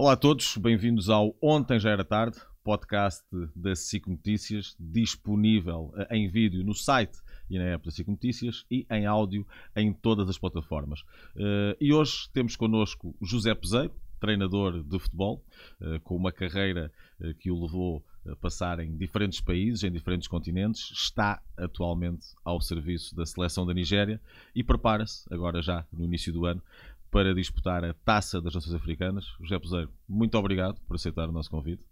Olá 0.00 0.12
a 0.12 0.16
todos, 0.16 0.56
bem-vindos 0.56 1.10
ao 1.10 1.36
Ontem 1.42 1.78
Já 1.78 1.90
Era 1.90 2.02
Tarde, 2.02 2.38
podcast 2.64 3.22
da 3.54 3.76
SIC 3.76 4.06
Notícias, 4.06 4.74
disponível 4.80 5.92
eh, 5.94 6.16
em 6.16 6.26
vídeo 6.26 6.64
no 6.64 6.72
site 6.72 7.18
e 7.50 7.58
na 7.58 7.64
app 7.64 7.84
da 7.84 7.90
SIC 7.90 8.08
Notícias 8.08 8.64
e 8.70 8.86
em 8.90 9.04
áudio 9.04 9.46
em 9.76 9.92
todas 9.92 10.26
as 10.30 10.38
plataformas. 10.38 11.04
Eh, 11.36 11.76
e 11.78 11.92
hoje 11.92 12.30
temos 12.32 12.56
connosco 12.56 13.14
José 13.20 13.54
Peseiro, 13.54 13.92
treinador 14.18 14.82
de 14.82 14.98
futebol, 14.98 15.44
eh, 15.82 15.98
com 16.02 16.16
uma 16.16 16.32
carreira 16.32 16.90
que 17.38 17.50
o 17.50 17.62
levou 17.62 18.02
a 18.26 18.34
passar 18.36 18.80
em 18.80 18.96
diferentes 18.96 19.40
países, 19.40 19.82
em 19.82 19.92
diferentes 19.92 20.28
continentes, 20.28 20.90
está 20.92 21.42
atualmente 21.56 22.26
ao 22.42 22.58
serviço 22.58 23.14
da 23.14 23.26
seleção 23.26 23.66
da 23.66 23.74
Nigéria 23.74 24.20
e 24.54 24.64
prepara-se, 24.64 25.26
agora 25.32 25.60
já 25.60 25.86
no 25.92 26.04
início 26.04 26.32
do 26.32 26.46
ano, 26.46 26.62
para 27.10 27.34
disputar 27.34 27.84
a 27.84 27.92
Taça 27.92 28.40
das 28.40 28.54
Nações 28.54 28.74
Africanas. 28.74 29.24
José 29.40 29.58
Peseiro, 29.58 29.92
muito 30.08 30.36
obrigado 30.38 30.80
por 30.82 30.96
aceitar 30.96 31.28
o 31.28 31.32
nosso 31.32 31.50
convite. 31.50 31.84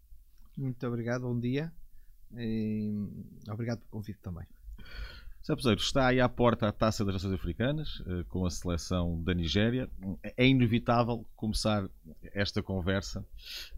Muito 0.57 0.87
obrigado, 0.87 1.23
bom 1.23 1.39
dia. 1.39 1.73
E 2.37 2.93
obrigado 3.49 3.79
pelo 3.79 3.91
convite 3.91 4.19
também. 4.21 4.47
Sr. 5.57 5.77
Está 5.77 6.09
aí 6.09 6.21
à 6.21 6.29
porta 6.29 6.69
a 6.69 6.73
Taça 6.73 7.05
das 7.07 7.15
Nações 7.15 7.33
Africanas, 7.33 8.03
eh, 8.07 8.25
com 8.29 8.45
a 8.45 8.51
seleção 8.51 9.23
da 9.23 9.33
Nigéria. 9.33 9.89
É 10.37 10.47
inevitável 10.47 11.25
começar 11.35 11.89
esta 12.35 12.63
conversa 12.63 13.25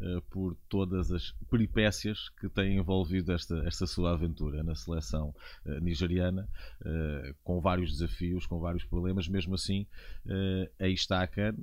uh, 0.00 0.20
por 0.30 0.56
todas 0.68 1.12
as 1.12 1.32
peripécias 1.48 2.28
que 2.40 2.48
têm 2.48 2.78
envolvido 2.78 3.32
esta, 3.32 3.62
esta 3.66 3.86
sua 3.86 4.12
aventura 4.12 4.64
na 4.64 4.74
seleção 4.74 5.34
uh, 5.64 5.80
nigeriana, 5.80 6.48
com 7.44 7.60
vários 7.60 7.92
desafios, 7.92 8.46
com 8.46 8.58
vários 8.58 8.84
problemas. 8.84 9.28
Mesmo 9.28 9.54
assim, 9.54 9.86
aí 10.78 10.92
está 10.92 11.22
a 11.22 11.26
CAN. 11.26 11.54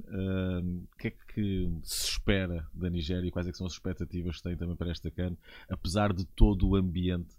O 0.94 0.98
que 0.98 1.08
é 1.08 1.12
que 1.12 1.70
se 1.84 2.12
espera 2.12 2.66
da 2.74 2.90
Nigéria 2.90 3.28
e 3.28 3.32
quais 3.32 3.48
é 3.48 3.54
são 3.54 3.66
as 3.66 3.74
expectativas 3.74 4.38
que 4.38 4.44
tem 4.44 4.56
também 4.56 4.76
para 4.76 4.92
esta 4.92 5.10
CAN, 5.10 5.36
apesar 5.70 6.14
de 6.14 6.24
todo 6.26 6.70
o 6.70 6.76
ambiente 6.76 7.36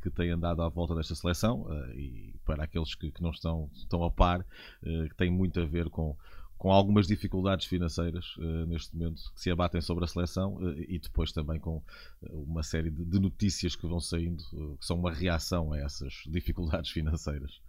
que 0.00 0.10
tem 0.10 0.30
andado 0.30 0.62
à 0.62 0.68
volta 0.68 0.94
desta 0.94 1.14
seleção 1.14 1.66
e 1.94 2.34
para 2.44 2.64
aqueles 2.64 2.94
que, 2.94 3.10
que 3.10 3.22
não 3.22 3.30
estão, 3.30 3.70
estão 3.74 4.04
a 4.04 4.10
par, 4.10 4.46
que 4.82 5.14
tem 5.16 5.30
muito 5.30 5.60
a 5.60 5.64
ver 5.64 5.88
com 5.90 6.16
com 6.62 6.70
algumas 6.70 7.08
dificuldades 7.08 7.66
financeiras 7.66 8.36
uh, 8.36 8.66
neste 8.66 8.94
momento 8.94 9.20
que 9.34 9.40
se 9.40 9.50
abatem 9.50 9.80
sobre 9.80 10.04
a 10.04 10.06
seleção 10.06 10.54
uh, 10.58 10.78
e 10.78 10.96
depois 10.96 11.32
também 11.32 11.58
com 11.58 11.78
uh, 11.78 12.42
uma 12.44 12.62
série 12.62 12.88
de, 12.88 13.04
de, 13.04 13.18
notícias 13.18 13.74
que 13.74 13.84
vão 13.84 13.98
saindo 13.98 14.44
que 14.78 14.86
são 14.86 14.96
uma 14.96 15.12
reação 15.12 15.72
a 15.72 15.78
essas 15.78 16.22
dificuldades 16.30 16.92
financeiras. 16.92 17.60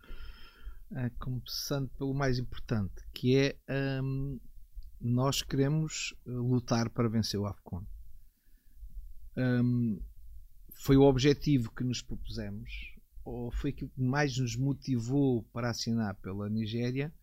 começando 1.18 1.90
pelo 1.98 2.14
mais 2.14 2.38
importante, 2.38 2.94
que 3.16 3.36
é 3.36 3.58
um, 4.04 4.40
nós 5.02 5.42
queremos 5.42 6.14
lutar 6.24 6.88
para 6.92 7.10
vencer 7.10 7.40
o 7.40 7.48
AFCON. 7.48 7.84
Um, 9.36 10.00
foi 10.76 10.98
o 10.98 11.04
objetivo 11.04 11.72
que 11.72 11.84
nos 11.84 12.02
propusemos, 12.02 12.94
ou 13.24 13.52
foi 13.52 13.70
aquilo 13.70 13.90
que 13.90 14.02
mais 14.02 14.38
nos 14.38 14.56
motivou 14.56 15.44
para 15.54 15.70
assinar 15.70 16.16
pela 16.16 16.50
Nigéria 16.50 17.14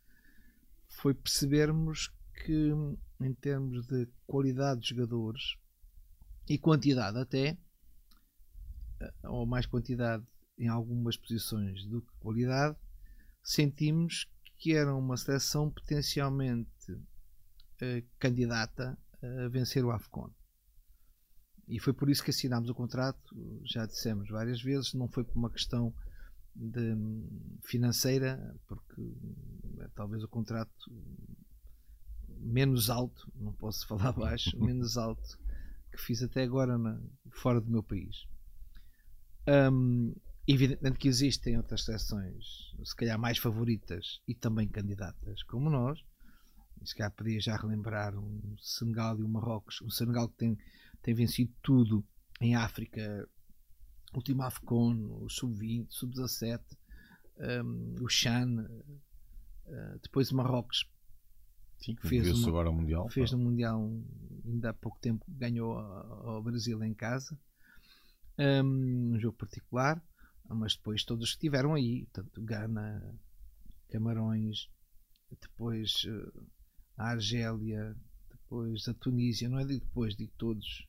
foi 0.91 1.15
percebermos 1.15 2.13
que, 2.45 2.71
em 3.21 3.35
termos 3.35 3.87
de 3.87 4.09
qualidade 4.27 4.81
de 4.81 4.89
jogadores 4.89 5.57
e 6.49 6.59
quantidade 6.59 7.19
até, 7.19 7.57
eh, 9.01 9.13
ou 9.25 9.47
mais 9.47 9.67
quantidade 9.67 10.25
em 10.59 10.69
algumas 10.69 11.17
posições 11.17 11.87
do 11.87 12.03
que 12.03 12.13
qualidade, 12.19 12.77
sentimos 13.43 14.29
que 14.59 14.75
era 14.75 14.95
uma 14.95 15.17
seleção 15.17 15.71
potencialmente 15.71 16.99
eh, 17.81 18.05
candidata 18.19 18.99
a 19.23 19.49
vencer 19.49 19.85
o 19.85 19.91
AFCON. 19.91 20.31
E 21.71 21.79
foi 21.79 21.93
por 21.93 22.11
isso 22.11 22.23
que 22.23 22.31
assinámos 22.31 22.69
o 22.69 22.75
contrato, 22.75 23.35
já 23.65 23.87
dissemos 23.87 24.29
várias 24.29 24.61
vezes, 24.61 24.93
não 24.93 25.09
foi 25.09 25.23
por 25.23 25.37
uma 25.37 25.49
questão 25.49 25.95
de, 26.55 26.97
financeira, 27.63 28.55
porque 28.67 29.01
é, 29.79 29.89
talvez 29.95 30.23
o 30.25 30.29
contrato 30.29 30.91
menos 32.39 32.91
alto, 32.91 33.31
não 33.37 33.53
posso 33.53 33.87
falar 33.89 34.13
baixo, 34.13 34.59
menos 34.59 34.97
alto 34.97 35.39
que 35.93 36.01
fiz 36.01 36.23
até 36.23 36.43
agora 36.43 36.77
na, 36.77 37.01
fora 37.31 37.61
do 37.61 37.71
meu 37.71 37.83
país. 37.83 38.27
Um, 39.73 40.15
evidente 40.47 40.99
que 40.99 41.09
existem 41.09 41.57
outras 41.57 41.85
seleções, 41.85 42.45
se 42.85 42.95
calhar 42.97 43.19
mais 43.19 43.39
favoritas 43.39 44.21
e 44.27 44.35
também 44.35 44.69
candidatas, 44.69 45.43
como 45.45 45.71
nós. 45.71 46.01
Se 46.83 46.97
calhar 46.97 47.13
podia 47.13 47.39
já 47.41 47.57
relembrar 47.57 48.19
um 48.19 48.57
Senegal 48.59 49.19
e 49.21 49.23
um 49.23 49.29
Marrocos. 49.29 49.83
Um 49.83 49.91
Senegal 49.91 50.29
que 50.31 50.39
tem, 50.39 50.59
tem 51.03 51.15
vencido 51.15 51.53
tudo 51.63 52.05
em 52.41 52.55
África 52.55 53.29
último 54.15 54.43
AFCON, 54.43 55.23
o 55.23 55.29
Sub-20, 55.29 55.87
Sub-17, 55.91 56.61
um, 57.65 57.95
o 58.01 58.09
Chan, 58.09 58.67
uh, 59.67 59.99
depois 60.03 60.31
o 60.31 60.37
Marrocos. 60.37 60.89
Sim, 61.79 61.97
fez 61.97 62.31
uma, 62.31 62.49
agora 62.49 62.71
o 62.71 62.75
Mundial. 62.75 63.09
Fez 63.09 63.33
no 63.33 63.39
Mundial, 63.39 63.91
ainda 64.45 64.71
há 64.71 64.75
pouco 64.75 64.99
tempo, 65.01 65.25
ganhou 65.29 65.79
ao 65.79 66.43
Brasil 66.43 66.83
em 66.85 66.93
casa. 66.93 67.39
Um, 68.39 69.15
um 69.15 69.19
jogo 69.19 69.37
particular, 69.37 70.03
mas 70.49 70.77
depois 70.77 71.05
todos 71.05 71.31
que 71.31 71.37
estiveram 71.37 71.75
aí, 71.75 72.07
tanto 72.13 72.43
Gana, 72.43 73.19
Camarões, 73.91 74.69
depois 75.41 76.05
uh, 76.05 76.47
a 76.99 77.11
Argélia, 77.11 77.97
depois 78.31 78.87
a 78.89 78.95
Tunísia, 78.95 79.49
não 79.49 79.59
é 79.59 79.65
de 79.65 79.79
depois, 79.79 80.15
de 80.15 80.27
todos 80.37 80.87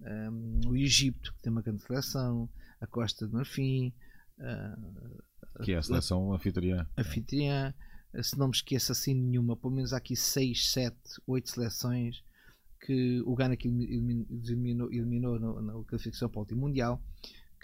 um, 0.00 0.60
o 0.68 0.76
Egito, 0.76 1.34
que 1.34 1.42
tem 1.42 1.52
uma 1.52 1.62
grande 1.62 1.82
seleção, 1.82 2.48
a 2.80 2.86
Costa 2.86 3.26
do 3.26 3.34
Marfim, 3.34 3.92
uh, 4.38 5.62
que 5.62 5.72
é 5.72 5.76
a 5.76 5.82
seleção 5.82 6.32
a, 6.32 6.36
anfitriã. 6.36 6.86
Anfitriã, 6.96 7.74
se 8.22 8.38
não 8.38 8.48
me 8.48 8.54
esqueço 8.54 8.92
assim 8.92 9.14
nenhuma, 9.14 9.56
pelo 9.56 9.74
menos 9.74 9.92
há 9.92 9.98
aqui 9.98 10.16
6, 10.16 10.72
7, 10.72 10.96
8 11.26 11.50
seleções 11.50 12.22
que 12.80 13.22
o 13.22 13.34
Ghana 13.34 13.56
que 13.56 13.66
eliminou, 13.66 14.92
eliminou 14.92 15.38
na 15.38 15.72
classificação 15.84 16.28
para 16.28 16.38
o 16.38 16.42
último 16.42 16.60
Mundial 16.60 17.00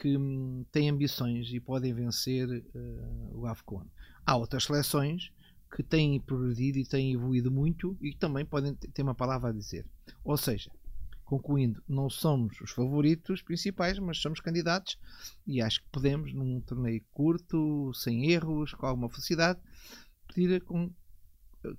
que 0.01 0.17
hum, 0.17 0.65
têm 0.73 0.89
ambições 0.89 1.53
e 1.53 1.61
podem 1.61 1.93
vencer 1.93 2.49
uh, 2.49 3.39
o 3.39 3.47
AFCON. 3.47 3.87
Há 4.25 4.37
outras 4.37 4.65
seleções 4.65 5.31
que 5.75 5.83
têm 5.83 6.19
progredido 6.21 6.79
e 6.79 6.87
têm 6.87 7.13
evoluído 7.13 7.51
muito 7.51 7.97
e 8.01 8.13
que 8.13 8.17
também 8.17 8.45
podem 8.45 8.75
ter 8.75 9.03
uma 9.03 9.15
palavra 9.15 9.51
a 9.51 9.53
dizer. 9.53 9.85
Ou 10.25 10.37
seja, 10.39 10.71
Concluindo, 11.31 11.81
não 11.89 12.11
somos 12.11 12.61
os 12.61 12.73
favoritos 12.73 13.41
principais, 13.41 14.01
mas 14.01 14.19
somos 14.19 14.41
candidatos 14.41 14.99
e 15.47 15.63
acho 15.63 15.81
que 15.81 15.89
podemos, 15.89 16.35
num 16.35 16.61
torneio 16.61 17.05
curto, 17.13 17.95
sem 17.95 18.33
erros, 18.33 18.75
com 18.75 18.85
alguma 18.85 19.09
facilidade, 19.09 19.61
pedir 20.27 20.61
con 20.65 20.91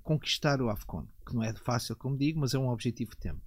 conquistar 0.02 0.62
o 0.62 0.70
AFCON, 0.70 1.06
que 1.26 1.34
não 1.34 1.42
é 1.42 1.52
fácil, 1.52 1.94
como 1.96 2.16
digo, 2.16 2.40
mas 2.40 2.54
é 2.54 2.58
um 2.58 2.70
objetivo 2.70 3.10
que 3.10 3.18
temos. 3.18 3.44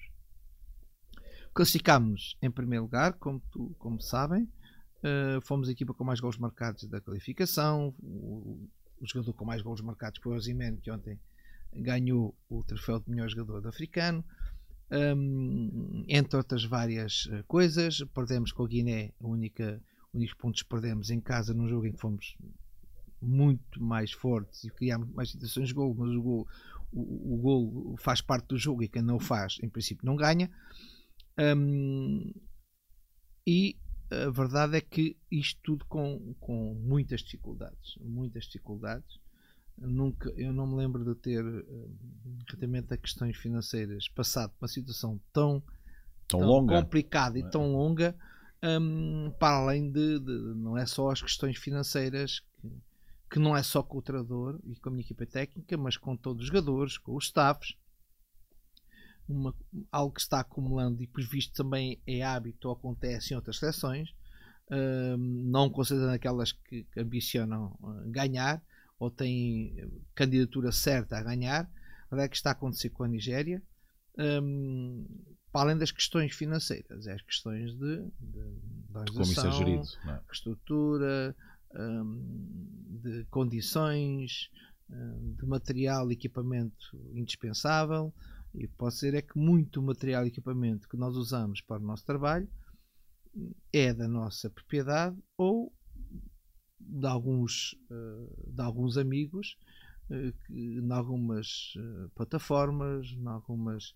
Classificámos 1.56 2.38
em 2.40 2.52
primeiro 2.52 2.84
lugar, 2.84 3.14
como, 3.14 3.40
tu, 3.50 3.74
como 3.80 4.00
sabem, 4.00 4.44
uh, 4.44 5.42
fomos 5.42 5.70
a 5.70 5.72
equipa 5.72 5.92
com 5.96 6.04
mais 6.04 6.20
gols 6.20 6.38
marcados 6.38 6.88
da 6.88 7.02
qualificação, 7.02 7.96
o, 7.98 8.70
o 9.02 9.08
jogador 9.08 9.34
com 9.34 9.44
mais 9.44 9.64
gols 9.64 9.82
marcados 9.82 10.20
foi 10.22 10.34
o 10.34 10.36
Ozyman, 10.36 10.76
que 10.76 10.92
ontem 10.92 11.20
ganhou 11.74 12.38
o 12.48 12.64
troféu 12.64 13.00
de 13.00 13.10
melhor 13.10 13.28
jogador 13.28 13.68
africano 13.68 14.24
um, 14.92 16.04
entre 16.08 16.38
outras 16.38 16.64
várias 16.64 17.28
eh, 17.32 17.44
coisas. 17.48 18.04
Perdemos 18.14 18.52
com 18.52 18.64
a 18.64 18.68
Guiné, 18.68 19.14
a 19.20 19.28
única, 19.28 19.82
únicos 20.14 20.36
pontos 20.36 20.62
que 20.62 20.70
perdemos 20.70 21.10
em 21.10 21.20
casa 21.20 21.54
num 21.54 21.68
jogo 21.68 21.88
em 21.88 21.92
que 21.92 22.00
fomos 22.00 22.38
muito 23.22 23.82
mais 23.82 24.12
fortes 24.12 24.64
e 24.64 24.70
criámos 24.70 25.10
mais 25.10 25.32
situações 25.32 25.70
de 25.70 25.74
gol, 25.74 25.96
mas 25.96 26.12
o 26.12 26.22
gol, 26.22 26.48
o, 26.92 27.34
o 27.34 27.38
gol 27.38 27.96
faz 27.98 28.22
parte 28.22 28.48
do 28.48 28.58
jogo 28.58 28.84
e 28.84 28.88
quem 28.88 29.02
não 29.02 29.16
o 29.16 29.20
faz, 29.20 29.58
em 29.64 29.70
princípio, 29.70 30.06
não 30.06 30.16
ganha. 30.16 30.50
Um, 31.38 32.32
e 33.46 33.78
a 34.12 34.30
verdade 34.30 34.78
é 34.78 34.82
que 34.82 35.18
isto 35.32 35.60
tudo 35.64 35.86
com, 35.86 36.36
com 36.40 36.76
muitas 36.76 37.22
dificuldades, 37.22 37.96
muitas 38.00 38.46
dificuldades 38.46 39.20
nunca 39.78 40.30
eu 40.38 40.54
não 40.54 40.68
me 40.68 40.76
lembro 40.76 41.04
de 41.04 41.16
ter 41.16 41.44
eh, 41.46 41.88
relativamente 42.48 42.94
a 42.94 42.98
questões 42.98 43.36
financeiras 43.38 44.08
passado 44.10 44.52
por 44.52 44.64
uma 44.64 44.68
situação 44.68 45.20
tão, 45.34 45.62
tão, 46.28 46.40
tão 46.40 46.48
longa. 46.48 46.82
complicada 46.82 47.38
e 47.38 47.42
é. 47.42 47.50
tão 47.50 47.74
longa 47.74 48.16
um, 48.64 49.32
para 49.38 49.58
além 49.58 49.92
de, 49.92 50.20
de, 50.20 50.32
não 50.56 50.78
é 50.78 50.86
só 50.86 51.12
as 51.12 51.22
questões 51.22 51.58
financeiras 51.58 52.40
que, 52.40 52.72
que, 53.32 53.40
não 53.40 53.56
é 53.56 53.62
só 53.62 53.84
com 53.84 53.98
o 53.98 54.02
treinador 54.02 54.60
e 54.64 54.76
com 54.78 54.90
a 54.90 54.92
minha 54.92 55.04
equipa 55.04 55.26
técnica 55.26 55.78
mas 55.78 55.98
com 55.98 56.16
todos 56.16 56.44
os 56.44 56.48
jogadores 56.48 56.98
com 56.98 57.16
os 57.16 57.26
staffs 57.26 57.76
uma, 59.28 59.54
algo 59.92 60.14
que 60.14 60.22
está 60.22 60.40
acumulando 60.40 61.04
e 61.04 61.08
por 61.08 61.24
visto 61.24 61.54
também 61.54 62.00
é 62.08 62.22
hábito 62.22 62.70
ou 62.70 62.76
acontece 62.76 63.34
em 63.34 63.36
outras 63.36 63.58
seleções 63.58 64.14
um, 64.72 65.18
não 65.18 65.70
considerando 65.70 66.14
aquelas 66.14 66.52
que, 66.52 66.88
ambicionam 66.98 67.78
uh, 67.82 68.10
ganhar 68.10 68.64
ou 69.06 69.12
tem 69.12 69.76
candidatura 70.16 70.72
certa 70.72 71.18
a 71.18 71.24
ganhar. 71.24 71.70
A 72.12 72.22
é 72.22 72.28
que 72.28 72.36
está 72.36 72.50
a 72.50 72.54
acontecer 72.54 72.90
com 72.90 73.04
a 73.04 73.08
Nigéria. 73.08 73.62
Um, 74.18 75.06
para 75.52 75.62
além 75.62 75.78
das 75.78 75.92
questões 75.92 76.34
financeiras, 76.34 77.08
é 77.08 77.14
as 77.14 77.22
questões 77.22 77.72
de, 77.74 77.98
de, 78.20 78.44
de 79.00 79.12
Como 79.12 79.24
isso 79.24 79.46
é 79.46 79.52
gerido, 79.52 79.88
é? 80.08 80.22
estrutura, 80.32 81.36
hum, 81.74 83.00
de 83.02 83.26
condições, 83.30 84.50
hum, 84.90 85.36
de 85.38 85.46
material 85.46 86.10
e 86.10 86.14
equipamento 86.14 86.98
indispensável. 87.14 88.14
E 88.54 88.68
posso 88.68 88.98
dizer 88.98 89.14
é 89.16 89.22
que 89.22 89.38
muito 89.38 89.82
material 89.82 90.26
e 90.26 90.30
equipamento 90.30 90.88
que 90.88 90.98
nós 90.98 91.16
usamos 91.16 91.62
para 91.62 91.82
o 91.82 91.86
nosso 91.86 92.06
trabalho 92.06 92.50
é 93.74 93.94
da 93.94 94.08
nossa 94.08 94.50
propriedade 94.50 95.18
ou 95.38 95.74
de 96.88 97.08
alguns, 97.08 97.76
eh, 97.90 98.52
de 98.54 98.62
alguns 98.62 98.98
amigos 98.98 99.58
eh, 100.10 100.34
em 100.50 100.92
algumas 100.92 101.74
eh, 101.78 102.08
plataformas, 102.16 103.08
em 103.08 103.28
algumas 103.28 103.96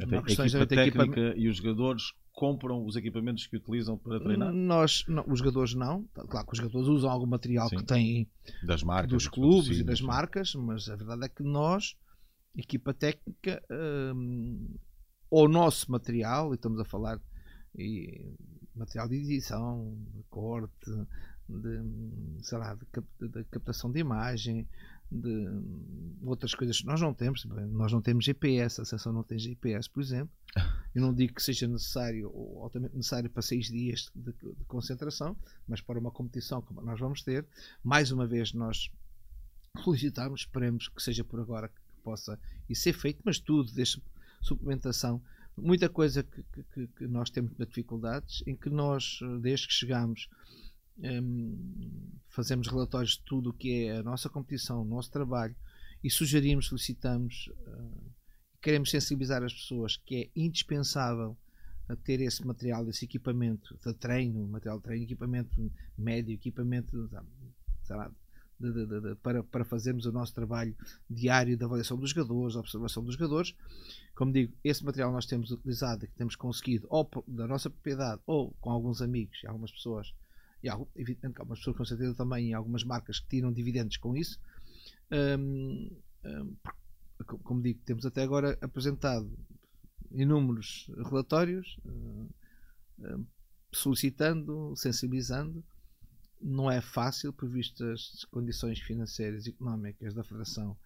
Até 0.00 0.18
a 0.18 0.22
questões 0.22 0.54
equipa 0.54 0.66
de 0.66 0.76
técnica 0.76 1.34
e 1.36 1.48
os 1.48 1.56
jogadores 1.56 2.12
compram 2.32 2.84
os 2.84 2.96
equipamentos 2.96 3.46
que 3.46 3.56
utilizam 3.56 3.98
para 3.98 4.20
treinar 4.20 4.52
Nós, 4.52 5.04
não, 5.08 5.24
os 5.26 5.40
jogadores 5.40 5.74
não. 5.74 6.04
Claro 6.14 6.46
que 6.46 6.52
os 6.52 6.58
jogadores 6.58 6.88
usam 6.88 7.10
algum 7.10 7.26
material 7.26 7.68
Sim. 7.68 7.76
que 7.76 7.84
têm 7.84 8.30
das 8.62 8.82
marcas, 8.82 9.10
dos 9.10 9.28
clubes 9.28 9.78
e 9.78 9.84
das 9.84 10.00
marcas, 10.00 10.54
mas 10.54 10.88
a 10.88 10.96
verdade 10.96 11.24
é 11.24 11.28
que 11.28 11.42
nós, 11.42 11.96
equipa 12.56 12.94
técnica, 12.94 13.62
hum, 14.14 14.76
o 15.30 15.48
nosso 15.48 15.90
material, 15.90 16.52
e 16.52 16.54
estamos 16.54 16.80
a 16.80 16.84
falar 16.84 17.20
e 17.76 18.34
material 18.74 19.08
de 19.08 19.16
edição, 19.16 19.96
corte, 20.30 20.90
de, 21.48 21.80
sei 22.44 22.58
lá, 22.58 22.74
de, 22.74 22.84
cap- 22.86 23.06
de 23.20 23.44
captação 23.44 23.90
de 23.90 23.98
imagem, 24.00 24.66
de 25.10 25.48
outras 26.22 26.54
coisas 26.54 26.80
que 26.80 26.86
nós 26.86 27.00
não 27.00 27.14
temos. 27.14 27.44
Nós 27.44 27.92
não 27.92 28.02
temos 28.02 28.24
GPS, 28.24 28.80
a 28.80 28.84
seleção 28.84 29.12
não 29.12 29.22
tem 29.22 29.38
GPS, 29.38 29.88
por 29.88 30.02
exemplo. 30.02 30.30
Eu 30.94 31.02
não 31.02 31.14
digo 31.14 31.34
que 31.34 31.42
seja 31.42 31.66
necessário 31.68 32.30
ou 32.34 32.62
altamente 32.62 32.96
necessário 32.96 33.30
para 33.30 33.42
seis 33.42 33.66
dias 33.66 34.10
de, 34.14 34.32
de 34.32 34.64
concentração, 34.66 35.36
mas 35.66 35.80
para 35.80 35.98
uma 35.98 36.10
competição 36.10 36.60
como 36.60 36.80
nós 36.82 36.98
vamos 36.98 37.22
ter, 37.22 37.46
mais 37.84 38.10
uma 38.10 38.26
vez 38.26 38.52
nós 38.52 38.90
solicitamos, 39.82 40.40
esperemos 40.40 40.88
que 40.88 41.02
seja 41.02 41.22
por 41.24 41.40
agora 41.40 41.68
que 41.68 41.74
possa 42.02 42.38
e 42.68 42.74
ser 42.74 42.92
feito, 42.94 43.20
mas 43.24 43.38
tudo, 43.38 43.70
desde 43.72 44.02
suplementação, 44.40 45.22
muita 45.56 45.88
coisa 45.88 46.22
que, 46.22 46.42
que- 46.74 46.86
que- 46.88 47.06
nós 47.06 47.30
temos 47.30 47.52
dificuldades, 47.56 48.42
em 48.46 48.56
que 48.56 48.70
nós, 48.70 49.20
desde 49.40 49.68
que 49.68 49.72
chegamos, 49.74 50.28
hum, 50.98 52.10
fazemos 52.28 52.68
relatórios 52.68 53.12
de 53.12 53.22
tudo 53.24 53.50
o 53.50 53.52
que 53.52 53.86
é 53.86 53.96
a 53.98 54.02
nossa 54.02 54.28
competição, 54.28 54.82
o 54.82 54.84
nosso 54.84 55.10
trabalho 55.10 55.54
e 56.02 56.10
sugerimos, 56.10 56.66
solicitamos, 56.66 57.50
eh, 57.66 58.10
queremos 58.62 58.90
sensibilizar 58.90 59.42
as 59.42 59.52
pessoas 59.52 59.96
que 59.96 60.16
é 60.16 60.30
indispensável 60.36 61.36
ter 62.04 62.20
esse 62.20 62.46
material, 62.46 62.86
esse 62.90 63.06
equipamento 63.06 63.76
de 63.84 63.94
treino, 63.94 64.46
material 64.46 64.76
de 64.78 64.84
treino, 64.84 65.04
equipamento 65.04 65.72
médio, 65.96 66.34
equipamento 66.34 67.08
lá, 67.88 68.10
de- 68.60 68.72
de- 68.72 69.00
de- 69.00 69.14
para, 69.16 69.42
para 69.42 69.64
fazermos 69.64 70.04
o 70.04 70.12
nosso 70.12 70.34
trabalho 70.34 70.76
diário 71.08 71.56
de 71.56 71.64
avaliação 71.64 71.96
dos 71.96 72.10
jogadores, 72.10 72.52
de 72.52 72.58
observação 72.58 73.02
dos 73.02 73.14
jogadores. 73.14 73.54
Como 74.14 74.32
digo, 74.32 74.52
esse 74.62 74.84
material 74.84 75.10
nós 75.12 75.24
temos 75.26 75.50
utilizado 75.50 76.06
que 76.06 76.12
temos 76.14 76.36
conseguido 76.36 76.86
ou 76.90 77.08
da 77.26 77.46
nossa 77.46 77.70
propriedade 77.70 78.20
ou 78.26 78.50
com 78.60 78.70
alguns 78.70 79.00
amigos 79.00 79.40
e 79.42 79.46
algumas 79.46 79.70
pessoas, 79.72 80.12
e 80.62 80.68
algu- 80.68 80.88
evidentemente 80.96 81.34
que 81.36 81.40
algumas 81.40 81.58
pessoas 81.60 81.76
com 81.76 81.84
certeza 81.84 82.14
também 82.14 82.52
algumas 82.54 82.84
marcas 82.84 83.20
que 83.20 83.28
tiram 83.28 83.52
dividendos 83.52 83.96
com 83.96 84.16
isso. 84.16 84.38
Hum, 85.10 85.90
co- 87.26 87.38
como 87.38 87.62
digo, 87.62 87.80
temos 87.84 88.04
até 88.06 88.22
agora 88.22 88.56
apresentado 88.60 89.30
inúmeros 90.10 90.90
relatórios 91.04 91.78
hum, 91.84 92.28
hum, 92.98 93.24
solicitando, 93.72 94.74
sensibilizando. 94.76 95.62
Não 96.40 96.70
é 96.70 96.80
fácil, 96.80 97.32
por 97.32 97.48
vistas 97.48 98.12
as 98.14 98.24
condições 98.26 98.78
financeiras 98.80 99.46
e 99.46 99.50
económicas 99.50 100.14
da 100.14 100.22
Federação, 100.22 100.76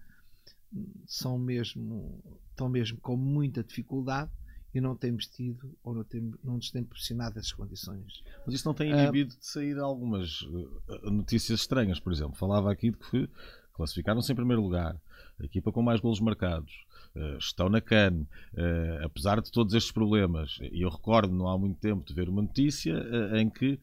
hum, 0.73 0.87
são 1.07 1.39
mesmo, 1.39 2.23
estão 2.51 2.69
mesmo 2.69 2.99
com 3.01 3.17
muita 3.17 3.63
dificuldade 3.63 4.31
e 4.75 4.81
não 4.81 4.97
temos 4.97 5.27
tido 5.27 5.75
ou 5.85 5.95
não, 5.95 6.05
temos, 6.05 6.37
não 6.43 6.55
nos 6.57 6.71
tem 6.71 6.83
proporcionado 6.83 7.39
essas 7.39 7.53
condições. 7.53 8.23
Mas 8.47 8.55
isso 8.55 8.67
não 8.67 8.75
tem 8.75 8.93
Ah. 8.93 9.03
inibido 9.03 9.37
de 9.37 9.47
sair 9.47 9.79
algumas 9.79 10.47
eh, 10.89 11.11
notícias 11.11 11.61
estranhas, 11.61 12.01
por 12.01 12.13
exemplo. 12.13 12.35
Falava 12.37 12.71
aqui 12.73 12.91
de 12.91 12.97
que 12.97 13.29
classificaram-se 13.75 14.33
em 14.33 14.35
primeiro 14.35 14.63
lugar, 14.63 14.97
a 15.41 15.45
equipa 15.45 15.71
com 15.73 15.83
mais 15.83 16.01
golos 16.01 16.21
marcados, 16.21 16.73
eh, 17.15 17.37
estão 17.39 17.69
na 17.69 17.81
CAN, 17.81 18.27
eh, 18.57 19.01
apesar 19.05 19.41
de 19.43 19.51
todos 19.53 19.75
estes 19.75 19.93
problemas. 19.93 20.59
E 20.73 20.83
eu 20.83 20.89
recordo, 20.89 21.35
não 21.35 21.49
há 21.49 21.59
muito 21.59 21.79
tempo, 21.79 22.05
de 22.07 22.15
ver 22.15 22.29
uma 22.29 22.41
notícia 22.43 22.95
em 23.39 23.51
que 23.51 23.79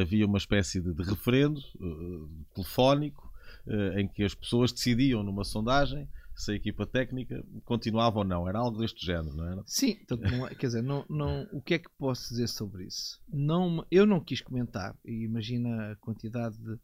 havia 0.00 0.26
uma 0.26 0.38
espécie 0.38 0.80
de, 0.80 0.92
referendo 1.02 1.60
telefónico 2.54 3.32
em 3.96 4.06
que 4.06 4.22
as 4.24 4.34
pessoas 4.34 4.72
decidiam 4.72 5.22
numa 5.22 5.44
sondagem 5.44 6.06
se 6.34 6.52
a 6.52 6.54
equipa 6.54 6.86
técnica 6.86 7.44
continuava 7.64 8.18
ou 8.18 8.24
não. 8.24 8.48
Era 8.48 8.58
algo 8.58 8.78
deste 8.78 9.04
género, 9.04 9.34
não 9.36 9.46
era? 9.46 9.62
Sim, 9.66 9.94
portanto, 9.96 10.30
não 10.30 10.46
é- 10.46 10.54
quer 10.54 10.66
dizer, 10.66 10.82
não, 10.82 11.04
não, 11.08 11.46
o 11.52 11.62
que 11.62 11.74
é 11.74 11.78
que 11.78 11.88
posso 11.98 12.28
dizer 12.30 12.48
sobre 12.48 12.84
isso? 12.86 13.20
Não, 13.28 13.86
eu 13.90 14.04
não 14.06 14.20
quis 14.20 14.40
comentar, 14.40 14.96
e 15.04 15.24
imagina 15.24 15.92
a 15.92 15.96
quantidade 15.96 16.56
de, 16.58 16.76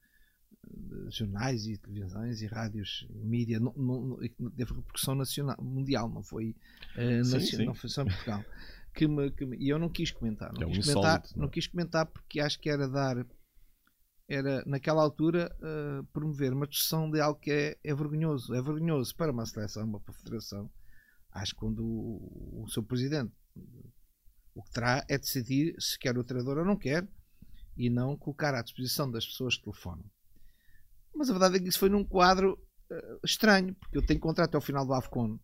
de 0.62 1.10
jornais 1.10 1.66
e 1.66 1.78
televisões 1.78 2.42
e 2.42 2.46
rádios, 2.46 3.06
mídia, 3.10 3.58
não, 3.58 3.72
não, 3.76 4.16
teve 4.56 4.72
repercussão 4.74 5.14
nacional, 5.14 5.56
mundial, 5.60 6.08
não 6.08 6.22
foi, 6.22 6.54
eh, 6.96 7.22
Sim, 7.24 7.30
nacio- 7.32 7.58
sim. 7.58 7.64
não 7.64 7.74
foi 7.74 7.90
só 7.90 8.02
em 8.02 8.06
Portugal. 8.06 8.44
Que 8.92 9.06
me, 9.06 9.30
que 9.30 9.46
me- 9.46 9.56
e 9.56 9.68
eu 9.68 9.78
não 9.78 9.88
quis 9.88 10.10
comentar, 10.10 10.52
não, 10.52 10.62
É 10.62 10.66
um 10.66 10.70
quis 10.72 10.84
comentar, 10.86 11.22
é? 11.24 11.38
não 11.38 11.48
quis 11.48 11.66
comentar 11.68 12.06
porque 12.06 12.40
acho 12.40 12.58
que 12.60 12.68
era 12.68 12.88
dar, 12.88 13.24
era 14.32 14.62
naquela 14.64 15.02
altura 15.02 15.54
eh, 15.60 16.02
promover 16.12 16.52
uma 16.52 16.66
discussão 16.66 17.10
de 17.10 17.20
algo 17.20 17.40
que 17.40 17.50
é, 17.50 17.78
é 17.82 17.94
vergonhoso, 17.94 18.54
é 18.54 18.62
vergonhoso 18.62 19.14
para 19.16 19.32
uma 19.32 19.44
seleção, 19.44 19.84
uma 19.84 20.00
federação. 20.12 20.70
Acho 21.32 21.52
que 21.52 21.58
quando 21.60 21.84
o, 21.84 22.62
o 22.64 22.68
seu 22.70 22.82
presidente 22.82 23.32
o 24.54 24.62
que 24.62 24.70
terá 24.72 25.04
é 25.08 25.18
decidir 25.18 25.74
se 25.80 25.98
quer 25.98 26.16
o 26.16 26.24
treinador 26.24 26.58
ou 26.58 26.64
não 26.64 26.76
quer 26.76 27.08
e 27.76 27.90
não 27.90 28.16
colocar 28.16 28.54
à 28.54 28.62
disposição 28.62 29.10
das 29.10 29.26
pessoas 29.26 29.56
que 29.56 29.62
telefonam. 29.64 30.04
Mas 31.14 31.28
a 31.28 31.32
verdade 31.32 31.56
é 31.56 31.60
que 31.60 31.68
isso 31.68 31.78
foi 31.78 31.88
num 31.88 32.04
quadro 32.04 32.56
eh, 32.90 33.18
estranho, 33.24 33.74
porque 33.74 33.98
eu 33.98 34.06
tenho 34.06 34.20
contrato 34.20 34.48
até 34.50 34.56
ao 34.56 34.60
final 34.62 34.86
do 34.86 34.92
AFCON 34.94 35.38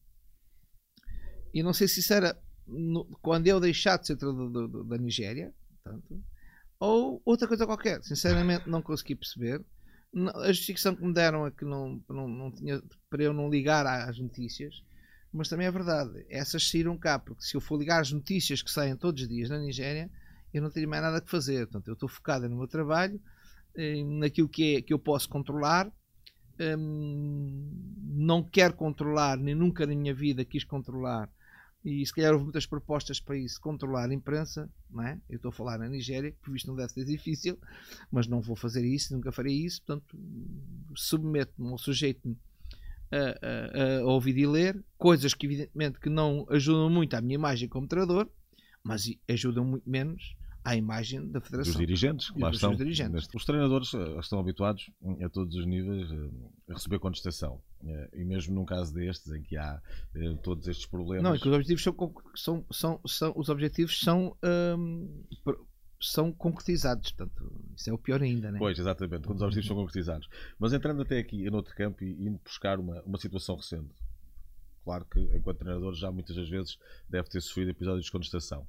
e 1.53 1.63
não 1.63 1.73
sei 1.73 1.89
se 1.89 2.01
isso 2.01 2.13
era 2.13 2.41
no- 2.67 3.07
quando 3.23 3.47
eu 3.47 3.59
deixar 3.61 3.97
de 3.97 4.07
ser 4.07 4.17
treinador 4.17 4.51
do- 4.51 4.69
do- 4.69 4.85
da 4.85 4.99
Nigéria, 4.99 5.53
portanto, 5.83 6.23
ou 6.79 7.21
outra 7.25 7.49
coisa 7.49 7.67
qualquer. 7.67 8.03
Sinceramente, 8.03 8.69
não 8.69 8.83
consegui 8.83 9.15
perceber. 9.15 9.65
A 10.35 10.49
justificação 10.49 10.95
que 10.95 11.05
me 11.05 11.13
deram 11.13 11.47
é 11.47 11.51
que 11.51 11.65
não, 11.65 12.03
não, 12.09 12.29
não 12.29 12.51
tinha 12.51 12.83
para 13.11 13.23
eu 13.23 13.33
não 13.33 13.51
ligar 13.51 13.87
às 13.87 14.19
notícias, 14.19 14.83
mas 15.33 15.49
também 15.49 15.67
é 15.67 15.71
verdade. 15.71 16.25
Essas 16.31 16.69
saíram 16.69 16.97
cá, 16.97 17.19
porque 17.19 17.43
se 17.43 17.55
eu 17.55 17.61
for 17.61 17.79
ligar 17.79 18.01
às 18.01 18.13
notícias 18.13 18.63
que 18.63 18.71
saem 18.71 18.97
todos 18.97 19.23
os 19.23 19.29
dias 19.29 19.51
na 19.51 19.59
Nigéria, 19.59 20.11
eu 20.55 20.63
não 20.63 20.71
teria 20.71 20.89
mais 20.89 21.03
nada 21.03 21.21
que 21.21 21.31
fazer. 21.31 21.67
Portanto, 21.67 21.89
eu 21.89 21.95
estou 21.95 22.09
focado 22.09 22.49
no 22.49 22.57
meu 22.57 22.69
trabalho, 22.69 23.21
eh, 23.77 24.03
naquilo 24.05 24.49
que, 24.49 24.77
é, 24.77 24.83
que 24.83 24.93
eu 24.93 24.99
posso 24.99 25.29
controlar. 25.29 25.93
Hum, 26.59 27.71
não 28.15 28.43
quero 28.43 28.73
controlar, 28.73 29.37
nem 29.37 29.55
nunca 29.55 29.87
na 29.87 29.95
minha 29.95 30.15
vida 30.15 30.43
quis 30.43 30.65
controlar 30.65 31.31
e 31.87 32.05
se 32.05 32.13
calhar 32.13 32.33
houve 32.33 32.43
muitas 32.45 32.67
propostas 32.67 33.21
para 33.21 33.39
isso, 33.39 33.61
controlar 33.61 34.11
a 34.11 34.15
imprensa, 34.15 34.69
não 34.91 35.05
é? 35.05 35.21
Eu 35.31 35.37
estou 35.37 35.51
a 35.51 35.53
falar 35.53 35.79
na 35.79 35.89
Nigéria, 35.89 36.33
que 36.33 36.39
por 36.43 36.53
visto 36.53 36.67
não 36.67 36.75
deve 36.75 36.93
ser 36.93 37.05
difícil, 37.05 37.57
mas 38.11 38.27
não 38.27 38.41
vou 38.41 38.57
fazer 38.57 38.85
isso, 38.85 39.15
nunca 39.15 39.31
farei 39.31 39.55
isso, 39.65 39.83
portanto, 39.83 40.19
submeto-me 40.97 41.69
ou 41.71 41.79
sujeito-me 41.79 42.37
a, 43.13 43.17
a- 43.19 44.01
a 44.01 44.05
ouvir 44.05 44.37
e 44.37 44.47
ler, 44.47 44.85
coisas 44.99 45.33
que 45.33 45.47
evidentemente 45.47 46.01
que 46.01 46.09
não 46.11 46.45
ajudam 46.51 46.91
muito 46.91 47.15
à 47.15 47.21
minha 47.21 47.37
imagem 47.37 47.69
como 47.69 47.87
treinador, 47.87 48.29
mas 48.83 49.09
ajudam 49.29 49.65
muito 49.65 49.89
menos 49.89 50.35
à 50.69 50.77
imagem 50.77 51.27
da 51.31 51.39
dos 51.39 51.49
Federação. 51.49 51.81
dirigentes 51.81 52.31
que 52.31 52.41
lá 52.41 52.49
dos 52.49 52.57
estão. 52.57 52.75
dirigentes. 52.75 53.29
Os 53.35 53.45
treinadores 53.45 53.95
eh, 53.95 54.19
estão 54.19 54.39
habituados 54.41 54.91
eh, 55.21 55.25
a 55.25 55.29
todos 55.29 55.55
os 55.55 55.65
níveis 55.65 56.11
eh, 56.11 56.31
a 56.71 56.75
receber 56.75 56.99
contestação. 56.99 57.63
E 58.15 58.25
mesmo 58.25 58.55
num 58.55 58.65
caso 58.65 58.93
destes, 58.93 59.31
em 59.33 59.43
que 59.43 59.57
há 59.57 59.81
todos 60.43 60.67
estes 60.67 60.87
problemas. 60.87 61.23
Não, 61.23 61.37
e 61.37 61.39
que 61.41 61.47
os 61.49 61.55
objetivos 61.55 61.83
são, 61.85 61.95
são, 62.35 62.65
são, 62.73 63.01
são- 63.07 63.33
os 63.37 63.49
objetivos 63.49 64.01
são, 64.01 64.37
hum, 64.77 65.23
são 66.01 66.33
concretizados, 66.33 67.13
portanto, 67.13 67.53
isso 67.77 67.89
é 67.89 67.93
o 67.93 67.99
pior 67.99 68.21
ainda, 68.23 68.51
né? 68.51 68.59
Pois, 68.59 68.79
exatamente, 68.79 69.25
quando 69.27 69.37
os 69.37 69.43
objetivos 69.43 69.69
são 69.69 69.77
concretizados. 69.77 70.29
Mas 70.59 70.73
entrando 70.73 71.03
até 71.03 71.19
aqui 71.19 71.49
no 71.49 71.59
outro 71.59 71.75
campo 71.77 72.03
e 72.03 72.11
indo 72.27 72.41
buscar 72.45 72.81
uma, 72.81 73.01
uma 73.03 73.19
situação 73.19 73.55
recente. 73.57 73.95
Claro 74.85 75.05
que, 75.05 75.19
enquanto 75.37 75.59
treinador, 75.59 75.95
já 75.95 76.11
muitas 76.13 76.37
das 76.37 76.49
vezes 76.49 76.79
deve 77.09 77.29
ter 77.29 77.41
sofrido 77.41 77.71
episódios 77.71 78.05
de 78.07 78.13
contestação. 78.13 78.67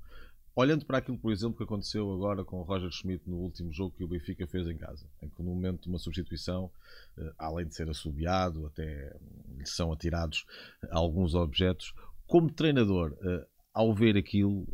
Olhando 0.59 0.87
para 0.87 0.97
aquilo, 0.97 1.19
por 1.19 1.31
exemplo, 1.31 1.55
que 1.55 1.63
aconteceu 1.63 2.11
agora 2.11 2.43
com 2.43 2.59
o 2.59 2.63
Roger 2.63 2.89
Schmidt 2.89 3.29
no 3.29 3.37
último 3.37 3.71
jogo 3.71 3.95
que 3.95 4.03
o 4.03 4.07
Benfica 4.07 4.47
fez 4.47 4.67
em 4.67 4.75
casa, 4.75 5.07
em 5.21 5.29
que 5.29 5.43
no 5.43 5.53
momento 5.53 5.83
de 5.83 5.87
uma 5.89 5.99
substituição, 5.99 6.71
eh, 7.15 7.31
além 7.37 7.67
de 7.67 7.75
ser 7.75 7.87
assobiado, 7.87 8.65
até 8.65 9.15
hum, 9.21 9.57
lhe 9.59 9.67
são 9.67 9.93
atirados 9.93 10.47
alguns 10.89 11.35
objetos. 11.35 11.93
Como 12.25 12.51
treinador, 12.51 13.15
eh, 13.21 13.47
ao 13.71 13.93
ver 13.93 14.17
aquilo, 14.17 14.65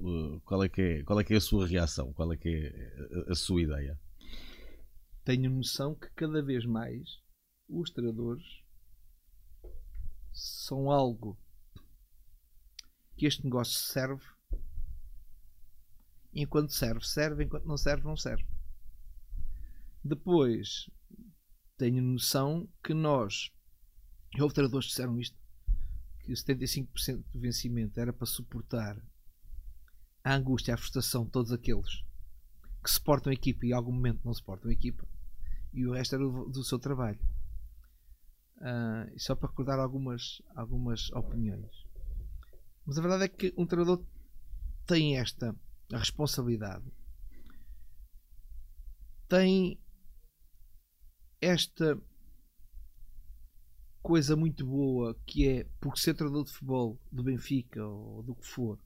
qual 0.45 0.63
é, 0.63 0.69
que 0.69 0.81
é, 0.81 1.03
qual 1.03 1.19
é 1.19 1.23
que 1.25 1.33
é 1.33 1.37
a 1.37 1.41
sua 1.41 1.67
reação? 1.67 2.13
Qual 2.13 2.31
é 2.31 2.37
que 2.37 2.47
é 2.47 3.29
a 3.29 3.35
sua 3.35 3.61
ideia? 3.61 3.99
Tenho 5.25 5.51
noção 5.51 5.95
que 5.95 6.07
cada 6.15 6.41
vez 6.41 6.65
mais 6.65 7.19
os 7.67 7.91
treinadores 7.91 8.63
são 10.31 10.89
algo 10.89 11.37
que 13.17 13.25
este 13.25 13.43
negócio 13.43 13.77
serve. 13.77 14.23
Enquanto 16.33 16.73
serve, 16.73 17.05
serve. 17.05 17.43
Enquanto 17.43 17.65
não 17.65 17.77
serve, 17.77 18.03
não 18.03 18.17
serve. 18.17 18.45
Depois, 20.03 20.89
tenho 21.77 22.01
noção 22.01 22.67
que 22.83 22.93
nós, 22.93 23.51
houve 24.39 24.53
treinadores 24.53 24.87
que 24.87 24.91
disseram 24.91 25.19
isto, 25.19 25.37
que 26.21 26.33
75% 26.33 27.23
do 27.31 27.39
vencimento 27.39 27.99
era 27.99 28.11
para 28.11 28.25
suportar 28.25 29.01
a 30.23 30.35
angústia, 30.35 30.73
a 30.73 30.77
frustração 30.77 31.25
de 31.25 31.31
todos 31.31 31.51
aqueles 31.51 32.03
que 32.83 32.91
suportam 32.91 33.31
a 33.31 33.33
equipa 33.33 33.65
e 33.65 33.69
em 33.69 33.73
algum 33.73 33.93
momento 33.93 34.21
não 34.25 34.33
suportam 34.33 34.69
a 34.69 34.73
equipa, 34.73 35.07
e 35.73 35.87
o 35.87 35.93
resto 35.93 36.15
era 36.15 36.23
do, 36.23 36.49
do 36.49 36.63
seu 36.63 36.77
trabalho. 36.77 37.19
Uh, 38.57 39.17
só 39.17 39.35
para 39.35 39.49
recordar 39.49 39.79
algumas, 39.79 40.41
algumas 40.55 41.11
opiniões. 41.11 41.71
Mas 42.85 42.97
a 42.97 43.01
verdade 43.01 43.23
é 43.23 43.27
que 43.27 43.53
um 43.57 43.65
treinador 43.65 44.05
tem 44.85 45.17
esta 45.17 45.55
responsabilidade, 45.97 46.85
tem 49.27 49.79
esta 51.41 51.99
coisa 54.01 54.35
muito 54.35 54.65
boa 54.65 55.15
que 55.25 55.47
é 55.47 55.63
porque 55.79 55.99
ser 55.99 56.13
treinador 56.13 56.43
de 56.43 56.51
futebol 56.51 56.99
do 57.11 57.23
Benfica 57.23 57.85
ou 57.85 58.21
do 58.23 58.35
que 58.35 58.45
for 58.45 58.79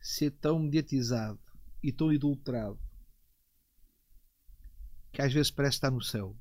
ser 0.00 0.30
tão 0.30 0.58
mediatizado 0.58 1.38
e 1.82 1.92
tão 1.92 2.12
idolatrado 2.12 2.78
que 5.12 5.22
às 5.22 5.32
vezes 5.32 5.50
parece 5.50 5.76
estar 5.76 5.90
no 5.90 6.02
céu. 6.02 6.36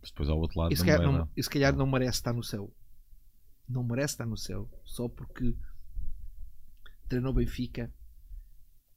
Mas 0.00 0.10
depois 0.10 0.28
ao 0.28 0.38
outro 0.38 0.58
lado 0.60 0.72
e 0.72 0.76
se, 0.76 0.84
calhar 0.84 1.02
não, 1.02 1.28
e 1.36 1.42
se 1.42 1.50
calhar 1.50 1.74
não 1.74 1.86
merece 1.86 2.18
estar 2.18 2.32
no 2.32 2.42
céu. 2.42 2.72
Não 3.68 3.82
merece 3.82 4.14
estar 4.14 4.26
no 4.26 4.36
céu 4.36 4.70
só 4.84 5.08
porque 5.08 5.56
treinou 7.08 7.32
Benfica 7.32 7.92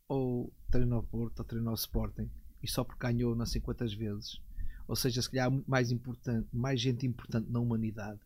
ou 0.07 0.53
treinou 0.71 1.03
Porto 1.03 1.39
ou 1.39 1.45
treinou 1.45 1.73
Sporting 1.73 2.29
e 2.63 2.67
só 2.67 2.83
porque 2.83 3.05
ganhou 3.05 3.35
não 3.35 3.45
sei 3.45 3.61
quantas 3.61 3.93
vezes 3.93 4.41
ou 4.87 4.95
seja, 4.95 5.21
se 5.21 5.29
calhar 5.29 5.51
mais 5.67 5.91
importante, 5.91 6.47
mais 6.53 6.79
gente 6.79 7.05
importante 7.05 7.51
na 7.51 7.59
humanidade, 7.59 8.19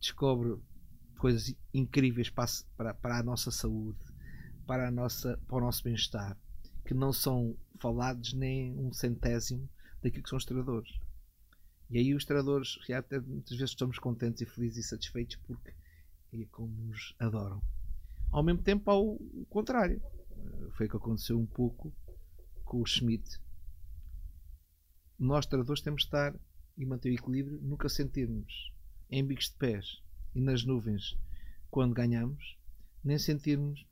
descobre 0.00 0.56
coisas 1.18 1.54
incríveis 1.74 2.30
para, 2.30 2.46
para, 2.76 2.94
para 2.94 3.18
a 3.18 3.22
nossa 3.22 3.50
saúde, 3.50 3.98
para, 4.66 4.88
a 4.88 4.90
nossa, 4.90 5.38
para 5.46 5.56
o 5.56 5.60
nosso 5.60 5.84
bem-estar, 5.84 6.36
que 6.86 6.94
não 6.94 7.12
são 7.12 7.54
falados 7.78 8.32
nem 8.32 8.78
um 8.78 8.92
centésimo 8.92 9.68
daquilo 10.02 10.22
que 10.22 10.30
são 10.30 10.38
os 10.38 10.44
treinadores. 10.46 10.90
E 11.90 11.98
aí 11.98 12.14
os 12.14 12.24
treinadores, 12.24 12.78
até 12.90 13.20
muitas 13.20 13.56
vezes 13.56 13.70
estamos 13.70 13.98
contentes 13.98 14.40
e 14.40 14.46
felizes 14.46 14.86
e 14.86 14.88
satisfeitos 14.88 15.36
porque 15.36 15.74
é 16.32 16.44
como 16.50 16.72
nos 16.84 17.14
adoram. 17.18 17.62
Ao 18.30 18.42
mesmo 18.42 18.62
tempo, 18.62 18.90
ao 18.90 19.18
contrário. 19.48 20.00
Foi 20.72 20.86
o 20.86 20.90
que 20.90 20.96
aconteceu 20.96 21.38
um 21.38 21.46
pouco 21.46 21.92
com 22.64 22.80
o 22.82 22.86
Schmidt, 22.86 23.40
nós 25.18 25.46
treinadores 25.46 25.82
temos 25.82 26.02
de 26.02 26.06
estar 26.06 26.38
e 26.76 26.86
manter 26.86 27.10
o 27.10 27.14
equilíbrio, 27.14 27.58
nunca 27.60 27.88
sentirmos 27.88 28.72
em 29.10 29.26
bicos 29.26 29.46
de 29.46 29.56
pés 29.56 30.02
e 30.34 30.40
nas 30.40 30.64
nuvens 30.64 31.18
quando 31.70 31.94
ganhamos, 31.94 32.56
nem 33.02 33.18
sentirmos 33.18 33.84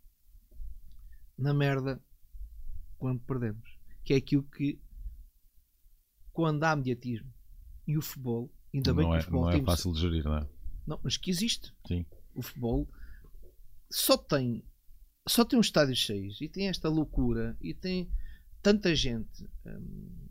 na 1.37 1.53
merda 1.53 2.01
quando 2.97 3.21
perdemos. 3.21 3.77
Que 4.05 4.15
é 4.15 4.17
aquilo 4.19 4.45
que 4.45 4.81
quando 6.33 6.63
há 6.63 6.77
mediatismo 6.77 7.33
e 7.87 7.99
o 7.99 8.03
futebol, 8.03 8.53
ainda 8.73 8.95
bem 8.95 9.05
não 9.05 9.11
que 9.11 9.17
é, 9.17 9.19
o 9.19 9.23
futebol 9.23 9.43
não 9.43 9.51
é 9.51 9.63
fácil 9.63 9.93
de 9.93 10.01
gerir, 10.01 10.25
não 10.25 10.37
é? 10.37 10.49
Não, 10.87 11.01
mas 11.03 11.17
que 11.17 11.31
existe. 11.31 11.75
Sim. 11.89 12.07
O 12.35 12.43
futebol 12.43 12.89
só 13.91 14.17
tem 14.17 14.65
só 15.29 15.45
tem 15.45 15.59
um 15.59 15.63
estádio 15.63 15.95
cheios 15.95 16.41
e 16.41 16.49
tem 16.49 16.69
esta 16.69 16.89
loucura 16.89 17.57
e 17.61 17.75
tem 17.75 18.11
tanta 18.63 18.95
gente 18.95 19.45
hum, 19.65 20.27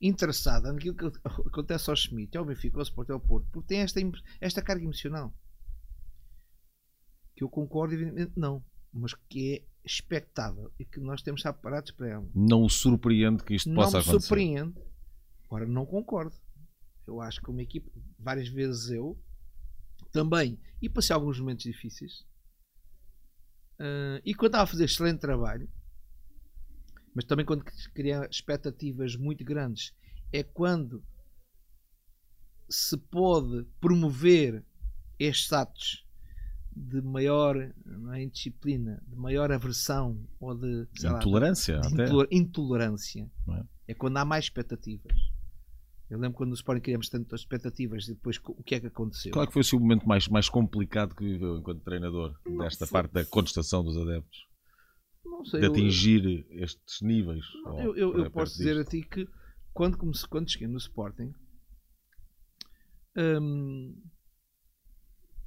interessada 0.00 0.72
naquilo 0.72 0.96
que 0.96 1.06
acontece 1.24 1.88
ao 1.88 1.96
Schmidt, 1.96 2.36
ao 2.36 2.44
Benfica, 2.44 2.78
ao 2.78 2.82
Sport, 2.82 3.10
ao 3.10 3.20
Porto, 3.20 3.48
porque 3.50 3.68
tem 3.68 3.80
esta, 3.80 4.00
esta 4.40 4.62
carga 4.62 4.84
emocional. 4.84 5.34
Que 7.34 7.42
eu 7.42 7.48
concordo, 7.48 7.94
evidentemente, 7.94 8.32
não. 8.36 8.64
Mas 8.92 9.14
que 9.28 9.54
é 9.54 9.64
expectável 9.84 10.72
e 10.78 10.84
que 10.84 11.00
nós 11.00 11.20
temos 11.20 11.42
preparados 11.42 11.90
para 11.90 12.08
ela. 12.08 12.30
Não 12.34 12.62
o 12.62 12.70
surpreende 12.70 13.42
que 13.42 13.54
isto 13.54 13.68
não 13.68 13.76
possa 13.76 13.98
me 13.98 14.02
acontecer. 14.02 14.26
surpreende. 14.26 14.74
Agora, 15.46 15.66
não 15.66 15.84
concordo. 15.84 16.34
Eu 17.06 17.20
acho 17.20 17.40
que 17.42 17.50
uma 17.50 17.62
equipe, 17.62 17.90
várias 18.18 18.48
vezes 18.48 18.90
eu, 18.90 19.18
também, 20.12 20.58
e 20.80 20.88
passei 20.88 21.12
alguns 21.12 21.38
momentos 21.38 21.64
difíceis, 21.64 22.24
uh, 23.80 24.20
e 24.24 24.34
quando 24.34 24.50
estava 24.50 24.64
a 24.64 24.66
fazer 24.66 24.84
excelente 24.84 25.20
trabalho, 25.20 25.68
mas 27.14 27.24
também 27.24 27.46
quando 27.46 27.64
cria 27.94 28.26
expectativas 28.30 29.16
muito 29.16 29.44
grandes, 29.44 29.94
é 30.32 30.42
quando 30.42 31.02
se 32.68 32.96
pode 32.96 33.64
promover 33.80 34.64
estes 35.18 35.52
atos 35.52 36.04
de 36.76 37.00
maior 37.00 37.56
é, 37.56 38.22
indisciplina, 38.22 39.00
de 39.06 39.14
maior 39.14 39.52
aversão 39.52 40.26
ou 40.40 40.54
de 40.54 40.88
intolerância. 40.98 41.76
Lá, 41.76 41.82
de 41.82 42.02
até. 42.02 42.34
intolerância. 42.34 43.30
É? 43.50 43.92
é? 43.92 43.94
quando 43.94 44.16
há 44.16 44.24
mais 44.24 44.46
expectativas. 44.46 45.16
Eu 46.10 46.18
lembro 46.18 46.36
quando 46.36 46.50
no 46.50 46.54
Sporting 46.54 46.82
criamos 46.82 47.08
tantas 47.08 47.40
expectativas 47.40 48.04
e 48.04 48.14
depois 48.14 48.38
o 48.44 48.62
que 48.62 48.74
é 48.74 48.80
que 48.80 48.86
aconteceu. 48.86 49.32
Qual 49.32 49.44
é 49.44 49.46
que 49.46 49.52
foi 49.52 49.62
o 49.78 49.80
momento 49.80 50.06
mais, 50.06 50.28
mais 50.28 50.48
complicado 50.48 51.14
que 51.14 51.24
viveu 51.24 51.56
enquanto 51.56 51.82
treinador 51.82 52.38
desta 52.58 52.86
parte 52.86 53.12
da 53.12 53.24
contestação 53.24 53.82
dos 53.82 53.96
adeptos? 53.96 54.46
sei, 55.44 55.60
de 55.60 55.66
atingir 55.66 56.24
eu, 56.24 56.64
estes 56.64 57.00
níveis? 57.00 57.44
Eu, 57.78 57.96
eu, 57.96 58.18
eu 58.18 58.30
posso 58.30 58.56
dizer 58.56 58.74
disto? 58.76 58.88
a 58.88 58.90
ti 58.90 59.02
que 59.02 59.28
quando, 59.72 59.98
quando 60.28 60.50
cheguei 60.50 60.68
no 60.68 60.78
Sporting, 60.78 61.32
hum, 63.16 64.00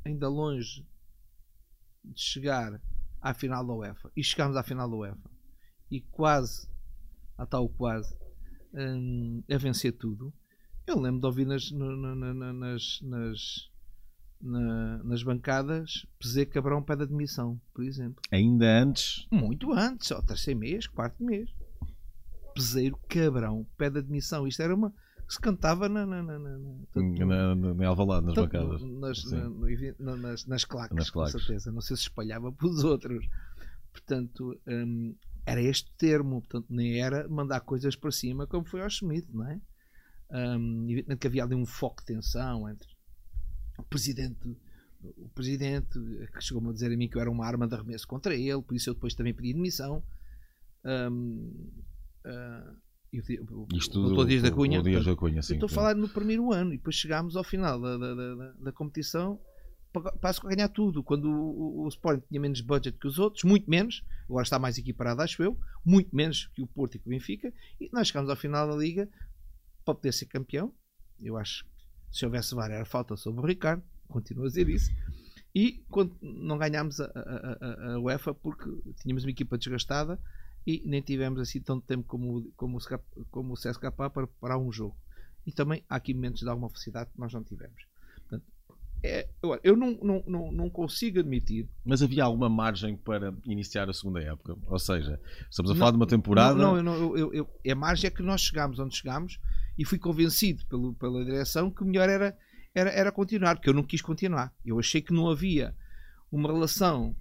ainda 0.06 0.28
longe 0.28 0.86
de 2.04 2.20
chegar 2.22 2.82
à 3.22 3.34
final 3.34 3.66
da 3.66 3.74
UEFA, 3.74 4.12
e 4.16 4.24
chegámos 4.24 4.58
à 4.58 4.64
final 4.64 4.90
da 4.90 4.96
UEFA, 4.96 5.32
e 5.90 6.02
quase, 6.02 6.68
a 7.38 7.46
tal 7.46 7.70
quase, 7.70 8.16
hum, 8.74 9.44
a 9.50 9.58
vencer 9.58 9.94
tudo, 9.94 10.34
eu 10.88 11.00
lembro 11.00 11.20
de 11.20 11.26
ouvir 11.26 11.46
nas, 11.46 11.70
nas, 11.72 13.02
nas 13.02 13.70
na, 14.42 15.04
nas 15.04 15.24
bancadas, 15.24 16.06
Pezê 16.20 16.46
Cabrão 16.46 16.82
pede 16.82 17.04
admissão, 17.04 17.60
por 17.74 17.84
exemplo. 17.84 18.22
Ainda 18.32 18.82
antes? 18.82 19.28
Muito 19.32 19.74
antes, 19.74 20.12
ao 20.12 20.22
terceiro 20.22 20.60
mês, 20.60 20.88
quarto 20.88 21.24
mês. 21.24 21.50
Peseiro 22.54 22.98
Cabrão 23.08 23.66
pede 23.78 24.00
admissão. 24.00 24.48
Isto 24.48 24.62
era 24.62 24.74
uma 24.74 24.94
se 25.28 25.42
cantava 25.42 25.90
na, 25.90 26.06
na, 26.06 26.24
na, 26.24 26.40
na, 26.40 26.58
na, 26.58 27.56
na, 27.56 27.74
na 27.74 27.88
Alvalade, 27.88 28.28
nas 28.28 28.36
bancadas. 28.36 28.82
Nas, 28.82 29.24
na, 30.00 30.16
nas, 30.16 30.46
nas, 30.46 30.64
claques, 30.64 30.96
nas 30.96 31.10
claques, 31.10 31.34
com 31.34 31.40
certeza. 31.40 31.72
Não 31.72 31.82
sei 31.82 31.98
se 31.98 32.04
espalhava 32.04 32.52
para 32.52 32.68
os 32.68 32.84
outros. 32.84 33.28
Portanto, 33.92 34.58
hum, 34.66 35.14
era 35.46 35.62
este 35.62 35.92
termo. 35.98 36.42
Portanto, 36.42 36.68
nem 36.70 37.02
era 37.02 37.28
mandar 37.28 37.60
coisas 37.60 37.96
para 37.96 38.12
cima 38.12 38.48
como 38.48 38.66
foi 38.66 38.82
ao 38.82 38.90
Schmidt, 38.90 39.28
não 39.34 39.46
é? 39.46 39.60
Um, 40.30 40.84
evidentemente 40.84 41.20
que 41.20 41.28
havia 41.28 41.44
ali 41.44 41.56
um 41.56 41.66
foco 41.66 42.02
de 42.02 42.08
tensão 42.14 42.70
entre 42.70 42.90
o 43.78 43.84
presidente 43.84 44.58
o 45.02 45.30
presidente 45.30 46.00
que 46.34 46.42
chegou-me 46.42 46.70
a 46.70 46.74
dizer 46.74 46.92
a 46.92 46.98
mim 46.98 47.08
que 47.08 47.18
eu 47.18 47.22
era 47.22 47.30
uma 47.30 47.46
arma 47.46 47.68
de 47.68 47.76
arremesso 47.76 48.08
contra 48.08 48.36
ele, 48.36 48.62
por 48.62 48.76
isso 48.76 48.90
eu 48.90 48.94
depois 48.94 49.14
também 49.14 49.34
pedi 49.34 49.54
demissão. 49.54 50.04
Um, 50.84 51.72
uh, 52.26 52.78
o, 53.52 53.68
Isto 53.76 54.00
o, 54.00 54.20
o, 54.20 54.26
Dias 54.26 54.42
da 54.42 54.52
Cunha. 54.52 54.80
O 54.80 54.84
Dias 54.84 55.06
da 55.06 55.16
Cunha 55.16 55.42
sim, 55.42 55.54
estou 55.54 55.68
a 55.68 55.70
falar 55.70 55.96
no 55.96 56.10
primeiro 56.10 56.52
ano 56.52 56.74
e 56.74 56.78
depois 56.78 56.96
chegámos 56.96 57.36
ao 57.36 57.44
final 57.44 57.80
da, 57.80 57.98
da, 57.98 58.14
da, 58.14 58.52
da 58.54 58.72
competição 58.72 59.40
passo 60.22 60.46
a 60.46 60.50
ganhar 60.50 60.70
tudo. 60.70 61.04
Quando 61.04 61.30
o, 61.30 61.84
o, 61.84 61.88
Sporting 61.88 62.24
tinha 62.28 62.40
menos 62.40 62.62
budget 62.62 62.98
que 62.98 63.08
os 63.08 63.20
outros, 63.20 63.44
muito 63.44 63.70
menos, 63.70 64.04
agora 64.30 64.44
está 64.44 64.60
mais 64.60 64.78
equiparado, 64.78 65.22
acho 65.22 65.42
eu, 65.42 65.58
muito 65.84 66.16
menos 66.16 66.48
que 66.48 66.62
o 66.62 66.68
Porto 66.68 66.96
e 66.96 67.00
que 67.00 67.08
o 67.08 67.10
Benfica, 67.10 67.54
e 67.80 67.90
nós 67.92 68.08
chegámos 68.08 68.30
ao 68.30 68.36
final 68.36 68.68
da 68.68 68.76
liga 68.76 69.10
para 69.88 69.96
poder 69.96 70.12
ser 70.12 70.26
campeão. 70.26 70.74
Eu 71.20 71.38
acho 71.38 71.64
que 71.64 72.18
se 72.18 72.26
houvesse 72.26 72.54
VAR 72.54 72.72
era 72.72 72.86
falta 72.86 73.16
sobre 73.16 73.42
o 73.42 73.46
Ricardo, 73.46 73.84
continuo 74.08 74.46
a 74.46 74.48
dizer 74.48 74.68
isso. 74.68 74.92
E 75.56 75.84
quando 75.90 76.16
não 76.22 76.58
ganhámos 76.58 77.00
a, 77.00 77.06
a, 77.06 77.94
a, 77.94 78.00
UEFA 78.00 78.34
porque 78.34 78.70
tínhamos 79.02 79.24
uma 79.24 79.32
equipa 79.32 79.58
desgastada 79.58 80.20
e 80.66 80.84
nem 80.86 81.02
tivemos 81.02 81.40
assim 81.40 81.62
tanto 81.62 81.86
tempo 81.86 82.04
como, 82.04 82.52
como, 82.56 82.78
o, 82.78 83.26
como 83.32 83.54
o 83.54 83.56
CSKA 83.56 83.92
para 83.92 84.10
preparar 84.10 84.58
um 84.58 84.72
jogo. 84.72 84.96
E 85.46 85.52
também 85.52 85.84
há 85.90 85.96
aqui 85.96 86.14
momentos 86.14 86.42
de 86.42 86.50
alguma 86.50 86.70
felicidade 86.70 87.10
que 87.12 87.20
nós 87.20 87.34
não 87.34 87.44
tivemos. 87.44 87.82
É, 89.04 89.28
agora, 89.44 89.62
eu 89.64 89.78
não, 89.78 89.92
não, 90.02 90.24
não, 90.26 90.52
não 90.52 90.70
consigo 90.70 91.20
admitir. 91.20 91.70
Mas 91.86 92.02
havia 92.02 92.24
alguma 92.24 92.50
margem 92.50 92.98
para 92.98 93.34
iniciar 93.46 93.90
a 93.90 93.94
segunda 93.94 94.22
época? 94.22 94.58
Ou 94.66 94.80
seja, 94.80 95.20
estamos 95.50 95.72
a 95.72 95.76
falar 95.76 95.92
de 95.92 95.98
uma 95.98 96.08
temporada. 96.08 96.56
Não, 96.56 96.82
não, 96.82 96.96
eu, 96.96 97.18
eu, 97.34 97.48
eu, 97.64 97.72
a 97.72 97.76
margem 97.76 98.08
é 98.08 98.12
que 98.12 98.24
nós 98.24 98.42
chegámos 98.42 98.80
onde 98.80 98.96
chegámos 98.96 99.40
e 99.78 99.86
fui 99.86 100.00
convencido 100.00 100.66
pelo, 100.66 100.94
pela 100.96 101.24
direção 101.24 101.70
que 101.70 101.84
o 101.84 101.86
melhor 101.86 102.10
era, 102.10 102.36
era, 102.74 102.90
era 102.90 103.12
continuar, 103.12 103.56
porque 103.56 103.70
eu 103.70 103.74
não 103.74 103.84
quis 103.84 104.02
continuar. 104.02 104.54
Eu 104.66 104.80
achei 104.80 105.02
que 105.02 105.14
não 105.14 105.30
havia 105.30 105.76
uma 106.32 106.52
relação 106.52 107.16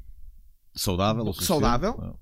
saudável, 0.75 1.33
saudável 1.35 1.97
ah. 2.01 2.15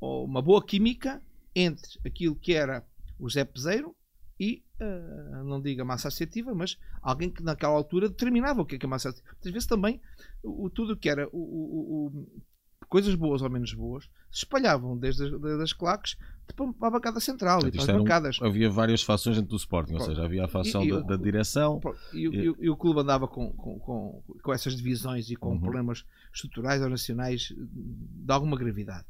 ou 0.00 0.24
uma 0.24 0.42
boa 0.42 0.64
química 0.64 1.22
entre 1.54 1.98
aquilo 2.04 2.36
que 2.36 2.54
era 2.54 2.86
o 3.18 3.28
Zé 3.28 3.44
Peseiro 3.44 3.94
e 4.38 4.62
uh, 4.80 5.44
não 5.44 5.60
diga 5.60 5.84
massa 5.84 6.08
associativa, 6.08 6.54
mas 6.54 6.78
alguém 7.02 7.30
que 7.30 7.42
naquela 7.42 7.74
altura 7.74 8.08
determinava 8.08 8.62
o 8.62 8.66
que 8.66 8.76
é, 8.76 8.78
que 8.78 8.86
é 8.86 8.88
massa 8.88 9.08
associativa. 9.08 9.36
Às 9.44 9.50
vezes 9.50 9.66
também 9.66 10.00
o, 10.42 10.70
tudo 10.70 10.96
que 10.96 11.08
era 11.08 11.28
o, 11.32 11.38
o, 11.38 12.06
o, 12.06 12.42
coisas 12.88 13.14
boas 13.14 13.42
ou 13.42 13.50
menos 13.50 13.72
boas 13.74 14.04
se 14.30 14.38
espalhavam 14.38 14.96
desde 14.96 15.24
as 15.24 15.40
das 15.40 15.72
claques 15.72 16.16
para 16.54 16.88
a 16.88 16.90
bancada 16.90 17.20
central 17.20 17.60
Portanto, 17.60 17.74
e 17.74 17.84
para 17.84 17.92
as 17.92 17.98
bancadas. 17.98 18.40
Um, 18.40 18.46
havia 18.46 18.70
várias 18.70 19.02
fações 19.02 19.36
dentro 19.36 19.50
do 19.50 19.56
Sporting, 19.56 19.94
ou 19.94 20.00
seja, 20.00 20.24
havia 20.24 20.44
a 20.44 20.48
fação 20.48 20.82
e, 20.82 20.90
da, 20.90 21.00
da, 21.00 21.16
direção. 21.16 21.80
E, 22.12 22.26
e, 22.26 22.54
e, 22.58 22.70
o 22.70 22.76
clube 22.76 23.00
andava 23.00 23.28
com, 23.28 23.52
com, 23.52 23.78
com, 23.78 24.22
com, 24.42 24.52
essas 24.52 24.74
divisões 24.76 25.28
e 25.30 25.36
com 25.36 25.50
uhum. 25.50 25.60
problemas 25.60 26.04
estruturais 26.32 26.80
ou 26.80 26.88
nacionais 26.88 27.52
de 27.54 28.32
alguma 28.32 28.56
gravidade. 28.56 29.04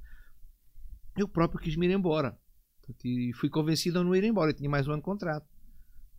Eu 1.17 1.29
próprio 1.29 1.61
quis 1.61 1.77
me 1.77 1.87
ir 1.87 1.93
embora. 1.93 2.37
Portanto, 2.89 3.07
e 3.07 3.33
fui 3.35 3.51
convencido 3.51 3.99
a 3.99 4.05
não 4.05 4.17
ir 4.17 4.25
embora. 4.25 4.51
Eu 4.51 4.55
tinha 4.55 4.71
mais 4.71 4.89
um 4.89 4.93
ano 4.93 5.01
de 5.01 5.05
contrato. 5.05 5.47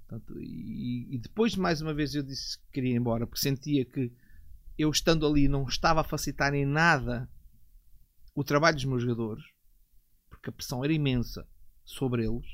Portanto, 0.07 0.39
e, 0.39 1.15
e, 1.15 1.17
depois, 1.17 1.55
mais 1.55 1.81
uma 1.81 1.93
vez, 1.93 2.13
eu 2.13 2.23
disse 2.23 2.59
que 2.59 2.71
queria 2.73 2.91
ir 2.91 2.97
embora 2.97 3.25
porque 3.25 3.41
sentia 3.41 3.83
que 3.85 4.11
eu 4.77 4.89
estando 4.89 5.25
ali 5.25 5.47
não 5.47 5.63
estava 5.67 6.01
a 6.01 6.03
facilitar 6.03 6.53
em 6.53 6.65
nada 6.65 7.29
o 8.33 8.43
trabalho 8.43 8.75
dos 8.75 8.85
meus 8.85 9.01
jogadores, 9.01 9.43
porque 10.29 10.49
a 10.49 10.53
pressão 10.53 10.83
era 10.83 10.93
imensa 10.93 11.45
sobre 11.83 12.25
eles. 12.25 12.45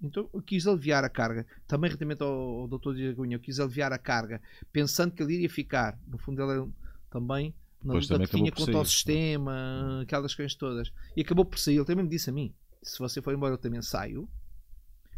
Então 0.00 0.30
eu 0.32 0.42
quis 0.42 0.66
aliviar 0.66 1.04
a 1.04 1.08
carga. 1.08 1.46
Também, 1.66 1.88
relativamente 1.88 2.22
ao, 2.22 2.30
ao 2.30 2.68
Dr. 2.68 2.94
Diagunha, 2.94 3.36
eu 3.36 3.40
quis 3.40 3.60
aliviar 3.60 3.92
a 3.92 3.98
carga, 3.98 4.40
pensando 4.72 5.12
que 5.12 5.22
ele 5.22 5.34
iria 5.34 5.50
ficar. 5.50 5.98
No 6.06 6.18
fundo, 6.18 6.42
ele 6.42 6.70
também 7.10 7.54
não 7.82 8.00
tinha 8.26 8.50
quanto 8.50 8.76
ao 8.76 8.84
sistema, 8.84 10.00
aquelas 10.02 10.34
coisas 10.34 10.54
todas. 10.54 10.92
E 11.16 11.20
acabou 11.20 11.44
por 11.44 11.58
sair. 11.58 11.76
Ele 11.76 11.84
também 11.84 12.04
me 12.04 12.10
disse 12.10 12.30
a 12.30 12.32
mim: 12.32 12.54
se 12.86 12.98
você 12.98 13.20
for 13.20 13.34
embora, 13.34 13.54
eu 13.54 13.58
também 13.58 13.82
saio. 13.82 14.28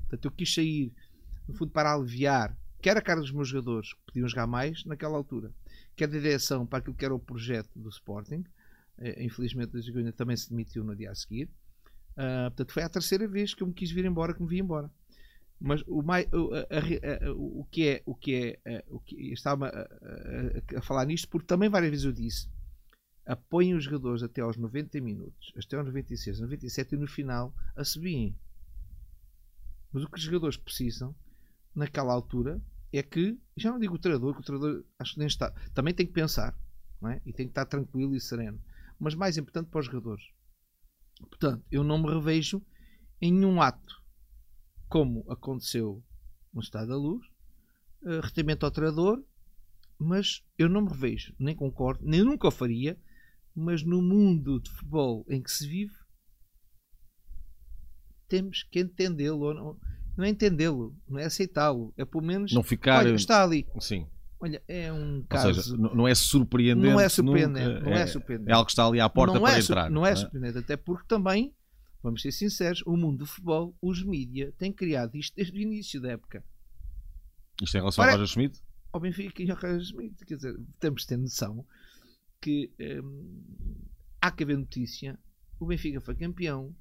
Portanto, 0.01 0.25
eu 0.25 0.31
quis 0.31 0.53
sair, 0.53 0.93
no 1.47 1.55
fundo, 1.55 1.71
para 1.71 1.95
aliviar 1.95 2.57
quer 2.81 2.97
a 2.97 3.03
cara 3.03 3.21
dos 3.21 3.33
meus 3.33 3.49
jogadores, 3.49 3.93
que 3.93 4.01
podiam 4.07 4.29
jogar 4.29 4.47
mais 4.47 4.85
naquela 4.85 5.17
altura, 5.17 5.53
quer 5.97 6.07
da 6.07 6.19
direção 6.19 6.67
para 6.67 6.79
aquilo 6.79 6.95
que 6.95 7.05
era 7.05 7.15
o 7.15 7.19
projeto 7.19 7.71
do 7.77 7.89
Sporting. 7.89 8.45
Uh, 8.99 9.21
infelizmente, 9.23 9.77
o 9.77 9.83
Zigonha 9.83 10.13
também 10.13 10.37
se 10.37 10.49
demitiu 10.51 10.85
no 10.85 10.97
dia 10.97 11.11
a 11.11 11.15
seguir. 11.15 11.49
Uh, 12.13 12.51
portanto, 12.51 12.73
foi 12.73 12.83
a 12.83 12.89
terceira 12.89 13.29
vez 13.29 13.55
que 13.55 13.63
eu 13.63 13.67
me 13.67 13.73
quis 13.73 13.91
vir 13.91 14.05
embora, 14.05 14.33
que 14.33 14.43
me 14.43 14.49
vi 14.49 14.61
embora. 14.61 14.91
Mas 15.61 15.83
o, 15.87 16.03
mais, 16.03 16.27
o, 16.33 16.55
a, 16.55 16.61
a, 16.61 17.33
o, 17.33 17.67
que 17.71 17.89
é, 17.89 18.03
o 18.07 18.15
que 18.15 18.61
é, 18.65 18.85
o 18.89 19.01
que 19.01 19.33
estava 19.33 19.67
a, 19.67 20.79
a, 20.79 20.83
falar 20.83 21.05
nisto, 21.05 21.29
porque 21.29 21.47
também 21.47 21.69
várias 21.69 21.91
vezes 21.91 22.05
eu 22.05 22.13
disse 22.13 22.49
apoiem 23.29 23.75
os 23.75 23.85
jogadores 23.85 24.23
até 24.23 24.41
aos 24.41 24.57
90 24.57 24.99
minutos, 25.03 25.53
até 25.55 25.77
aos 25.77 25.85
96, 25.87 26.41
97 26.41 26.95
e 26.95 26.99
no 26.99 27.07
final 27.07 27.55
a 27.77 27.85
subirem. 27.85 28.35
Mas 29.93 30.03
o 30.03 30.09
que 30.09 30.17
os 30.17 30.23
jogadores 30.23 30.57
precisam 30.57 31.15
naquela 31.75 32.15
altura 32.15 32.61
é 32.91 33.03
que, 33.03 33.39
já 33.55 33.71
não 33.71 33.79
digo 33.79 33.97
o 33.97 33.99
treinador, 33.99 34.35
que 34.35 34.41
o 34.41 34.45
treinador 34.45 34.83
acho 34.99 35.13
que 35.13 35.19
nem 35.19 35.29
está, 35.29 35.51
também 35.75 35.93
tem 35.93 36.07
que 36.07 36.13
pensar 36.13 36.59
é? 37.05 37.21
e 37.27 37.33
tem 37.35 37.47
que 37.47 37.51
estar 37.51 37.67
tranquilo 37.67 38.17
e 38.17 38.21
sereno. 38.21 38.59
Mas 38.99 39.15
mais 39.15 39.37
importante 39.37 39.69
para 39.69 39.81
os 39.81 39.87
jogadores. 39.87 40.25
Portanto, 41.21 41.63
eu 41.71 41.85
não 41.85 41.99
me 41.99 42.09
revejo 42.09 42.63
em 43.21 43.31
nenhum 43.31 43.61
ato 43.61 44.03
como 44.89 45.31
aconteceu 45.31 46.03
no 46.51 46.63
Estado 46.63 46.89
da 46.89 46.97
Luz, 46.97 47.27
uh, 48.03 48.21
retimento 48.23 48.65
ao 48.65 48.73
treinador, 48.73 49.23
mas 49.99 50.43
eu 50.57 50.67
não 50.69 50.81
me 50.81 50.89
revejo, 50.89 51.35
nem 51.39 51.55
concordo, 51.55 52.03
nem 52.07 52.25
nunca 52.25 52.49
o 52.49 52.51
faria 52.51 52.99
mas 53.59 53.83
no 53.83 54.01
mundo 54.01 54.61
de 54.61 54.71
futebol 54.71 55.27
em 55.29 55.43
que 55.43 55.51
se 55.51 55.67
vive, 55.67 55.95
temos 58.29 58.63
que 58.63 58.81
entendê-lo. 58.81 59.53
Não, 59.53 59.77
não 60.17 60.25
é 60.25 60.29
entendê-lo, 60.29 60.97
não 61.09 61.19
é 61.19 61.25
aceitá-lo, 61.25 61.93
é 61.97 62.05
pelo 62.05 62.25
menos. 62.25 62.53
Não 62.53 62.63
ficar. 62.63 63.05
Olha, 63.05 63.15
está 63.15 63.43
ali. 63.43 63.67
Sim. 63.81 64.07
Olha, 64.41 64.63
é 64.69 64.93
um 64.93 65.25
caso. 65.29 65.63
Seja, 65.63 65.77
não 65.77 66.07
é 66.07 66.15
surpreendente. 66.15 66.93
Não 66.93 67.01
é 67.01 67.09
surpreendente. 67.09 67.69
Nunca, 67.69 67.81
não 67.81 67.93
é, 67.93 68.03
é, 68.03 68.07
surpreendente. 68.07 68.51
É 68.51 68.55
algo 68.55 68.67
que 68.67 68.73
está 68.73 68.87
ali 68.87 69.01
à 69.01 69.09
porta 69.09 69.35
não 69.35 69.43
para 69.43 69.57
é, 69.57 69.61
entrar. 69.61 69.91
Não, 69.91 70.07
é, 70.07 70.13
é 70.13 70.17
surpreendente, 70.17 70.59
até 70.59 70.77
porque 70.77 71.07
também, 71.09 71.53
vamos 72.01 72.23
ser 72.23 72.31
sinceros, 72.31 72.83
o 72.87 72.97
mundo 72.97 73.19
do 73.19 73.27
futebol, 73.27 73.77
os 73.83 74.05
mídias, 74.05 74.55
têm 74.57 74.73
criado 74.73 75.17
isto 75.17 75.35
desde 75.35 75.59
o 75.59 75.61
início 75.61 76.01
da 76.01 76.13
época. 76.13 76.45
Isto 77.61 77.77
em 77.77 77.81
relação 77.81 78.05
Para, 78.05 78.13
ao 78.13 78.19
Roger 78.19 78.33
Schmidt? 78.33 78.61
Ao 78.93 79.01
Benfica 79.01 79.43
e 79.43 79.51
ao 79.51 79.57
Roger 79.57 79.81
Schmidt. 79.81 80.25
Quer 80.25 80.37
dizer, 80.37 80.57
temos 80.79 81.03
de 81.03 81.09
ter 81.09 81.17
noção 81.17 81.67
que 82.41 82.73
hum, 82.81 83.43
há 84.21 84.31
que 84.31 84.45
haver 84.45 84.59
notícia. 84.59 85.19
O 85.59 85.67
Benfica 85.67 86.01
foi 86.01 86.15
campeão. 86.15 86.75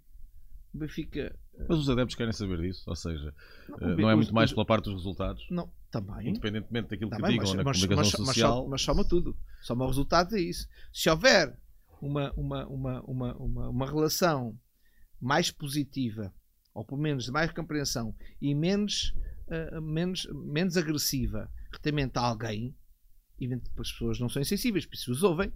O 0.73 0.77
Benfica. 0.77 1.35
Eh, 1.55 1.65
mas 1.67 1.79
os 1.79 1.89
adeptos 1.89 2.15
querem 2.15 2.33
saber 2.33 2.61
disso, 2.61 2.83
ou 2.87 2.95
seja, 2.95 3.33
não, 3.69 3.89
eh, 3.89 3.95
não 3.95 4.09
é 4.09 4.15
muito 4.15 4.33
mais 4.33 4.51
pela 4.51 4.65
parte 4.65 4.85
dos 4.85 4.95
resultados. 4.95 5.45
Não, 5.49 5.71
também. 5.89 6.29
Independentemente 6.29 6.89
daquilo 6.89 7.09
que 7.09 7.17
digam 7.17 7.37
mas, 7.37 7.53
na 7.53 7.63
mas, 7.63 7.81
comunicação 7.81 8.19
mas, 8.19 8.27
social. 8.27 8.67
Mas, 8.67 8.81
soma 8.81 9.03
tudo. 9.03 9.37
Soma 9.61 9.85
o 9.85 9.87
resultado 9.87 10.35
é 10.35 10.41
isso. 10.41 10.67
Se 10.93 11.09
houver 11.09 11.57
uma, 12.01 12.31
uma, 12.33 12.67
uma, 12.67 13.01
uma, 13.01 13.35
uma, 13.35 13.69
uma 13.69 13.85
relação 13.85 14.57
mais 15.19 15.49
positiva, 15.49 16.33
ou 16.73 16.85
pelo 16.85 17.01
menos 17.01 17.25
de 17.25 17.31
mais 17.31 17.51
compreensão, 17.51 18.15
e 18.39 18.53
menos, 18.53 19.15
uh, 19.47 19.81
menos, 19.81 20.27
menos 20.31 20.77
agressiva 20.77 21.51
relativamente 21.71 22.17
a 22.17 22.21
alguém, 22.21 22.75
evidentemente 23.39 23.79
as 23.79 23.91
pessoas 23.91 24.19
não 24.19 24.29
são 24.29 24.41
insensíveis, 24.41 24.85
porque 24.85 24.97
se 24.97 25.11
os 25.11 25.23
ouvem, 25.23 25.51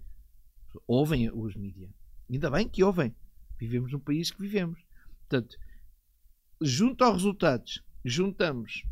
ouvem 0.86 1.30
os 1.30 1.54
mídias. 1.54 1.90
Ainda 2.30 2.50
bem 2.50 2.68
que 2.68 2.82
ouvem. 2.82 3.14
Vivemos 3.58 3.92
num 3.92 4.00
país 4.00 4.30
que 4.30 4.40
vivemos. 4.40 4.80
Portanto, 5.28 5.56
junto 6.60 7.04
aos 7.04 7.14
resultados, 7.14 7.82
juntamos 8.04 8.82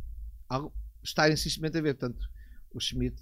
algo, 0.49 0.73
estarem 1.03 1.37
simplesmente 1.37 1.79
a 1.79 1.81
ver. 1.81 1.95
Portanto, 1.95 2.29
o 2.73 2.81
Schmidt 2.81 3.21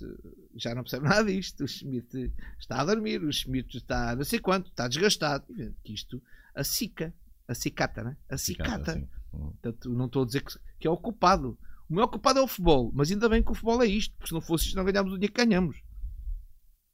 já 0.57 0.75
não 0.75 0.83
percebe 0.83 1.05
nada 1.09 1.25
disto. 1.25 1.65
O 1.65 1.69
Schmidt 1.69 2.33
está 2.59 2.81
a 2.81 2.85
dormir. 2.85 3.23
O 3.23 3.33
Schmidt 3.33 3.77
está 3.77 4.15
não 4.17 4.25
sei 4.25 4.39
quanto, 4.39 4.71
está 4.71 4.89
desgastado. 4.89 5.47
Que 5.83 5.93
isto 5.93 6.23
acicata, 6.55 7.15
acicata, 7.47 8.03
né? 8.03 8.17
Acicata. 8.29 8.93
Cicata, 8.93 9.09
uhum. 9.33 9.51
Portanto, 9.53 9.91
não 9.91 10.07
estou 10.07 10.23
a 10.23 10.27
dizer 10.27 10.43
que, 10.43 10.59
que 10.81 10.87
é 10.87 10.91
o 10.91 10.97
culpado. 10.97 11.59
O 11.89 11.95
meu 11.95 12.07
culpado 12.07 12.39
é 12.39 12.43
o 12.43 12.47
futebol, 12.47 12.91
mas 12.95 13.11
ainda 13.11 13.29
bem 13.29 13.43
que 13.43 13.51
o 13.51 13.55
futebol 13.55 13.83
é 13.83 13.87
isto, 13.87 14.15
porque 14.15 14.29
se 14.29 14.35
não 14.35 14.41
fosse 14.41 14.67
isto, 14.67 14.77
não 14.77 14.85
ganhámos 14.85 15.13
o 15.13 15.17
dinheiro 15.17 15.33
que 15.33 15.45
ganhamos. 15.45 15.83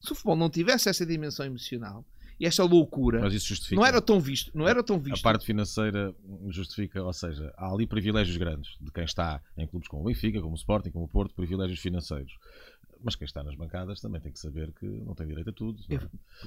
Se 0.01 0.13
o 0.13 0.15
futebol 0.15 0.37
não 0.37 0.49
tivesse 0.49 0.89
essa 0.89 1.05
dimensão 1.05 1.47
emocional 1.47 2.07
e 2.39 2.47
esta 2.47 2.63
loucura, 2.63 3.23
não 3.73 3.87
era 3.87 4.01
tão 4.01 4.21
visto. 4.21 4.51
Não 4.57 4.69
era 4.69 4.83
tão 4.83 5.01
visto. 5.01 5.19
A 5.19 5.23
parte 5.23 5.47
financeira 5.47 6.15
justifica, 6.49 7.03
ou 7.03 7.13
seja, 7.13 7.53
há 7.57 7.73
ali 7.73 7.87
privilégios 7.87 8.37
grandes 8.37 8.77
de 8.81 8.91
quem 8.93 9.05
está 9.05 9.43
em 9.57 9.67
clubes 9.67 9.89
como 9.89 10.03
o 10.03 10.07
Benfica, 10.07 10.41
como 10.41 10.53
o 10.53 10.57
Sporting, 10.57 10.91
como 10.91 11.07
o 11.07 11.09
Porto, 11.09 11.35
privilégios 11.35 11.81
financeiros. 11.81 12.33
Mas 13.03 13.17
quem 13.17 13.25
está 13.25 13.43
nas 13.43 13.55
bancadas 13.55 14.01
também 14.01 14.21
tem 14.21 14.33
que 14.33 14.39
saber 14.39 14.73
que 14.73 14.87
não 14.87 15.15
tem 15.15 15.27
direito 15.27 15.51
a 15.51 15.53
tudo. 15.53 15.83
É? 15.91 15.99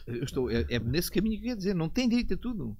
Eu, 0.07 0.23
estou, 0.23 0.49
é, 0.49 0.65
é, 0.69 0.79
nesse 0.79 1.11
caminho 1.11 1.35
que 1.35 1.45
eu 1.45 1.49
quero 1.49 1.57
dizer, 1.57 1.75
não 1.75 1.89
tem 1.89 2.07
direito 2.07 2.33
a 2.33 2.37
tudo. 2.37 2.77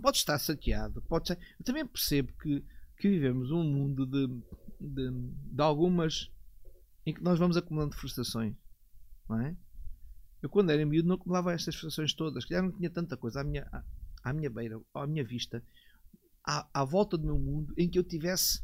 Pode 0.00 0.16
estar 0.16 0.38
saqueado, 0.38 1.02
pode 1.02 1.28
ser. 1.28 1.38
Eu 1.58 1.64
também 1.64 1.86
percebo 1.86 2.32
que, 2.42 2.64
que 2.98 3.08
vivemos 3.08 3.50
um 3.50 3.62
mundo 3.62 4.04
de, 4.04 4.28
de, 4.86 5.10
de 5.10 5.62
algumas 5.62 6.30
em 7.06 7.12
que 7.12 7.22
nós 7.22 7.38
vamos 7.38 7.56
acumulando 7.56 7.94
frustrações, 7.94 8.54
não 9.28 9.40
é? 9.40 9.56
Eu, 10.42 10.48
quando 10.48 10.70
era 10.70 10.84
miúdo, 10.84 11.08
não 11.08 11.16
acumulava 11.16 11.52
estas 11.52 11.74
frustrações 11.74 12.12
todas, 12.12 12.44
que 12.44 12.54
já 12.54 12.60
não 12.60 12.70
tinha 12.70 12.90
tanta 12.90 13.16
coisa 13.16 13.40
à 13.40 13.44
minha, 13.44 13.66
à, 13.72 13.82
à 14.22 14.32
minha 14.32 14.50
beira, 14.50 14.80
à 14.94 15.06
minha 15.06 15.24
vista, 15.24 15.62
à, 16.46 16.68
à, 16.72 16.84
volta 16.84 17.16
do 17.16 17.24
meu 17.24 17.38
mundo, 17.38 17.72
em 17.76 17.88
que 17.88 17.98
eu 17.98 18.04
tivesse 18.04 18.62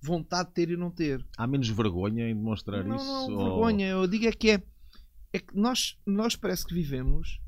vontade 0.00 0.48
de 0.48 0.54
ter 0.54 0.70
e 0.70 0.76
não 0.76 0.90
ter. 0.90 1.26
Há 1.36 1.46
menos 1.46 1.68
vergonha 1.68 2.28
em 2.28 2.34
demonstrar 2.34 2.84
não, 2.84 2.96
isso? 2.96 3.04
Não, 3.04 3.28
não, 3.28 3.36
ou... 3.36 3.44
vergonha. 3.44 3.88
Eu 3.88 4.06
digo 4.06 4.26
é 4.26 4.32
que 4.32 4.50
é, 4.50 4.62
é 5.32 5.38
que 5.38 5.56
nós, 5.56 5.98
nós 6.06 6.36
parece 6.36 6.66
que 6.66 6.74
vivemos 6.74 7.40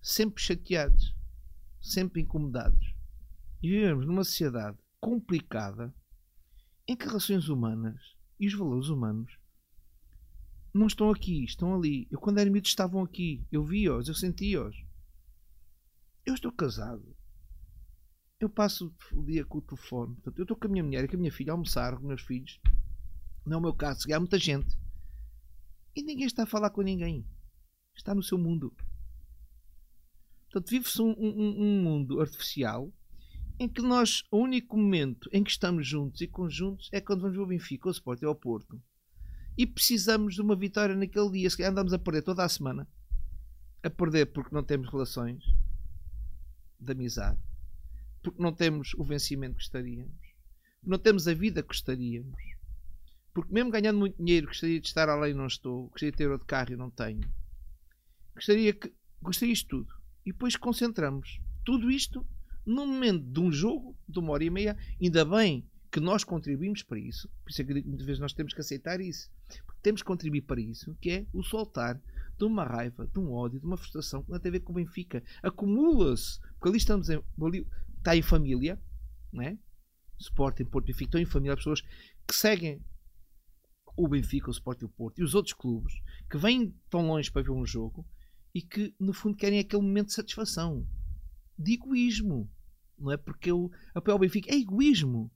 sempre 0.00 0.42
chateados, 0.42 1.14
sempre 1.80 2.20
incomodados. 2.20 2.94
E 3.62 3.70
vivemos 3.70 4.06
numa 4.06 4.24
sociedade 4.24 4.76
complicada 5.00 5.94
em 6.86 6.96
que 6.96 7.06
relações 7.06 7.48
humanas 7.48 8.16
e 8.38 8.46
os 8.46 8.54
valores 8.54 8.88
humanos 8.88 9.38
não 10.74 10.86
estão 10.86 11.10
aqui, 11.10 11.44
estão 11.44 11.74
ali. 11.74 12.08
Eu 12.10 12.18
quando 12.18 12.38
era 12.38 12.50
miúdo 12.50 12.66
estavam 12.66 13.02
aqui. 13.02 13.46
Eu 13.52 13.64
vi-os, 13.64 14.08
eu 14.08 14.14
senti-os. 14.14 14.74
Eu 16.24 16.34
estou 16.34 16.50
casado. 16.50 17.14
Eu 18.40 18.48
passo 18.48 18.92
o 19.12 19.22
dia 19.22 19.44
com 19.44 19.58
o 19.58 19.62
telefone. 19.62 20.14
Portanto, 20.14 20.38
eu 20.38 20.42
estou 20.42 20.56
com 20.56 20.66
a 20.66 20.70
minha 20.70 20.82
mulher 20.82 21.04
e 21.04 21.08
com 21.08 21.16
a 21.16 21.18
minha 21.18 21.32
filha 21.32 21.52
a 21.52 21.54
almoçar 21.54 21.92
com 21.92 22.00
os 22.00 22.06
meus 22.06 22.22
filhos. 22.22 22.60
Não 23.44 23.54
é 23.54 23.58
o 23.58 23.62
meu 23.62 23.74
caso. 23.74 24.12
Há 24.12 24.18
muita 24.18 24.38
gente. 24.38 24.76
e 25.94 26.02
ninguém 26.02 26.26
está 26.26 26.44
a 26.44 26.46
falar 26.46 26.70
com 26.70 26.80
ninguém. 26.80 27.26
Está 27.94 28.14
no 28.14 28.22
seu 28.22 28.38
mundo. 28.38 28.74
Portanto, 30.50 30.70
vive-se 30.70 31.00
um, 31.00 31.10
um, 31.10 31.62
um, 31.62 31.82
mundo 31.82 32.20
artificial 32.20 32.92
em 33.62 33.68
que 33.68 33.80
nós, 33.80 34.24
o 34.28 34.38
único 34.38 34.76
momento 34.76 35.30
em 35.32 35.44
que 35.44 35.50
estamos 35.50 35.86
juntos 35.86 36.20
e 36.20 36.26
conjuntos 36.26 36.88
é 36.90 37.00
quando 37.00 37.20
vamos 37.20 37.38
ao 37.38 37.46
Benfica, 37.46 37.88
ao 37.88 37.92
Sport 37.92 38.20
e 38.20 38.24
ao 38.24 38.34
Porto. 38.34 38.82
E 39.56 39.64
precisamos 39.64 40.34
de 40.34 40.40
uma 40.40 40.56
vitória 40.56 40.96
naquele 40.96 41.30
dia. 41.30 41.48
Se 41.48 41.62
andamos 41.62 41.92
a 41.92 41.98
perder 41.98 42.22
toda 42.22 42.44
a 42.44 42.48
semana. 42.48 42.88
A 43.80 43.88
perder 43.88 44.26
porque 44.26 44.52
não 44.52 44.64
temos 44.64 44.90
relações 44.90 45.44
de 46.80 46.92
amizade. 46.92 47.38
Porque 48.20 48.42
não 48.42 48.52
temos 48.52 48.94
o 48.94 49.04
vencimento 49.04 49.54
que 49.54 49.62
gostaríamos. 49.62 50.20
Não 50.82 50.98
temos 50.98 51.28
a 51.28 51.34
vida 51.34 51.62
que 51.62 51.68
gostaríamos. 51.68 52.42
Porque 53.32 53.52
mesmo 53.52 53.70
ganhando 53.70 53.98
muito 53.98 54.16
dinheiro, 54.16 54.48
gostaria 54.48 54.80
de 54.80 54.88
estar 54.88 55.08
além 55.08 55.30
e 55.30 55.34
não 55.34 55.46
estou. 55.46 55.86
Gostaria 55.88 56.10
de 56.10 56.18
ter 56.18 56.28
outro 56.28 56.46
carro 56.48 56.72
e 56.72 56.76
não 56.76 56.90
tenho. 56.90 57.30
Gostaria 58.34 58.72
que. 58.72 58.92
Gostaria 59.20 59.52
isto 59.52 59.68
tudo. 59.68 59.94
E 60.26 60.32
depois 60.32 60.56
concentramos 60.56 61.40
tudo 61.64 61.90
isto 61.90 62.26
no 62.64 62.86
momento 62.86 63.24
de 63.24 63.40
um 63.40 63.50
jogo 63.50 63.96
de 64.08 64.18
uma 64.18 64.32
hora 64.32 64.44
e 64.44 64.50
meia. 64.50 64.76
Ainda 65.00 65.24
bem 65.24 65.66
que 65.90 66.00
nós 66.00 66.24
contribuímos 66.24 66.82
para 66.82 66.98
isso. 66.98 67.28
Por 67.42 67.50
isso 67.50 67.62
é 67.62 67.64
que 67.64 67.74
muitas 67.84 68.06
vezes 68.06 68.20
nós 68.20 68.32
temos 68.32 68.54
que 68.54 68.60
aceitar 68.60 69.00
isso. 69.00 69.30
Porque 69.66 69.80
temos 69.82 70.02
que 70.02 70.06
contribuir 70.06 70.42
para 70.42 70.60
isso, 70.60 70.96
que 71.00 71.10
é 71.10 71.26
o 71.32 71.42
soltar 71.42 72.00
de 72.38 72.44
uma 72.44 72.64
raiva, 72.64 73.06
de 73.06 73.18
um 73.18 73.30
ódio, 73.30 73.60
de 73.60 73.66
uma 73.66 73.76
frustração 73.76 74.22
que 74.22 74.30
não 74.30 74.38
tem 74.38 74.48
a 74.48 74.52
ver 74.52 74.60
com 74.60 74.72
o 74.72 74.76
Benfica. 74.76 75.22
Acumula-se. 75.42 76.40
Porque 76.54 76.68
ali 76.68 76.78
estamos 76.78 77.10
em, 77.10 77.22
ali, 77.42 77.66
está 77.98 78.16
em 78.16 78.22
família, 78.22 78.80
não 79.32 79.42
é? 79.42 79.58
Sporting, 80.18 80.64
Porto 80.64 80.86
Benfica, 80.86 81.04
estão 81.04 81.20
em 81.20 81.26
família, 81.26 81.56
pessoas 81.56 81.82
que 82.26 82.34
seguem 82.34 82.80
o 83.96 84.08
Benfica, 84.08 84.48
o 84.48 84.52
Sport 84.52 84.82
e 84.82 84.84
o 84.84 84.88
Porto 84.88 85.18
e 85.18 85.24
os 85.24 85.34
outros 85.34 85.54
clubes 85.54 85.92
que 86.30 86.38
vêm 86.38 86.74
tão 86.88 87.06
longe 87.06 87.30
para 87.30 87.42
ver 87.42 87.50
um 87.50 87.66
jogo 87.66 88.06
e 88.54 88.62
que 88.62 88.94
no 88.98 89.12
fundo 89.12 89.36
querem 89.36 89.58
aquele 89.58 89.82
momento 89.82 90.08
de 90.08 90.14
satisfação, 90.14 90.86
de 91.58 91.74
egoísmo, 91.74 92.50
não 92.98 93.12
é? 93.12 93.16
Porque 93.16 93.50
eu 93.50 93.70
apoio 93.94 94.16
o 94.16 94.20
Benfica, 94.20 94.52
é 94.52 94.56
egoísmo. 94.56 95.30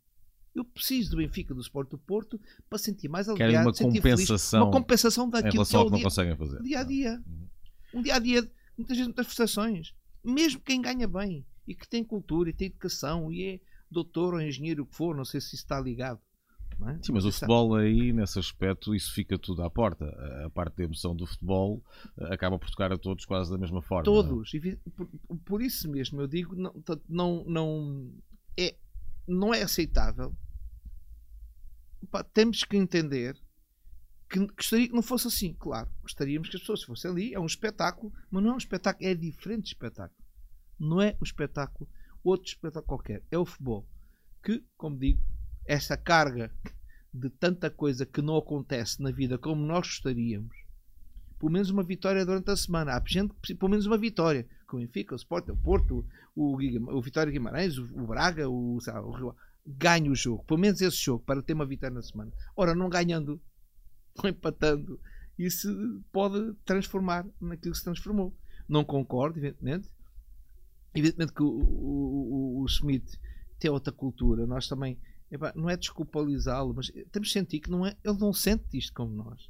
Eu 0.54 0.64
preciso 0.64 1.10
do 1.10 1.16
Benfica, 1.18 1.54
do 1.54 1.60
Sport 1.60 1.90
do 1.90 1.98
Porto 1.98 2.40
para 2.68 2.78
sentir 2.78 3.08
mais 3.08 3.28
aliviado, 3.28 3.52
Querem 3.52 3.66
uma 3.66 3.74
sentir 3.74 3.98
compensação, 4.00 4.38
feliz, 4.38 4.52
uma 4.52 4.70
compensação 4.70 5.28
daquilo 5.28 5.66
que 5.66 5.76
é 5.76 5.78
o 5.78 5.84
que 5.84 5.90
não 5.90 5.96
dia, 5.98 6.04
conseguem 6.04 6.36
fazer. 6.36 6.62
dia 6.62 6.80
a 6.80 6.82
dia. 6.82 7.22
Uhum. 7.26 7.48
Um 7.94 8.02
dia 8.02 8.14
a 8.14 8.18
dia, 8.18 8.50
muitas 8.76 8.96
vezes 8.96 9.06
muitas 9.06 9.26
frustrações. 9.26 9.94
Mesmo 10.24 10.60
quem 10.60 10.80
ganha 10.80 11.06
bem 11.06 11.46
e 11.66 11.74
que 11.74 11.86
tem 11.86 12.02
cultura 12.02 12.48
e 12.48 12.52
tem 12.54 12.68
educação 12.68 13.30
e 13.30 13.44
é 13.44 13.60
doutor 13.90 14.34
ou 14.34 14.40
engenheiro 14.40 14.82
o 14.82 14.86
que 14.86 14.96
for, 14.96 15.14
não 15.14 15.24
sei 15.24 15.40
se 15.40 15.48
isso 15.48 15.56
está 15.56 15.78
ligado. 15.78 16.20
É? 16.90 16.98
Sim, 17.02 17.12
mas 17.12 17.24
o 17.24 17.28
está- 17.28 17.46
futebol 17.46 17.74
aí, 17.74 18.12
nesse 18.12 18.38
aspecto, 18.38 18.94
isso 18.94 19.12
fica 19.14 19.38
tudo 19.38 19.62
à 19.62 19.70
porta. 19.70 20.04
A 20.44 20.50
parte 20.50 20.76
da 20.76 20.84
emoção 20.84 21.16
do 21.16 21.26
futebol 21.26 21.82
eh, 22.18 22.34
acaba 22.34 22.58
por 22.58 22.68
tocar 22.70 22.92
a 22.92 22.98
todos 22.98 23.24
quase 23.24 23.50
da 23.50 23.56
mesma 23.58 23.80
forma. 23.80 24.02
é? 24.02 24.04
Todos. 24.04 24.52
E 24.54 24.76
Por, 24.94 25.08
por 25.44 25.62
isso 25.62 25.90
mesmo 25.90 26.20
eu 26.20 26.26
digo, 26.26 26.54
não, 26.54 26.74
não, 27.08 27.44
não, 27.46 28.12
é, 28.58 28.76
não 29.26 29.54
é 29.54 29.62
aceitável. 29.62 30.34
Pá, 32.10 32.22
temos 32.22 32.62
que 32.62 32.76
entender 32.76 33.36
que 34.28 34.38
gostaria 34.48 34.88
que 34.88 34.94
não 34.94 35.02
fosse 35.02 35.28
assim. 35.28 35.54
Claro, 35.54 35.88
gostaríamos 36.02 36.48
que 36.48 36.56
as 36.56 36.60
pessoas 36.62 36.82
fossem 36.82 37.10
ali. 37.10 37.34
É 37.34 37.40
um 37.40 37.46
espetáculo, 37.46 38.12
mas 38.30 38.42
não 38.42 38.50
é 38.50 38.54
um 38.54 38.58
espetáculo, 38.58 39.08
é 39.08 39.14
diferente 39.14 39.66
espetáculo. 39.68 40.20
Não 40.78 41.00
é 41.00 41.16
um 41.20 41.24
espetáculo, 41.24 41.88
outro 42.22 42.48
espetáculo 42.48 42.86
qualquer. 42.86 43.22
É 43.30 43.38
o 43.38 43.46
futebol. 43.46 43.86
Que, 44.42 44.62
como 44.76 44.96
digo, 44.98 45.20
essa 45.66 45.96
carga 45.96 46.50
de 47.12 47.30
tanta 47.30 47.70
coisa 47.70 48.04
que 48.04 48.20
não 48.20 48.36
acontece 48.36 49.02
na 49.02 49.10
vida 49.10 49.38
como 49.38 49.64
nós 49.64 49.86
gostaríamos 49.86 50.66
pelo 51.38 51.52
menos 51.52 51.70
uma 51.70 51.82
vitória 51.82 52.24
durante 52.24 52.50
a 52.50 52.56
semana. 52.56 52.92
Há 52.96 53.02
gente 53.06 53.32
que 53.42 53.54
pelo 53.54 53.70
menos 53.70 53.86
uma 53.86 53.98
vitória. 53.98 54.46
Com 54.66 54.78
o 54.78 54.80
Benfica, 54.80 55.14
o 55.14 55.16
Sport, 55.16 55.48
o 55.48 55.56
Porto, 55.56 56.04
o, 56.34 56.56
o 56.56 57.02
Vitória 57.02 57.30
Guimarães, 57.30 57.78
o, 57.78 58.06
Braga, 58.06 58.48
o, 58.48 58.78
o 58.78 59.10
Rio. 59.10 59.34
Ganhe 59.66 60.08
o 60.08 60.14
jogo. 60.14 60.44
Pelo 60.44 60.60
menos 60.60 60.80
esse 60.80 60.96
jogo, 60.96 61.22
para 61.24 61.42
ter 61.42 61.52
uma 61.52 61.66
vitória 61.66 61.94
na 61.94 62.02
semana. 62.02 62.32
Ora, 62.56 62.74
não 62.74 62.88
ganhando, 62.88 63.40
não 64.22 64.30
empatando, 64.30 64.98
isso 65.38 65.68
pode 66.12 66.54
transformar 66.64 67.26
naquilo 67.40 67.72
que 67.72 67.78
se 67.78 67.84
transformou. 67.84 68.34
Não 68.68 68.84
concordo, 68.84 69.38
evidentemente. 69.38 69.88
Evidentemente 70.94 71.32
que 71.32 71.42
o, 71.42 71.46
o, 71.46 72.62
o, 72.62 72.68
Schmidt 72.68 73.20
tem 73.58 73.70
outra 73.70 73.92
cultura. 73.92 74.46
Nós 74.46 74.66
também, 74.66 74.98
epá, 75.30 75.52
não 75.56 75.68
é 75.70 75.76
desculpabilizá-lo, 75.76 76.72
mas 76.74 76.90
temos 77.12 77.28
de 77.28 77.32
sentir 77.34 77.60
que 77.60 77.70
não 77.70 77.84
é, 77.86 77.96
ele 78.04 78.18
não 78.18 78.32
sente 78.32 78.76
isto 78.76 78.92
como 78.94 79.12
nós. 79.14 79.48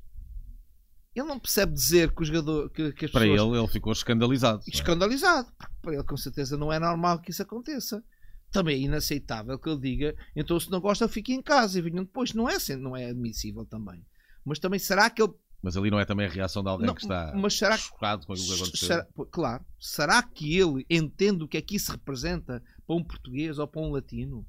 Ele 1.14 1.26
não 1.26 1.38
percebe 1.38 1.72
dizer 1.72 2.12
que 2.14 2.22
o 2.22 2.24
jogador 2.26 2.68
que, 2.70 2.92
que 2.92 3.06
as 3.06 3.10
Para 3.10 3.22
pessoas 3.26 3.40
ele, 3.50 3.58
ele 3.58 3.68
ficou 3.68 3.92
escandalizado. 3.92 4.60
é? 4.66 4.70
escandalizado. 4.70 5.48
Porque 5.58 5.74
para 5.80 5.94
ele, 5.94 6.04
com 6.04 6.16
certeza, 6.16 6.58
não 6.58 6.70
é 6.72 6.78
normal 6.78 7.20
que 7.20 7.30
isso 7.30 7.42
aconteça. 7.42 8.04
Também 8.52 8.76
é 8.76 8.78
inaceitável 8.84 9.58
que 9.58 9.68
ele 9.68 9.80
diga, 9.80 10.14
então 10.36 10.60
se 10.60 10.70
não 10.70 10.78
gosta, 10.80 11.08
fique 11.08 11.32
em 11.32 11.42
casa 11.42 11.78
e 11.78 11.82
venham 11.82 12.04
depois. 12.04 12.32
Não 12.34 12.48
é, 12.48 12.56
não 12.78 12.94
é 12.96 13.06
admissível 13.10 13.64
também. 13.64 14.04
Mas 14.44 14.58
também 14.58 14.78
será 14.78 15.08
que 15.10 15.22
ele. 15.22 15.32
Mas 15.62 15.74
ali 15.76 15.90
não 15.90 15.98
é 15.98 16.04
também 16.04 16.26
a 16.26 16.30
reação 16.30 16.62
de 16.62 16.68
alguém 16.68 16.86
Não, 16.86 16.94
que 16.94 17.00
está 17.02 17.32
mas 17.34 17.54
será 17.56 17.76
que- 17.76 17.84
chocado 17.84 18.26
com 18.26 18.34
aquilo 18.34 18.48
que 18.48 18.54
aconteceu. 18.62 18.86
será- 18.88 19.06
claro. 19.32 19.64
Será 19.80 20.22
que 20.22 20.56
ele 20.56 20.84
entende 20.88 21.42
o 21.44 21.48
que 21.48 21.56
é 21.56 21.62
que 21.62 21.76
isso 21.76 21.90
representa 21.90 22.62
para 22.86 22.94
um 22.96 23.02
português 23.02 23.58
ou 23.58 23.66
para 23.66 23.80
um 23.80 23.90
latino? 23.90 24.46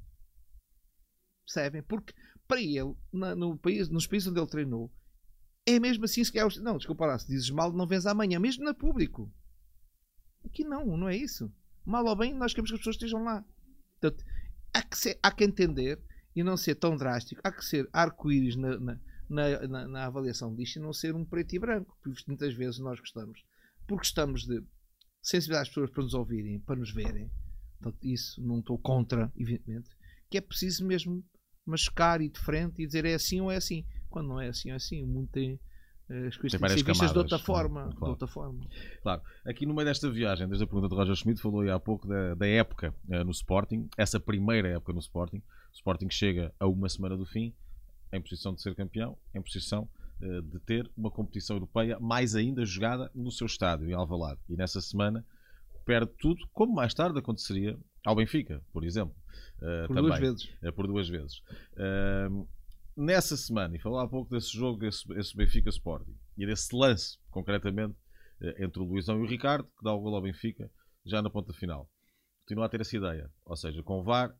Percebem? 1.52 1.82
Porque 1.82 2.12
para 2.46 2.60
ele, 2.60 2.94
na- 3.12 3.34
no 3.34 3.56
país, 3.58 3.88
nos 3.88 4.06
países 4.06 4.28
onde 4.28 4.38
ele 4.38 4.46
treinou, 4.50 4.92
é 5.66 5.78
mesmo 5.80 6.04
assim. 6.04 6.22
Se 6.22 6.30
quer, 6.32 6.46
não, 6.60 6.76
desculpa 6.76 7.06
lá, 7.06 7.18
se 7.18 7.26
dizes 7.26 7.50
mal, 7.50 7.72
não 7.72 7.86
vens 7.86 8.04
amanhã, 8.06 8.38
mesmo 8.38 8.64
na 8.64 8.74
público. 8.74 9.32
Aqui 10.44 10.64
não, 10.64 10.96
não 10.96 11.08
é 11.08 11.16
isso. 11.16 11.52
Mal 11.84 12.04
ou 12.04 12.16
bem, 12.16 12.34
nós 12.34 12.52
queremos 12.52 12.70
que 12.70 12.74
as 12.74 12.80
pessoas 12.80 12.96
estejam 12.96 13.22
lá. 13.24 13.44
Portanto, 14.00 14.24
há 14.74 14.82
que, 14.82 14.96
ser- 14.98 15.18
há 15.22 15.30
que 15.32 15.44
entender 15.44 15.98
e 16.36 16.42
não 16.42 16.56
ser 16.56 16.74
tão 16.74 16.96
drástico. 16.96 17.40
Há 17.44 17.50
que 17.50 17.64
ser 17.64 17.88
arco-íris 17.92 18.56
na, 18.56 18.78
na, 18.78 18.98
na- 19.68 19.88
na 19.88 20.04
avaliação 20.06 20.54
disto 20.54 20.76
e 20.76 20.82
não 20.82 20.92
ser 20.92 21.14
um 21.14 21.24
preto 21.24 21.54
e 21.54 21.58
branco. 21.58 21.96
Porque 22.02 22.22
muitas 22.28 22.54
vezes 22.54 22.78
nós 22.78 23.00
gostamos. 23.00 23.42
Porque 23.86 24.02
gostamos 24.02 24.44
de 24.46 24.62
sensibilizar 25.22 25.62
as 25.62 25.68
pessoas 25.68 25.90
para 25.90 26.02
nos 26.02 26.14
ouvirem, 26.14 26.60
para 26.60 26.76
nos 26.76 26.92
verem. 26.92 27.30
Portanto, 27.80 27.98
isso 28.02 28.40
não 28.42 28.60
estou 28.60 28.78
contra, 28.78 29.32
evidentemente. 29.36 29.88
Que 30.30 30.38
é 30.38 30.40
preciso 30.40 30.86
mesmo 30.86 31.24
mascar 31.68 32.20
e 32.20 32.28
de 32.28 32.38
frente 32.38 32.82
e 32.82 32.86
dizer 32.86 33.04
é 33.04 33.14
assim 33.14 33.40
ou 33.40 33.50
é 33.50 33.56
assim. 33.56 33.84
Quando 34.10 34.28
não 34.28 34.40
é 34.40 34.48
assim, 34.48 34.70
é 34.70 34.74
assim. 34.74 35.02
O 35.02 35.06
mundo 35.06 35.28
tem 35.30 35.58
eh, 36.10 36.28
as 36.28 36.36
coisas 36.36 36.60
têm 36.60 36.84
que 36.84 36.94
ser 36.94 37.12
de 37.12 37.18
outra 37.18 37.38
forma. 37.38 37.82
Claro. 37.82 37.98
De 37.98 38.10
outra 38.10 38.26
forma. 38.26 38.64
Claro. 39.02 39.22
Aqui 39.44 39.66
no 39.66 39.74
meio 39.74 39.86
desta 39.86 40.10
viagem, 40.10 40.46
desde 40.46 40.64
a 40.64 40.66
pergunta 40.66 40.88
de 40.88 40.94
Roger 40.94 41.14
Schmidt, 41.14 41.40
falou 41.40 41.60
aí 41.60 41.70
há 41.70 41.78
pouco 41.78 42.08
da, 42.08 42.34
da 42.34 42.46
época 42.46 42.94
eh, 43.10 43.22
no 43.22 43.30
Sporting, 43.30 43.88
essa 43.96 44.18
primeira 44.18 44.68
época 44.68 44.92
no 44.92 45.00
Sporting. 45.00 45.38
O 45.38 45.74
Sporting 45.74 46.08
chega 46.10 46.52
a 46.58 46.66
uma 46.66 46.88
semana 46.88 47.16
do 47.16 47.26
fim, 47.26 47.54
em 48.12 48.20
posição 48.20 48.54
de 48.54 48.62
ser 48.62 48.74
campeão, 48.74 49.16
em 49.34 49.42
posição 49.42 49.88
eh, 50.22 50.40
de 50.40 50.58
ter 50.60 50.90
uma 50.96 51.10
competição 51.10 51.56
europeia, 51.56 51.98
mais 52.00 52.34
ainda 52.34 52.64
jogada 52.64 53.10
no 53.14 53.30
seu 53.30 53.46
estádio, 53.46 53.88
em 53.90 53.92
Alvalade. 53.92 54.40
E 54.48 54.56
nessa 54.56 54.80
semana 54.80 55.24
perde 55.84 56.10
tudo, 56.18 56.46
como 56.52 56.74
mais 56.74 56.92
tarde 56.94 57.18
aconteceria 57.18 57.78
ao 58.04 58.14
Benfica, 58.16 58.62
por 58.72 58.84
exemplo. 58.84 59.14
Eh, 59.60 59.86
Por 59.86 59.94
também 59.96 60.10
duas 60.10 60.20
vezes. 60.20 60.48
eh, 60.62 60.70
por 60.72 60.86
duas 60.86 61.08
vezes. 61.08 61.42
Ahm, 61.76 62.46
nessa 62.96 63.36
semana, 63.36 63.76
e 63.76 63.80
falar 63.80 64.04
há 64.04 64.08
pouco 64.08 64.30
desse 64.30 64.52
jogo, 64.56 64.84
esse, 64.84 65.04
esse 65.14 65.36
Benfica 65.36 65.68
Sporting, 65.70 66.16
e 66.36 66.46
desse 66.46 66.74
lance, 66.74 67.18
concretamente, 67.30 67.96
eh, 68.40 68.64
entre 68.64 68.80
o 68.80 68.84
Luizão 68.84 69.18
e 69.18 69.22
o 69.22 69.26
Ricardo, 69.28 69.64
que 69.64 69.84
dá 69.84 69.92
o 69.92 70.00
gol 70.00 70.14
ao 70.14 70.22
Benfica, 70.22 70.70
já 71.04 71.20
na 71.22 71.30
ponta 71.30 71.52
final. 71.52 71.90
Continua 72.40 72.66
a 72.66 72.68
ter 72.68 72.80
essa 72.80 72.96
ideia. 72.96 73.30
Ou 73.44 73.56
seja, 73.56 73.82
com 73.82 74.00
o 74.00 74.02
VAR, 74.04 74.34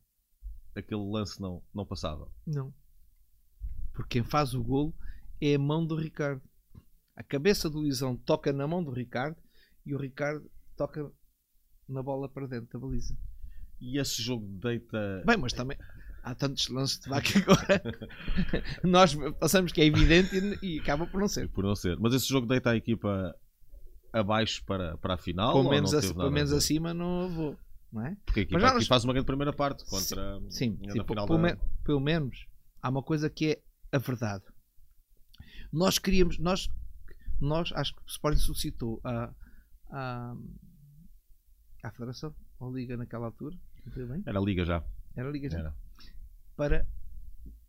aquele 0.74 1.04
lance 1.10 1.40
não, 1.40 1.62
não 1.74 1.84
passava. 1.84 2.30
Não. 2.46 2.72
Porque 3.92 4.18
quem 4.20 4.22
faz 4.24 4.54
o 4.54 4.62
golo 4.62 4.94
é 5.40 5.54
a 5.54 5.58
mão 5.58 5.84
do 5.84 5.96
Ricardo. 5.96 6.40
A 7.16 7.22
cabeça 7.22 7.68
do 7.68 7.78
Luizão 7.80 8.16
toca 8.16 8.52
na 8.52 8.66
mão 8.66 8.82
do 8.82 8.92
Ricardo 8.92 9.36
e 9.84 9.94
o 9.94 9.98
Ricardo 9.98 10.48
toca 10.76 11.10
na 11.88 12.02
bola 12.02 12.28
para 12.28 12.46
dentro 12.46 12.68
da 12.72 12.78
baliza. 12.86 13.16
E 13.80 13.98
esse 13.98 14.22
jogo 14.22 14.46
deita. 14.60 15.22
Bem, 15.26 15.36
mas 15.36 15.52
também 15.52 15.76
há 16.22 16.34
tantos 16.34 16.68
lances 16.68 16.98
de 17.00 17.08
vaca 17.08 17.28
agora. 17.38 17.82
Nós 18.84 19.14
passamos 19.38 19.72
que 19.72 19.80
é 19.80 19.84
evidente 19.86 20.36
e, 20.62 20.76
e 20.76 20.80
acaba 20.80 21.06
por 21.06 21.20
não 21.20 21.28
ser. 21.28 21.48
Por 21.48 21.64
não 21.64 21.74
ser. 21.74 21.96
Mas 21.98 22.12
esse 22.14 22.28
jogo 22.28 22.46
deita 22.46 22.70
a 22.70 22.76
equipa 22.76 23.34
abaixo 24.12 24.64
para, 24.64 24.96
para 24.98 25.14
a 25.14 25.18
final? 25.18 25.52
Pelo 25.52 25.70
menos, 25.70 25.92
não 25.92 25.98
assim, 25.98 26.08
teve 26.08 26.18
pelo 26.18 26.24
nada 26.30 26.30
a 26.30 26.34
menos 26.34 26.52
assim 26.52 26.78
não 26.80 27.28
vou. 27.30 27.56
Não 27.92 28.04
é? 28.04 28.16
Porque 28.26 28.40
a 28.40 28.42
equipa 28.42 28.58
aqui 28.66 28.74
nós- 28.74 28.86
faz 28.86 29.04
uma 29.04 29.12
grande 29.12 29.26
primeira 29.26 29.52
parte 29.52 29.84
contra. 29.86 30.38
Sim, 30.50 30.50
sim, 30.50 30.78
final 31.06 31.26
pelo, 31.26 31.38
da- 31.38 31.54
me- 31.54 31.58
pelo 31.84 32.00
menos 32.00 32.46
há 32.82 32.88
uma 32.90 33.02
coisa 33.02 33.30
que 33.30 33.52
é 33.52 33.96
a 33.96 33.98
verdade. 33.98 34.44
Nós 35.72 35.98
queríamos, 35.98 36.38
nós, 36.38 36.68
nós 37.40 37.70
acho 37.72 37.94
que 37.94 38.02
o 38.02 38.06
Sporting 38.06 38.38
suscitou 38.40 39.00
a, 39.04 39.30
a, 39.90 40.34
à 41.84 41.90
Federação, 41.92 42.34
ou 42.58 42.74
Liga 42.74 42.96
naquela 42.96 43.26
altura, 43.26 43.56
Era 44.26 44.40
Liga 44.40 44.64
já. 44.64 44.82
era 45.16 45.30
Liga 45.30 45.48
já, 45.50 45.58
Era. 45.58 45.74
para 46.56 46.86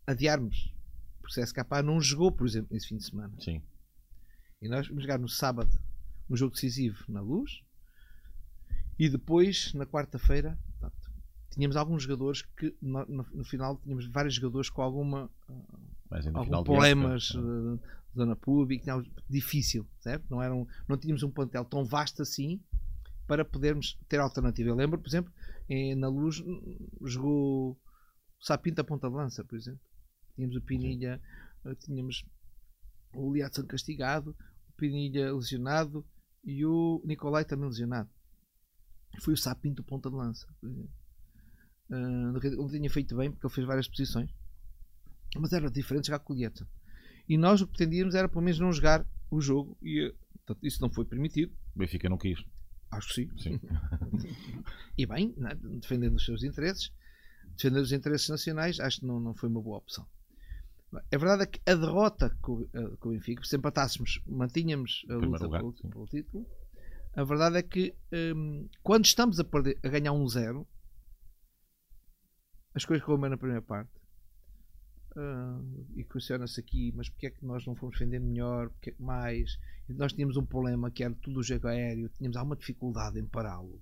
adiarmos. 0.06 0.72
Porque 1.20 1.40
o 1.40 1.44
CSKA 1.44 1.82
não 1.82 2.00
jogou, 2.00 2.32
por 2.32 2.46
exemplo, 2.46 2.68
nesse 2.72 2.88
fim 2.88 2.96
de 2.96 3.04
semana. 3.04 3.34
Sim. 3.40 3.62
E 4.60 4.68
nós 4.68 4.88
vamos 4.88 5.02
jogar 5.02 5.18
no 5.18 5.28
sábado 5.28 5.78
um 6.28 6.36
jogo 6.36 6.54
decisivo 6.54 7.04
na 7.08 7.20
luz. 7.20 7.62
E 8.98 9.08
depois, 9.08 9.72
na 9.74 9.86
quarta-feira, 9.86 10.58
tínhamos 11.50 11.76
alguns 11.76 12.02
jogadores 12.02 12.42
que 12.42 12.74
no, 12.80 13.04
no- 13.06 13.26
no 13.32 13.44
final 13.44 13.76
tínhamos 13.78 14.06
vários 14.06 14.34
jogadores 14.34 14.68
com 14.70 14.82
alguma 14.82 15.30
de 16.60 16.64
problemas 16.64 17.30
época, 17.30 17.48
eh, 17.84 17.88
de 18.12 18.16
zona 18.16 18.36
pública, 18.36 19.04
difícil, 19.28 19.86
certo? 20.00 20.24
Não, 20.30 20.42
era 20.42 20.54
um- 20.54 20.66
não 20.88 20.96
tínhamos 20.96 21.22
um 21.22 21.30
plantel 21.30 21.64
tão 21.64 21.84
vasto 21.84 22.22
assim 22.22 22.60
para 23.30 23.44
podermos 23.44 23.96
ter 24.08 24.18
alternativa. 24.18 24.70
Eu 24.70 24.74
lembro, 24.74 24.98
por 24.98 25.06
exemplo, 25.08 25.32
em- 25.68 25.94
na 25.94 26.08
Luz 26.08 26.42
jogou 27.04 27.78
Sapinto 28.40 28.80
a 28.80 28.84
ponta 28.84 29.08
de 29.08 29.14
lança, 29.14 29.44
por 29.44 29.56
exemplo. 29.56 29.80
Tínhamos 30.34 30.56
o 30.56 30.60
Pinilha, 30.60 31.22
eh, 31.64 31.74
tínhamos 31.76 32.24
o 33.14 33.32
Liatson 33.32 33.64
castigado, 33.66 34.34
o 34.68 34.72
Pinilha 34.76 35.32
lesionado 35.32 36.04
e 36.42 36.66
o 36.66 37.00
Nicolai 37.04 37.44
também 37.44 37.68
lesionado. 37.68 38.10
Foi 39.22 39.34
o 39.34 39.36
Sapinto 39.36 39.84
ponta 39.84 40.10
de 40.10 40.16
lança, 40.16 40.48
por 40.60 40.68
exemplo. 40.68 40.90
Ele 41.88 42.68
tinha 42.70 42.90
feito 42.90 43.16
bem 43.16 43.30
porque 43.30 43.46
ele 43.46 43.54
fez 43.54 43.66
várias 43.66 43.86
posições 43.88 44.28
mas 45.36 45.52
era 45.52 45.70
diferente 45.70 46.06
jogar 46.08 46.18
com 46.18 46.32
o 46.32 46.36
Lieta. 46.36 46.66
E 47.28 47.38
nós 47.38 47.60
o 47.60 47.66
que 47.68 47.76
pretendíamos 47.76 48.16
era 48.16 48.28
pelo 48.28 48.42
menos 48.42 48.58
não 48.58 48.72
jogar 48.72 49.06
o 49.30 49.40
jogo 49.40 49.78
e 49.80 50.00
eh, 50.48 50.54
isso 50.64 50.82
não 50.82 50.90
foi 50.90 51.04
permitido. 51.04 51.56
Benfica 51.76 52.08
não 52.08 52.18
quis. 52.18 52.40
Acho 52.90 53.08
que 53.08 53.14
sim. 53.14 53.30
Sim. 53.38 53.60
E 54.98 55.06
bem, 55.06 55.32
né, 55.38 55.54
defendendo 55.80 56.16
os 56.16 56.24
seus 56.24 56.42
interesses, 56.42 56.92
defendendo 57.56 57.82
os 57.82 57.92
interesses 57.92 58.28
nacionais, 58.28 58.78
acho 58.80 59.00
que 59.00 59.06
não, 59.06 59.18
não 59.18 59.34
foi 59.34 59.48
uma 59.48 59.62
boa 59.62 59.78
opção. 59.78 60.06
A 60.92 61.16
verdade 61.16 61.44
é 61.44 61.46
que 61.46 61.60
a 61.70 61.74
derrota 61.74 62.36
com, 62.42 62.68
eh, 62.74 62.96
com 62.98 63.08
o 63.08 63.12
Benfica, 63.12 63.42
se 63.44 63.56
empatássemos, 63.56 64.20
mantínhamos 64.26 65.06
a 65.08 65.14
luta 65.14 65.44
lugar, 65.44 65.60
pelo, 65.60 65.72
pelo 65.72 66.06
título. 66.06 66.46
A 67.14 67.24
verdade 67.24 67.58
é 67.58 67.62
que 67.62 67.94
hum, 68.12 68.68
quando 68.82 69.04
estamos 69.04 69.38
a, 69.38 69.44
perder, 69.44 69.78
a 69.82 69.88
ganhar 69.88 70.12
um 70.12 70.28
zero, 70.28 70.66
as 72.74 72.84
coisas 72.84 73.04
correram 73.04 73.22
bem 73.22 73.30
na 73.30 73.36
primeira 73.36 73.62
parte. 73.62 73.99
Ah, 75.16 75.60
e 75.96 76.04
questiona-se 76.04 76.60
aqui, 76.60 76.92
mas 76.96 77.08
porque 77.08 77.26
é 77.26 77.30
que 77.30 77.44
nós 77.44 77.66
não 77.66 77.74
fomos 77.74 77.94
defender 77.98 78.20
melhor? 78.20 78.70
Porque 78.70 78.90
é 78.90 78.92
que 78.92 79.02
mais? 79.02 79.58
Nós 79.88 80.12
tínhamos 80.12 80.36
um 80.36 80.44
problema 80.46 80.90
que 80.90 81.02
era 81.02 81.14
tudo 81.14 81.40
o 81.40 81.42
jogo 81.42 81.66
aéreo, 81.68 82.08
tínhamos 82.10 82.36
alguma 82.36 82.56
dificuldade 82.56 83.18
em 83.18 83.26
pará-lo. 83.26 83.80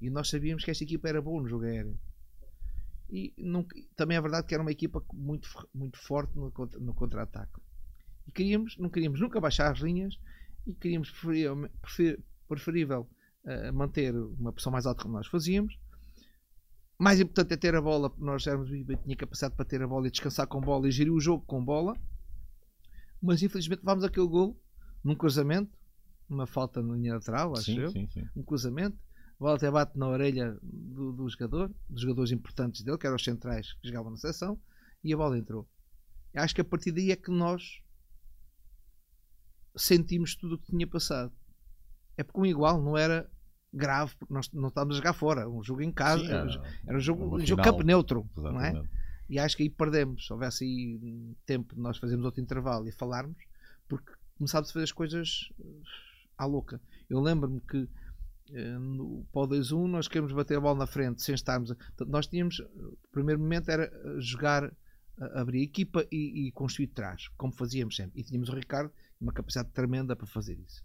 E 0.00 0.10
nós 0.10 0.28
sabíamos 0.28 0.64
que 0.64 0.70
esta 0.70 0.84
equipa 0.84 1.08
era 1.08 1.20
boa 1.22 1.42
no 1.42 1.48
jogo 1.48 1.64
aéreo. 1.64 1.98
E 3.08 3.32
também 3.94 4.16
é 4.16 4.20
verdade 4.20 4.46
que 4.46 4.54
era 4.54 4.62
uma 4.62 4.72
equipa 4.72 5.02
muito, 5.12 5.48
muito 5.74 5.98
forte 5.98 6.34
no, 6.36 6.52
no 6.80 6.94
contra-ataque. 6.94 7.60
E 8.26 8.32
queríamos, 8.32 8.76
não 8.78 8.90
queríamos 8.90 9.20
nunca 9.20 9.40
baixar 9.40 9.70
as 9.70 9.78
linhas 9.78 10.18
e 10.66 10.74
queríamos 10.74 11.10
preferível, 11.10 11.70
prefer- 11.80 12.20
preferível 12.48 13.08
ah, 13.44 13.72
manter 13.72 14.14
uma 14.14 14.52
pressão 14.52 14.72
mais 14.72 14.86
alta 14.86 15.02
como 15.02 15.14
nós 15.14 15.28
fazíamos. 15.28 15.78
Mais 16.98 17.20
importante 17.20 17.52
é 17.52 17.56
ter 17.56 17.74
a 17.74 17.80
bola, 17.80 18.08
porque 18.08 18.24
nós 18.24 18.46
éramos 18.46 18.70
tinha 18.70 19.16
capacidade 19.16 19.54
para 19.54 19.64
ter 19.64 19.82
a 19.82 19.86
bola 19.86 20.08
e 20.08 20.10
descansar 20.10 20.46
com 20.46 20.60
bola 20.60 20.88
e 20.88 20.90
gerir 20.90 21.12
o 21.12 21.20
jogo 21.20 21.44
com 21.44 21.62
bola. 21.62 21.94
Mas 23.20 23.42
infelizmente 23.42 23.80
levámos 23.80 24.04
aquele 24.04 24.26
gol 24.26 24.58
num 25.04 25.14
cruzamento, 25.14 25.76
uma 26.28 26.46
falta 26.46 26.82
na 26.82 26.94
linha 26.94 27.14
lateral, 27.14 27.52
acho 27.52 27.66
Sim, 27.66 27.78
eu 27.78 27.90
sim, 27.90 28.08
sim. 28.08 28.26
um 28.34 28.42
cruzamento, 28.42 28.96
a 29.38 29.38
bola 29.38 29.56
até 29.56 29.70
bate 29.70 29.98
na 29.98 30.08
orelha 30.08 30.58
do, 30.62 31.12
do 31.12 31.28
jogador, 31.28 31.72
dos 31.88 32.00
jogadores 32.00 32.32
importantes 32.32 32.82
dele, 32.82 32.98
que 32.98 33.06
eram 33.06 33.16
os 33.16 33.24
centrais 33.24 33.74
que 33.74 33.88
jogavam 33.88 34.10
na 34.10 34.16
seleção, 34.16 34.58
e 35.04 35.12
a 35.12 35.16
bola 35.16 35.38
entrou. 35.38 35.68
Acho 36.34 36.54
que 36.54 36.60
a 36.60 36.64
partir 36.64 36.92
daí 36.92 37.10
é 37.10 37.16
que 37.16 37.30
nós 37.30 37.80
sentimos 39.76 40.34
tudo 40.34 40.54
o 40.54 40.58
que 40.58 40.70
tinha 40.70 40.86
passado. 40.86 41.32
É 42.16 42.24
porque 42.24 42.40
um 42.40 42.46
igual 42.46 42.82
não 42.82 42.96
era 42.96 43.30
grave, 43.76 44.14
porque 44.18 44.32
nós 44.32 44.50
não 44.52 44.68
estávamos 44.68 44.96
a 44.96 44.98
jogar 44.98 45.12
fora, 45.12 45.48
um 45.48 45.62
jogo 45.62 45.82
em 45.82 45.92
casa, 45.92 46.24
Sim, 46.24 46.30
era, 46.30 46.62
era 46.86 46.96
um 46.96 47.00
jogo, 47.00 47.36
um 47.36 47.46
jogo 47.46 47.62
campo 47.62 47.82
neutro, 47.82 48.28
não 48.36 48.60
é? 48.60 48.82
E 49.28 49.38
acho 49.38 49.56
que 49.56 49.64
aí 49.64 49.70
perdemos. 49.70 50.26
Se 50.26 50.32
houvesse 50.32 50.64
aí 50.64 51.36
tempo 51.44 51.74
de 51.74 51.80
nós 51.80 51.98
fazermos 51.98 52.24
outro 52.24 52.40
intervalo 52.40 52.88
e 52.88 52.92
falarmos, 52.92 53.36
porque 53.88 54.12
começámos 54.38 54.70
a 54.70 54.72
fazer 54.72 54.84
as 54.84 54.92
coisas 54.92 55.50
eh, 55.60 55.64
à 56.38 56.44
louca. 56.44 56.80
Eu 57.08 57.20
lembro-me 57.20 57.60
que 57.60 57.88
eh, 58.52 58.78
no 58.78 59.26
o 59.32 59.48
2-1 59.48 59.86
nós 59.88 60.06
queríamos 60.06 60.32
bater 60.32 60.56
a 60.56 60.60
bola 60.60 60.78
na 60.78 60.86
frente 60.86 61.22
sem 61.22 61.34
estarmos. 61.34 61.70
A... 61.70 61.74
Portanto, 61.74 62.08
nós 62.08 62.26
tínhamos. 62.26 62.60
O 62.60 63.08
primeiro 63.10 63.40
momento 63.40 63.68
era 63.68 63.84
eh, 63.84 64.20
jogar, 64.20 64.72
abrir 65.34 65.60
a 65.60 65.64
equipa 65.64 66.06
e, 66.10 66.46
e 66.46 66.52
construir 66.52 66.88
trás, 66.88 67.28
como 67.36 67.52
fazíamos 67.52 67.96
sempre. 67.96 68.20
E 68.20 68.24
tínhamos 68.24 68.48
o 68.48 68.54
Ricardo, 68.54 68.92
uma 69.20 69.32
capacidade 69.32 69.70
tremenda 69.70 70.14
para 70.14 70.26
fazer 70.26 70.58
isso. 70.60 70.84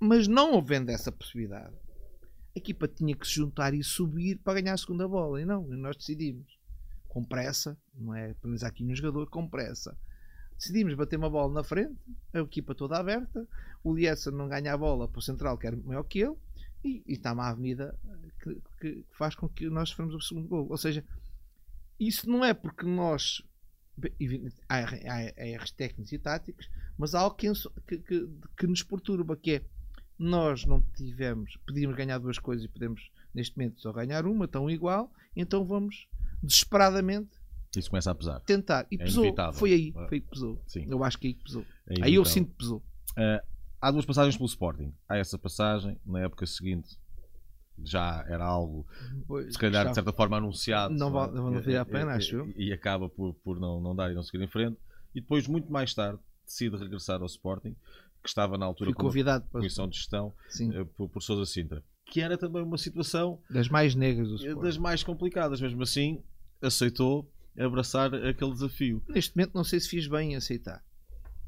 Mas 0.00 0.26
não 0.26 0.56
havendo 0.56 0.90
essa 0.90 1.12
possibilidade, 1.12 1.76
a 2.56 2.58
equipa 2.58 2.88
tinha 2.88 3.14
que 3.14 3.26
se 3.26 3.34
juntar 3.34 3.74
e 3.74 3.84
subir 3.84 4.38
para 4.38 4.60
ganhar 4.60 4.72
a 4.72 4.78
segunda 4.78 5.06
bola. 5.06 5.40
E 5.40 5.44
não, 5.44 5.62
nós 5.62 5.96
decidimos 5.96 6.58
com 7.06 7.22
pressa, 7.22 7.76
não 7.94 8.14
é 8.14 8.32
penalizar 8.34 8.70
aqui 8.70 8.82
um 8.82 8.94
jogador, 8.94 9.28
com 9.28 9.46
pressa. 9.46 9.96
Decidimos 10.56 10.94
bater 10.94 11.16
uma 11.16 11.28
bola 11.28 11.52
na 11.52 11.64
frente, 11.64 11.98
a 12.32 12.38
equipa 12.38 12.74
toda 12.74 12.98
aberta, 12.98 13.46
o 13.82 13.94
Liessa 13.94 14.30
não 14.30 14.48
ganha 14.48 14.72
a 14.72 14.76
bola 14.76 15.08
para 15.08 15.18
o 15.18 15.22
central, 15.22 15.58
que 15.58 15.66
era 15.66 15.76
maior 15.76 16.02
que 16.04 16.20
ele, 16.20 16.36
e, 16.84 17.02
e 17.06 17.12
está 17.12 17.32
uma 17.32 17.48
avenida 17.48 17.98
que, 18.42 18.60
que 18.80 19.06
faz 19.12 19.34
com 19.34 19.48
que 19.48 19.68
nós 19.68 19.90
sofremos 19.90 20.14
o 20.14 20.20
segundo 20.20 20.48
gol. 20.48 20.66
Ou 20.70 20.78
seja, 20.78 21.04
isso 21.98 22.28
não 22.28 22.44
é 22.44 22.54
porque 22.54 22.86
nós. 22.86 23.42
Há, 24.66 25.46
erros 25.46 25.72
técnicos 25.72 26.10
e 26.10 26.18
táticos, 26.18 26.70
mas 26.96 27.14
há 27.14 27.20
algo 27.20 27.36
que, 27.36 27.52
que, 27.86 28.28
que 28.56 28.66
nos 28.66 28.82
perturba, 28.82 29.36
que 29.36 29.56
é 29.56 29.64
nós 30.20 30.64
não 30.66 30.80
tivemos, 30.94 31.56
podíamos 31.66 31.96
ganhar 31.96 32.18
duas 32.18 32.38
coisas 32.38 32.64
e 32.64 32.68
podemos 32.68 33.10
neste 33.34 33.56
momento 33.56 33.80
só 33.80 33.92
ganhar 33.92 34.26
uma, 34.26 34.46
tão 34.46 34.68
igual, 34.68 35.10
então 35.34 35.64
vamos 35.64 36.06
desesperadamente 36.42 37.30
Isso 37.76 37.88
começa 37.88 38.10
a 38.10 38.14
pesar. 38.14 38.40
tentar. 38.40 38.86
E 38.90 38.96
É 38.96 39.04
pesou. 39.04 39.24
inevitável. 39.24 39.58
Foi 39.58 39.72
aí, 39.72 39.88
É. 39.88 39.92
foi 40.08 40.18
aí 40.18 40.20
que 40.20 40.28
pesou. 40.28 40.62
Sim. 40.66 40.86
Eu 40.88 41.02
acho 41.04 41.18
que 41.18 41.28
aí 41.28 41.34
que 41.34 41.44
pesou. 41.44 41.64
É 41.88 42.04
aí 42.04 42.14
eu 42.14 42.24
sinto 42.24 42.50
que 42.50 42.56
pesou. 42.58 42.82
Há 43.80 43.90
duas 43.90 44.04
passagens 44.04 44.36
pelo 44.36 44.46
Sporting. 44.46 44.92
Há 45.08 45.16
essa 45.16 45.38
passagem, 45.38 45.98
na 46.04 46.20
época 46.20 46.44
seguinte 46.46 46.98
já 47.82 48.22
era 48.28 48.44
algo, 48.44 48.86
se 49.50 49.58
calhar, 49.58 49.88
de 49.88 49.94
certa 49.94 50.12
forma, 50.12 50.36
anunciado. 50.36 50.94
Não 50.94 51.08
é? 51.08 51.10
vale- 51.12 51.32
não 51.32 51.50
valia 51.52 51.80
a 51.80 51.84
pena, 51.86 52.12
e- 52.12 52.16
acho 52.16 52.36
eu. 52.36 52.52
E 52.54 52.72
acaba 52.74 53.08
por, 53.08 53.32
por 53.36 53.58
não, 53.58 53.80
não 53.80 53.96
dar 53.96 54.10
e 54.10 54.14
não 54.14 54.22
seguir 54.22 54.42
em 54.44 54.48
frente. 54.48 54.76
E 55.14 55.20
depois, 55.22 55.46
muito 55.48 55.72
mais 55.72 55.94
tarde, 55.94 56.18
decide 56.44 56.76
regressar 56.76 57.20
ao 57.20 57.26
Sporting, 57.26 57.74
que 58.22 58.28
estava 58.28 58.58
na 58.58 58.66
altura 58.66 58.90
Fui 58.90 58.94
convidado 58.94 59.44
para. 59.46 59.60
comissão 59.60 59.88
de 59.88 59.96
gestão 59.96 60.34
Sim, 60.48 60.74
eh, 60.74 60.84
por, 60.84 61.08
por 61.08 61.22
Sousa 61.22 61.44
Sintra. 61.46 61.82
Que 62.04 62.20
era 62.20 62.36
também 62.36 62.62
uma 62.62 62.78
situação 62.78 63.40
das 63.48 63.68
mais 63.68 63.94
negras 63.94 64.28
do 64.28 64.36
Sport. 64.36 64.62
das 64.62 64.76
mais 64.78 65.02
complicadas. 65.02 65.60
Mesmo 65.60 65.82
assim, 65.82 66.22
aceitou 66.60 67.30
abraçar 67.58 68.14
aquele 68.14 68.52
desafio. 68.52 69.02
Neste 69.08 69.36
momento 69.36 69.54
não 69.54 69.64
sei 69.64 69.80
se 69.80 69.88
fiz 69.88 70.06
bem 70.06 70.32
em 70.32 70.36
aceitar. 70.36 70.84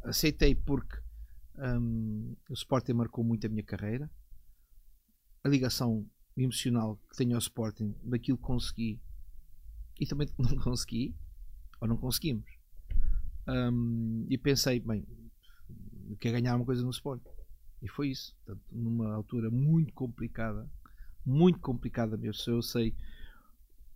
Aceitei 0.02 0.54
porque 0.54 0.96
hum, 1.58 2.34
o 2.48 2.54
Sporting 2.54 2.92
marcou 2.92 3.24
muito 3.24 3.46
a 3.46 3.50
minha 3.50 3.62
carreira. 3.62 4.10
A 5.44 5.48
ligação 5.48 6.06
emocional 6.36 7.00
que 7.10 7.16
tenho 7.16 7.34
ao 7.34 7.38
Sporting, 7.38 7.94
daquilo 8.02 8.38
que 8.38 8.44
consegui 8.44 9.00
e 10.00 10.06
também 10.06 10.26
do 10.26 10.32
que 10.32 10.42
não 10.42 10.62
consegui, 10.62 11.14
ou 11.80 11.88
não 11.88 11.96
conseguimos. 11.96 12.50
Hum, 13.48 14.26
e 14.28 14.38
pensei, 14.38 14.80
bem, 14.80 15.04
quer 16.16 16.32
ganhar 16.32 16.56
uma 16.56 16.64
coisa 16.64 16.82
no 16.82 16.90
Sporting. 16.90 17.28
E 17.82 17.88
foi 17.88 18.08
isso. 18.10 18.34
Portanto, 18.44 18.64
numa 18.70 19.12
altura 19.14 19.50
muito 19.50 19.92
complicada, 19.92 20.70
muito 21.24 21.58
complicada 21.58 22.16
mesmo. 22.16 22.54
Eu 22.54 22.62
sei 22.62 22.94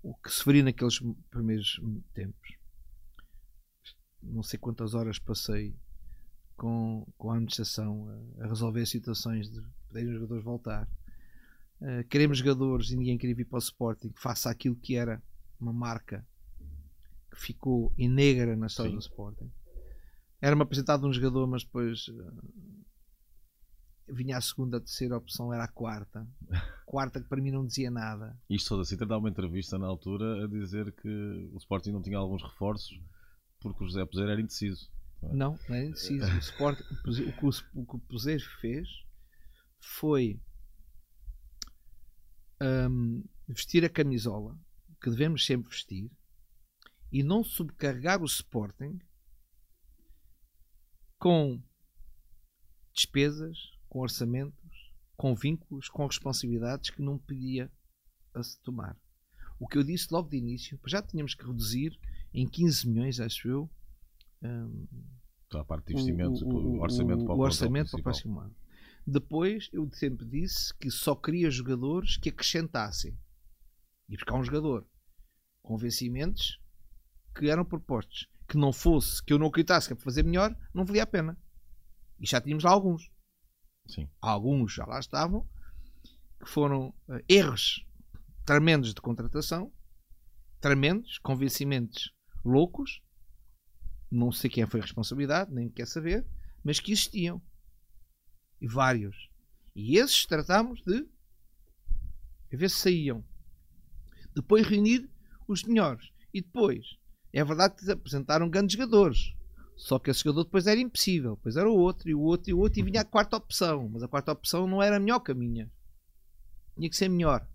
o 0.03 0.15
que 0.15 0.31
sofri 0.31 0.63
naqueles 0.63 1.01
primeiros 1.31 1.81
tempos 2.15 2.57
não 4.31 4.43
sei 4.43 4.59
quantas 4.59 4.95
horas 4.95 5.19
passei 5.19 5.75
com, 6.57 7.07
com 7.17 7.31
a 7.31 7.35
administração 7.35 8.09
a, 8.39 8.45
a 8.45 8.49
resolver 8.49 8.85
situações 8.87 9.51
de 9.51 9.61
poderem 9.89 10.09
os 10.09 10.15
jogadores 10.15 10.45
voltar. 10.45 10.89
Uh, 11.81 12.05
queremos 12.09 12.39
jogadores 12.39 12.91
e 12.91 12.97
ninguém 12.97 13.19
queria 13.19 13.35
vir 13.35 13.45
para 13.45 13.57
o 13.57 13.61
Sporting 13.61 14.09
que 14.09 14.21
faça 14.21 14.51
aquilo 14.51 14.77
que 14.77 14.97
era 14.97 15.23
uma 15.61 15.73
marca 15.73 16.27
que 17.31 17.41
ficou 17.41 17.93
em 17.99 18.09
negra 18.09 18.57
na 18.57 18.67
história 18.67 18.91
Sim. 18.91 18.97
do 18.97 19.03
Sporting. 19.03 19.51
Era-me 20.47 20.63
apresentado 20.63 21.09
um 21.09 21.13
jogador, 21.13 21.45
mas 21.49 21.65
depois 21.65 22.07
uh, 22.07 22.95
vinha 24.09 24.37
a 24.37 24.41
segunda, 24.41 24.77
a 24.77 24.81
terceira 24.81 25.17
opção 25.17 25.53
era 25.53 25.65
a 25.65 25.69
quarta. 25.69 26.25
Quarta 26.87 27.21
que 27.21 27.29
para 27.29 27.43
mim 27.43 27.51
não 27.51 27.67
dizia 27.67 27.91
nada. 27.91 28.39
Isto 28.49 28.69
Sousa 28.69 28.89
Sintra 28.89 29.09
dá 29.09 29.19
uma 29.19 29.29
entrevista 29.29 29.77
na 29.77 29.89
altura 29.89 30.45
a 30.45 30.47
dizer 30.47 30.93
que 30.93 31.09
o 31.53 31.57
Sporting 31.57 31.91
não 31.91 32.01
tinha 32.01 32.17
alguns 32.17 32.45
reforços 32.45 32.97
porque 33.59 33.83
o 33.83 33.89
José 33.89 34.07
Peseiro 34.07 34.31
era 34.31 34.41
indeciso. 34.41 34.89
Não, 35.21 35.59
não 35.69 35.75
era 35.75 35.87
indeciso. 35.87 36.25
O, 36.33 36.39
Sport, 36.39 36.81
o, 36.81 37.03
que 37.03 37.45
o, 37.45 37.83
o 37.83 37.99
que 37.99 38.15
o 38.15 38.61
fez 38.61 38.89
foi 39.81 40.41
hum, 42.63 43.25
vestir 43.49 43.85
a 43.85 43.89
camisola 43.89 44.57
que 45.03 45.11
devemos 45.11 45.45
sempre 45.45 45.71
vestir 45.71 46.09
e 47.11 47.25
não 47.25 47.43
subcarregar 47.43 48.23
o 48.23 48.27
Sporting 48.27 49.01
com 51.27 51.61
despesas, 52.95 53.59
com 53.89 53.99
orçamentos, 53.99 54.93
com 55.17 55.35
vínculos, 55.35 55.89
com 55.89 56.07
responsabilidades 56.07 56.91
que 56.91 57.03
não 57.03 57.19
podia 57.19 57.69
a 58.33 58.41
se 58.45 58.63
tomar. 58.63 58.97
O 59.59 59.67
que 59.67 59.77
eu 59.77 59.83
disse 59.83 60.07
logo 60.13 60.29
de 60.29 60.37
início, 60.37 60.79
já 60.87 61.03
tínhamos 61.03 61.35
que 61.35 61.45
reduzir 61.45 61.99
em 62.33 62.47
15 62.47 62.89
milhões, 62.89 63.19
acho 63.19 63.49
eu, 63.49 63.69
um, 64.41 64.87
a 65.53 65.65
parte 65.65 65.87
de 65.87 65.95
investimentos, 65.95 66.43
o, 66.43 66.47
o, 66.47 66.77
o 66.77 66.81
orçamento, 66.81 67.25
para 67.25 67.35
o, 67.35 67.39
o 67.39 67.41
orçamento 67.41 67.91
para 67.91 68.01
o 68.01 68.03
próximo 68.05 68.39
ano. 68.39 68.55
Depois, 69.05 69.69
eu 69.73 69.91
sempre 69.95 70.25
disse 70.27 70.73
que 70.79 70.93
só 70.93 71.17
queria 71.17 71.51
jogadores 71.51 72.17
que 72.19 72.29
acrescentassem. 72.29 73.19
E 74.09 74.15
buscar 74.15 74.37
um 74.37 74.45
jogador 74.45 74.87
com 75.61 75.77
vencimentos 75.77 76.63
que 77.35 77.51
eram 77.51 77.65
propostos. 77.65 78.29
Que 78.49 78.57
não 78.57 78.73
fosse, 78.73 79.23
que 79.23 79.33
eu 79.33 79.39
não 79.39 79.49
acreditasse 79.49 79.89
que 79.89 79.95
para 79.95 80.05
fazer 80.05 80.23
melhor, 80.23 80.57
não 80.73 80.85
valia 80.85 81.03
a 81.03 81.07
pena. 81.07 81.37
E 82.21 82.27
já 82.27 82.41
tínhamos 82.41 82.65
lá 82.65 82.71
alguns. 82.71 83.11
Sim. 83.89 84.09
Alguns 84.21 84.73
já 84.73 84.85
lá 84.85 84.99
estavam, 84.99 85.49
que 86.41 86.49
foram 86.49 86.89
uh, 87.09 87.21
erros 87.29 87.85
tremendos 88.45 88.95
de 88.95 89.01
contratação, 89.01 89.73
tremendos, 90.61 91.19
convencimentos 91.19 92.13
loucos, 92.45 93.03
não 94.11 94.31
sei 94.31 94.49
quem 94.49 94.67
foi 94.67 94.81
a 94.81 94.85
responsabilidade, 94.85 95.53
nem 95.53 95.69
quer 95.69 95.87
saber, 95.87 96.25
mas 96.63 96.79
que 96.79 96.93
existiam. 96.93 97.43
E 98.61 98.69
vários. 98.69 99.29
E 99.75 99.99
esses 99.99 100.25
tratámos 100.25 100.83
de 100.85 101.07
a 102.53 102.57
ver 102.57 102.71
se 102.71 102.77
saíam. 102.77 103.25
Depois 104.35 104.67
reunir 104.67 105.11
os 105.49 105.65
melhores. 105.65 106.11
E 106.33 106.41
depois, 106.41 106.97
é 107.39 107.45
verdade 107.45 107.75
que 107.77 107.91
apresentaram 107.91 108.49
grandes 108.49 108.77
jogadores. 108.77 109.35
Só 109.77 109.99
que 109.99 110.11
esse 110.11 110.25
jogador 110.25 110.45
depois 110.45 110.67
era 110.67 110.81
impossível. 110.81 111.37
Depois 111.37 111.57
era 111.57 111.71
o 111.71 111.77
outro, 111.77 112.09
e 112.09 112.15
o 112.15 112.21
outro, 112.21 112.51
e 112.51 112.55
o 112.55 112.59
outro, 112.59 112.81
e 112.81 112.83
vinha 112.83 113.03
a 113.03 113.05
quarta 113.05 113.37
opção. 113.37 113.89
Mas 113.91 114.03
a 114.03 114.09
quarta 114.09 114.33
opção 114.33 114.67
não 114.67 114.83
era 114.83 114.99
melhor 114.99 115.21
que 115.21 115.33
a 115.33 115.35
minha. 115.35 115.71
Tinha 116.75 116.89
que 116.89 116.97
ser 116.97 117.09
melhor. 117.09 117.47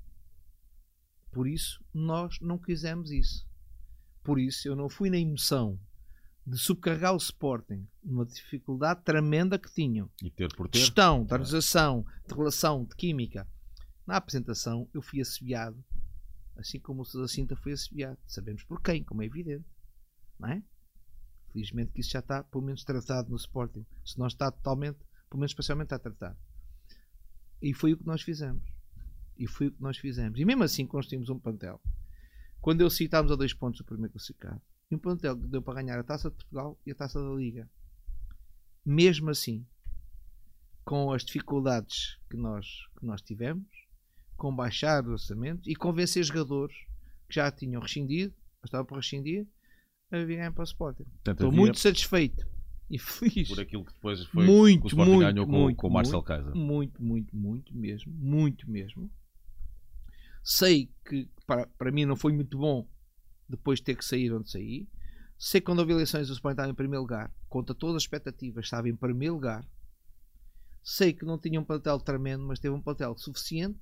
Por 1.32 1.48
isso, 1.48 1.84
nós 1.94 2.40
não 2.40 2.58
quisemos 2.58 3.12
isso. 3.12 3.48
Por 4.24 4.40
isso, 4.40 4.68
eu 4.68 4.76
não 4.76 4.88
fui 4.88 5.10
na 5.10 5.18
emoção 5.18 5.80
de 6.46 6.58
subcarregar 6.58 7.14
o 7.14 7.18
Sporting 7.18 7.88
numa 8.04 8.26
dificuldade 8.26 9.02
tremenda 9.04 9.58
que 9.58 9.72
tinham. 9.72 10.10
E 10.22 10.30
ter 10.30 10.54
por 10.56 10.68
ter. 10.68 10.80
Gestão, 10.80 11.24
de 11.24 11.34
organização, 11.34 12.06
de 12.28 12.36
relação, 12.36 12.84
de 12.84 12.96
química. 12.96 13.48
Na 14.06 14.18
apresentação, 14.18 14.88
eu 14.94 15.02
fui 15.02 15.22
assobiado, 15.22 15.84
assim 16.58 16.80
como 16.80 17.02
o 17.02 17.06
Sousa 17.06 17.32
Cinta 17.32 17.56
foi 17.56 17.72
assobiado. 17.74 18.18
Sabemos 18.28 18.64
por 18.64 18.82
quem, 18.82 19.04
como 19.04 19.22
é 19.22 19.26
evidente. 19.26 19.66
Não 20.42 20.50
é? 20.50 20.64
Felizmente 21.54 21.92
que 21.92 22.02
isso 22.02 22.12
já 22.12 22.20
está, 22.20 22.44
pelo 22.44 22.64
menos, 22.64 22.84
tratado 22.84 23.30
no 23.30 23.36
Sporting. 23.36 23.86
Se 24.04 24.18
não 24.18 24.28
está 24.28 24.52
totalmente, 24.52 24.98
pelo 25.30 25.40
menos 25.40 25.54
parcialmente 25.54 25.94
está 25.94 26.00
tratado. 26.00 26.38
E 27.62 27.74
foi 27.74 27.94
o 27.94 27.98
que 27.98 28.06
nós 28.06 28.22
fizemos. 28.24 28.64
E 29.38 29.48
foi 29.48 29.68
o 29.68 29.72
que 29.72 29.82
nós 29.82 29.98
fizemos. 29.98 30.40
E 30.40 30.46
mesmo 30.46 30.64
assim 30.64 30.88
construímos 30.88 31.30
um 31.30 31.38
plantel. 31.38 31.80
Quando 32.60 32.82
eu 32.82 32.90
citámos 32.90 33.32
a 33.32 33.36
dois 33.36 33.54
pontos 33.54 33.80
o 33.82 33.86
primeiro 33.86 34.14
classificado, 34.14 34.62
e 34.90 34.96
um 34.96 35.00
plantel 35.00 35.38
que 35.38 35.48
deu 35.48 35.62
para 35.62 35.76
ganhar 35.76 36.00
a 36.00 36.04
Taça 36.04 36.30
de 36.30 36.36
Portugal 36.36 36.80
e 36.86 36.92
a 36.92 36.96
Taça 36.96 37.20
da 37.20 37.34
Liga. 37.34 37.70
Mesmo 38.86 39.30
assim, 39.30 39.66
com 40.84 41.14
as 41.14 41.24
dificuldades 41.24 42.20
que 42.30 42.36
nós, 42.36 42.68
que 43.00 43.06
nós 43.06 43.22
tivemos, 43.22 43.68
com 44.36 44.54
baixar 44.54 45.08
o 45.08 45.12
orçamento 45.12 45.70
e 45.70 45.76
convencer 45.76 46.24
jogadores 46.24 46.76
que 47.30 47.36
já 47.36 47.50
tinham 47.52 47.82
rescindido, 47.82 48.34
estavam 48.66 48.86
para 48.86 48.98
rescindir, 48.98 49.48
a 50.12 50.26
virem 50.26 50.52
para 50.52 50.62
o 50.62 50.66
Sporting. 50.66 51.04
Portanto, 51.04 51.38
Estou 51.40 51.52
muito 51.52 51.80
satisfeito 51.80 52.46
e 52.90 53.00
feliz. 53.00 53.48
Por 53.48 53.60
aquilo 53.60 53.86
que 53.86 53.94
depois 53.94 54.26
foi 54.26 54.46
muito, 54.46 54.82
que 54.82 54.86
o 54.86 54.90
Sporting 54.90 55.12
muito, 55.12 55.34
ganhou 55.34 55.46
com, 55.46 55.52
muito, 55.52 55.78
com 55.78 55.88
o 55.88 55.92
Marcel 55.92 56.24
Kaiser. 56.24 56.56
Muito, 56.56 57.02
muito, 57.02 57.36
muito 57.36 57.76
mesmo. 57.76 58.12
Muito 58.14 58.70
mesmo. 58.70 59.10
Sei 60.44 60.92
que 61.06 61.30
para, 61.48 61.68
para 61.68 61.92
mim 61.92 62.06
não 62.06 62.16
foi 62.16 62.34
muito 62.34 62.58
bom 62.58 62.88
depois 63.48 63.80
de 63.80 63.86
ter 63.86 63.96
que 63.96 64.06
sair 64.06 64.34
onde 64.34 64.50
saí. 64.50 64.88
Sei 65.38 65.62
que 65.62 65.66
quando 65.66 65.80
houve 65.80 65.94
eleições 65.94 66.30
o 66.30 66.34
Sporting 66.34 66.54
estava 66.54 66.72
em 66.72 66.76
primeiro 66.76 67.02
lugar, 67.02 67.34
contra 67.48 67.74
todas 67.74 67.98
as 67.98 68.04
expectativas, 68.04 68.66
estava 68.66 68.90
em 68.90 68.96
primeiro 68.96 69.36
lugar. 69.36 69.66
Sei 70.84 71.14
que 71.14 71.26
não 71.26 71.38
tinha 71.38 71.60
um 71.60 71.64
plantel 71.64 72.00
tremendo, 72.00 72.44
mas 72.46 72.60
teve 72.60 72.74
um 72.74 72.82
plantel 72.82 73.16
suficiente 73.18 73.80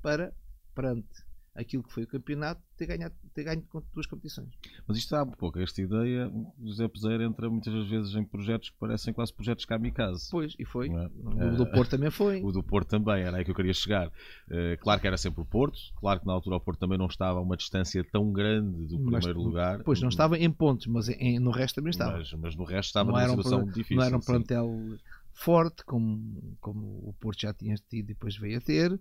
para, 0.00 0.34
perante 0.74 1.27
aquilo 1.58 1.82
que 1.82 1.92
foi 1.92 2.04
o 2.04 2.06
campeonato, 2.06 2.62
ter, 2.76 2.86
ganhado, 2.86 3.14
ter 3.34 3.42
ganho 3.42 3.62
com 3.62 3.82
duas 3.92 4.06
competições. 4.06 4.48
Mas 4.86 4.96
isto 4.96 5.14
há 5.16 5.24
um 5.24 5.32
pouco, 5.32 5.58
esta 5.58 5.82
ideia, 5.82 6.30
José 6.62 6.86
Peseiro 6.86 7.24
entra 7.24 7.50
muitas 7.50 7.88
vezes 7.88 8.14
em 8.14 8.24
projetos 8.24 8.70
que 8.70 8.76
parecem 8.78 9.12
quase 9.12 9.34
projetos 9.34 9.64
kamikaze. 9.64 10.28
Pois, 10.30 10.54
e 10.58 10.64
foi. 10.64 10.88
É? 10.88 11.44
O 11.46 11.56
do 11.56 11.66
Porto 11.66 11.90
também 11.90 12.10
foi. 12.10 12.40
O 12.48 12.52
do 12.52 12.62
Porto 12.62 12.88
também, 12.88 13.22
era 13.22 13.36
aí 13.36 13.44
que 13.44 13.50
eu 13.50 13.54
queria 13.54 13.74
chegar. 13.74 14.06
Uh, 14.06 14.78
claro 14.80 15.00
que 15.00 15.06
era 15.06 15.16
sempre 15.16 15.42
o 15.42 15.44
Porto, 15.44 15.78
claro 15.96 16.20
que 16.20 16.26
na 16.26 16.32
altura 16.32 16.56
o 16.56 16.60
Porto 16.60 16.78
também 16.78 16.96
não 16.96 17.06
estava 17.06 17.40
a 17.40 17.42
uma 17.42 17.56
distância 17.56 18.04
tão 18.04 18.32
grande 18.32 18.86
do 18.86 18.98
mas, 19.00 19.24
primeiro 19.24 19.42
lugar. 19.42 19.82
Pois, 19.82 20.00
não 20.00 20.08
estava 20.08 20.38
em 20.38 20.50
pontos, 20.50 20.86
mas 20.86 21.08
em, 21.08 21.38
no 21.40 21.50
resto 21.50 21.76
também 21.76 21.90
estava. 21.90 22.18
Mas, 22.18 22.32
mas 22.34 22.56
no 22.56 22.64
resto 22.64 22.88
estava 22.88 23.10
não 23.10 23.18
numa 23.18 23.28
situação 23.28 23.62
um, 23.62 23.66
difícil. 23.66 23.96
Não 23.96 24.04
era 24.04 24.16
um 24.16 24.20
plantel 24.20 24.98
forte, 25.32 25.84
como, 25.84 26.56
como 26.60 27.08
o 27.08 27.14
Porto 27.18 27.40
já 27.40 27.52
tinha 27.52 27.74
tido 27.76 28.10
e 28.10 28.14
depois 28.14 28.36
veio 28.36 28.58
a 28.58 28.60
ter. 28.60 29.00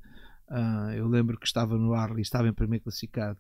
Uh, 0.49 0.91
eu 0.95 1.07
lembro 1.07 1.37
que 1.37 1.45
estava 1.45 1.77
no 1.77 1.93
Arley, 1.93 2.21
estava 2.21 2.47
em 2.47 2.53
primeiro 2.53 2.83
classificado 2.83 3.39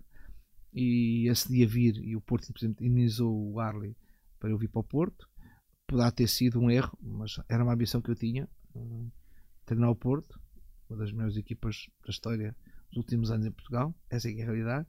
e 0.73 1.29
esse 1.29 1.47
dia 1.47 1.67
vir 1.67 1.97
e 2.03 2.15
o 2.15 2.21
Porto 2.21 2.45
simplesmente 2.45 2.85
indenizou 2.85 3.51
o 3.51 3.59
Arley 3.59 3.95
para 4.39 4.49
eu 4.49 4.57
vir 4.57 4.67
para 4.67 4.81
o 4.81 4.83
Porto. 4.83 5.27
Poderá 5.87 6.11
ter 6.11 6.27
sido 6.27 6.59
um 6.59 6.69
erro, 6.69 6.97
mas 7.01 7.39
era 7.47 7.63
uma 7.63 7.73
ambição 7.73 8.01
que 8.01 8.11
eu 8.11 8.15
tinha 8.15 8.47
uh, 8.75 9.11
treinar 9.65 9.89
o 9.89 9.95
Porto, 9.95 10.39
uma 10.89 10.99
das 10.99 11.11
melhores 11.11 11.37
equipas 11.37 11.87
da 12.03 12.09
história 12.09 12.55
dos 12.89 12.97
últimos 12.97 13.31
anos 13.31 13.45
em 13.45 13.51
Portugal. 13.51 13.95
Essa 14.09 14.29
é, 14.29 14.33
é 14.33 14.43
a 14.43 14.45
realidade. 14.45 14.87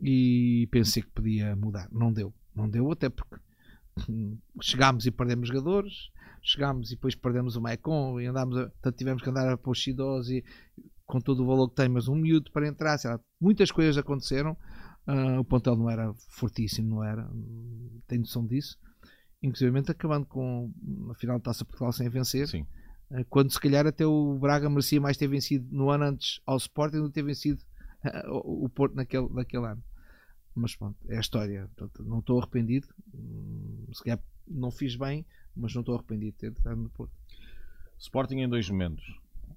E 0.00 0.66
pensei 0.70 1.02
que 1.02 1.10
podia 1.10 1.54
mudar. 1.54 1.88
Não 1.92 2.12
deu. 2.12 2.34
Não 2.54 2.68
deu, 2.68 2.90
até 2.90 3.08
porque 3.08 3.36
hum, 4.08 4.38
chegámos 4.60 5.06
e 5.06 5.10
perdemos 5.10 5.48
jogadores, 5.48 6.10
chegámos 6.42 6.90
e 6.90 6.94
depois 6.94 7.14
perdemos 7.14 7.56
o 7.56 7.60
Maicon 7.60 8.20
e 8.20 8.26
andámos 8.26 8.56
a, 8.56 8.68
portanto, 8.70 8.96
tivemos 8.96 9.22
que 9.22 9.30
andar 9.30 9.52
a 9.52 9.56
pôr 9.56 9.74
e 9.76 10.44
com 11.06 11.20
todo 11.20 11.42
o 11.42 11.46
valor 11.46 11.68
que 11.68 11.76
tem, 11.76 11.88
mas 11.88 12.08
um 12.08 12.14
miúdo 12.14 12.50
para 12.50 12.66
entrar, 12.66 12.98
lá, 13.04 13.20
muitas 13.40 13.70
coisas 13.70 13.96
aconteceram. 13.96 14.56
Uh, 15.06 15.38
o 15.38 15.44
pontel 15.44 15.76
não 15.76 15.90
era 15.90 16.14
fortíssimo, 16.30 16.96
não 16.96 17.04
era, 17.04 17.28
tenho 18.06 18.22
noção 18.22 18.46
disso. 18.46 18.78
Inclusive 19.42 19.78
acabando 19.90 20.24
com 20.24 20.72
a 21.10 21.14
final 21.14 21.36
de 21.36 21.42
taça 21.42 21.64
Portugal 21.64 21.92
sem 21.92 22.08
vencer. 22.08 22.48
Sim. 22.48 22.66
Uh, 23.10 23.24
quando 23.28 23.52
se 23.52 23.60
calhar 23.60 23.86
até 23.86 24.06
o 24.06 24.38
Braga 24.38 24.70
merecia 24.70 25.00
mais 25.00 25.16
ter 25.16 25.28
vencido 25.28 25.66
no 25.70 25.90
ano 25.90 26.04
antes 26.04 26.40
ao 26.46 26.56
Sporting 26.56 27.02
do 27.02 27.08
que 27.08 27.14
ter 27.14 27.22
vencido 27.22 27.62
uh, 28.04 28.64
o 28.64 28.68
Porto 28.70 28.94
naquele, 28.94 29.28
naquele 29.28 29.66
ano. 29.66 29.82
Mas 30.54 30.74
pronto, 30.74 30.96
é 31.08 31.16
a 31.16 31.20
história. 31.20 31.68
Portanto, 31.76 32.02
não 32.04 32.20
estou 32.20 32.38
arrependido. 32.38 32.88
Hum, 33.12 33.86
se 33.92 34.02
calhar 34.04 34.22
não 34.46 34.70
fiz 34.70 34.96
bem, 34.96 35.26
mas 35.54 35.74
não 35.74 35.80
estou 35.80 35.96
arrependido 35.96 36.32
de 36.32 36.38
ter 36.38 36.52
estado 36.52 36.76
no 36.76 36.88
Porto. 36.90 37.12
Sporting 37.98 38.36
em 38.36 38.48
dois 38.48 38.68
momentos. 38.70 39.04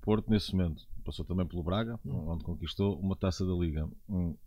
Porto 0.08 0.32
nesse 0.32 0.54
momento 0.54 0.88
passou 1.04 1.26
também 1.26 1.46
pelo 1.46 1.62
Braga, 1.62 2.00
hum. 2.06 2.30
onde 2.30 2.42
conquistou 2.42 2.98
uma 2.98 3.14
taça 3.14 3.46
da 3.46 3.52
Liga. 3.52 3.90
Hum. 4.08 4.38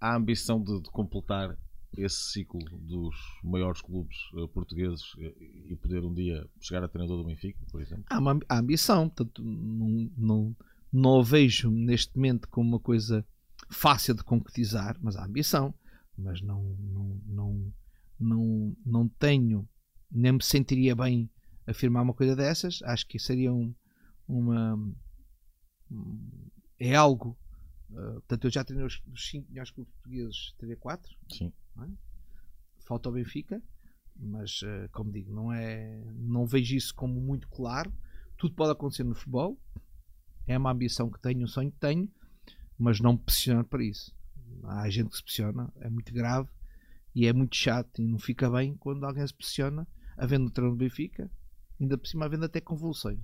Há 0.00 0.12
a 0.12 0.16
ambição 0.16 0.62
de, 0.62 0.82
de, 0.82 0.88
completar 0.88 1.58
esse 1.98 2.30
ciclo 2.30 2.60
dos 2.78 3.16
maiores 3.42 3.82
clubes 3.82 4.16
uh, 4.34 4.46
portugueses 4.46 5.12
uh, 5.14 5.34
e 5.68 5.74
poder 5.82 6.04
um 6.04 6.14
dia 6.14 6.48
chegar 6.60 6.84
a 6.84 6.86
treinador 6.86 7.18
do 7.18 7.26
Benfica, 7.26 7.58
por 7.72 7.82
exemplo? 7.82 8.04
Há 8.08 8.20
uma 8.20 8.38
há 8.48 8.56
ambição, 8.60 9.08
portanto, 9.08 9.42
não, 9.42 10.12
não, 10.16 10.56
não 10.92 11.18
a 11.18 11.24
vejo 11.24 11.72
neste 11.72 12.14
momento 12.14 12.48
como 12.48 12.68
uma 12.68 12.78
coisa 12.78 13.26
fácil 13.68 14.14
de 14.14 14.22
concretizar, 14.22 14.96
mas 15.02 15.16
há 15.16 15.24
ambição. 15.24 15.74
Mas 16.16 16.40
não, 16.40 16.62
não, 16.78 17.20
não, 17.26 17.72
não, 18.20 18.76
não 18.86 19.08
tenho, 19.08 19.68
nem 20.08 20.34
me 20.34 20.44
sentiria 20.44 20.94
bem 20.94 21.28
afirmar 21.66 22.04
uma 22.04 22.14
coisa 22.14 22.36
dessas. 22.36 22.78
Acho 22.84 23.08
que 23.08 23.18
seria 23.18 23.52
um, 23.52 23.74
uma 24.28 24.78
é 26.78 26.94
algo. 26.94 27.36
Uh, 27.90 28.14
portanto, 28.14 28.44
eu 28.44 28.50
já 28.50 28.64
treinei 28.64 28.86
os 28.86 29.02
5 29.14 29.48
melhores 29.48 29.70
clubes 29.70 29.92
portugueses, 29.94 30.54
teria 30.58 30.76
4. 30.76 31.16
Sim. 31.30 31.52
É? 31.82 31.88
Falta 32.86 33.08
o 33.08 33.12
Benfica, 33.12 33.62
mas 34.16 34.62
uh, 34.62 34.88
como 34.92 35.12
digo, 35.12 35.32
não 35.32 35.52
é, 35.52 36.02
não 36.16 36.46
vejo 36.46 36.74
isso 36.74 36.94
como 36.94 37.20
muito 37.20 37.48
claro. 37.48 37.92
Tudo 38.36 38.54
pode 38.54 38.72
acontecer 38.72 39.04
no 39.04 39.14
futebol. 39.14 39.58
É 40.46 40.58
uma 40.58 40.72
ambição 40.72 41.10
que 41.10 41.20
tenho, 41.20 41.44
um 41.44 41.46
sonho 41.46 41.70
que 41.70 41.78
tenho, 41.78 42.10
mas 42.78 43.00
não 43.00 43.12
me 43.12 43.18
pressiono 43.18 43.64
para 43.64 43.82
isso. 43.82 44.14
Há 44.64 44.88
gente 44.90 45.10
que 45.10 45.16
se 45.16 45.24
pressiona, 45.24 45.72
é 45.76 45.88
muito 45.88 46.12
grave 46.12 46.50
e 47.14 47.26
é 47.26 47.32
muito 47.32 47.56
chato 47.56 48.02
e 48.02 48.06
não 48.06 48.18
fica 48.18 48.50
bem 48.50 48.76
quando 48.76 49.04
alguém 49.04 49.26
se 49.26 49.32
pressiona, 49.32 49.86
havendo 50.16 50.46
o 50.46 50.50
treino 50.50 50.72
do 50.72 50.78
Benfica, 50.78 51.30
ainda 51.80 51.96
por 51.96 52.06
cima 52.06 52.26
havendo 52.26 52.44
até 52.44 52.60
convulsões. 52.60 53.20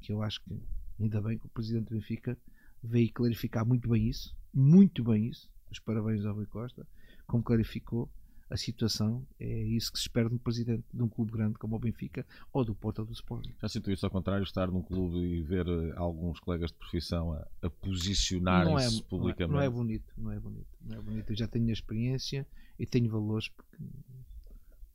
Que 0.00 0.12
eu 0.12 0.22
acho 0.22 0.40
que 0.42 0.54
Ainda 1.00 1.20
bem 1.20 1.38
que 1.38 1.46
o 1.46 1.50
presidente 1.50 1.88
do 1.88 1.94
Benfica 1.94 2.36
veio 2.82 3.12
clarificar 3.12 3.64
muito 3.64 3.88
bem 3.88 4.08
isso, 4.08 4.36
muito 4.52 5.04
bem 5.04 5.28
isso. 5.28 5.48
Os 5.70 5.78
parabéns 5.78 6.24
ao 6.24 6.34
Rui 6.34 6.46
Costa, 6.46 6.86
como 7.26 7.42
clarificou 7.42 8.10
a 8.50 8.56
situação. 8.56 9.24
É 9.38 9.62
isso 9.62 9.92
que 9.92 9.98
se 9.98 10.04
espera 10.04 10.28
de 10.28 10.34
um 10.34 10.38
presidente 10.38 10.84
de 10.92 11.02
um 11.02 11.08
clube 11.08 11.32
grande 11.32 11.54
como 11.58 11.76
o 11.76 11.78
Benfica 11.78 12.26
ou 12.52 12.64
do 12.64 12.74
Porto 12.74 13.00
ou 13.00 13.04
do 13.04 13.12
Sporting. 13.12 13.54
Já 13.60 13.68
sinto 13.68 13.92
isso 13.92 14.06
ao 14.06 14.10
contrário, 14.10 14.42
estar 14.42 14.68
num 14.68 14.82
clube 14.82 15.18
e 15.18 15.42
ver 15.42 15.68
eh, 15.68 15.92
alguns 15.96 16.40
colegas 16.40 16.72
de 16.72 16.78
profissão 16.78 17.32
a, 17.32 17.46
a 17.62 17.70
posicionarem-se 17.70 19.00
é, 19.00 19.02
publicamente. 19.04 19.52
Não 19.52 19.60
é, 19.60 19.66
não 19.68 19.72
é, 19.72 19.76
bonito, 19.76 20.12
não 20.16 20.32
é 20.32 20.40
bonito, 20.40 20.78
não 20.80 20.98
é 20.98 21.00
bonito. 21.00 21.30
Eu 21.30 21.36
já 21.36 21.46
tenho 21.46 21.68
a 21.68 21.72
experiência 21.72 22.46
e 22.78 22.86
tenho 22.86 23.08
valores 23.10 23.48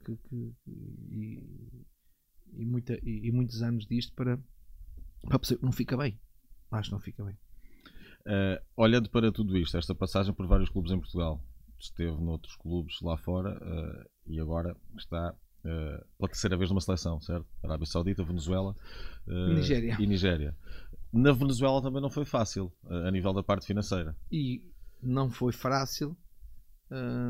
que, 0.04 0.18
que, 0.18 0.54
e, 0.68 1.84
e, 2.58 2.66
muita, 2.66 2.96
e, 3.04 3.28
e, 3.28 3.32
muitos 3.32 3.62
anos 3.62 3.86
disto 3.86 4.12
para, 4.14 4.38
para 5.28 5.40
perceber 5.40 5.60
que 5.60 5.66
não 5.66 5.72
fica 5.72 5.98
bem. 5.98 6.20
Acho 6.72 6.90
que 6.90 6.94
não 6.94 7.00
fica 7.00 7.24
bem. 7.24 7.38
Uh, 8.26 8.62
olhando 8.78 9.10
para 9.10 9.32
tudo 9.32 9.58
isto, 9.58 9.78
esta 9.78 9.94
passagem 9.94 10.34
por 10.34 10.48
vários 10.48 10.70
clubes 10.70 10.92
em 10.92 11.00
Portugal, 11.00 11.44
esteve 11.80 12.22
noutros 12.22 12.56
clubes 12.56 13.00
lá 13.02 13.18
fora 13.18 13.58
uh, 13.58 14.10
e 14.26 14.40
agora 14.40 14.76
está 14.98 15.32
uh, 15.32 16.06
pela 16.18 16.30
terceira 16.30 16.58
vez 16.58 16.70
numa 16.70 16.80
seleção, 16.80 17.20
certo? 17.20 17.46
Arábia 17.62 17.86
Saudita, 17.86 18.24
Venezuela 18.24 18.76
Nigéria. 19.28 19.98
e 20.00 20.08
Nigéria. 20.08 20.58
Na 21.12 21.32
Venezuela 21.32 21.82
também 21.82 22.02
não 22.02 22.10
foi 22.10 22.26
fácil 22.26 22.74
a 22.90 23.12
nível 23.12 23.34
da 23.34 23.44
parte 23.44 23.68
financeira. 23.68 24.16
E 24.32 24.68
não 25.00 25.30
foi 25.30 25.54
fácil, 25.54 26.18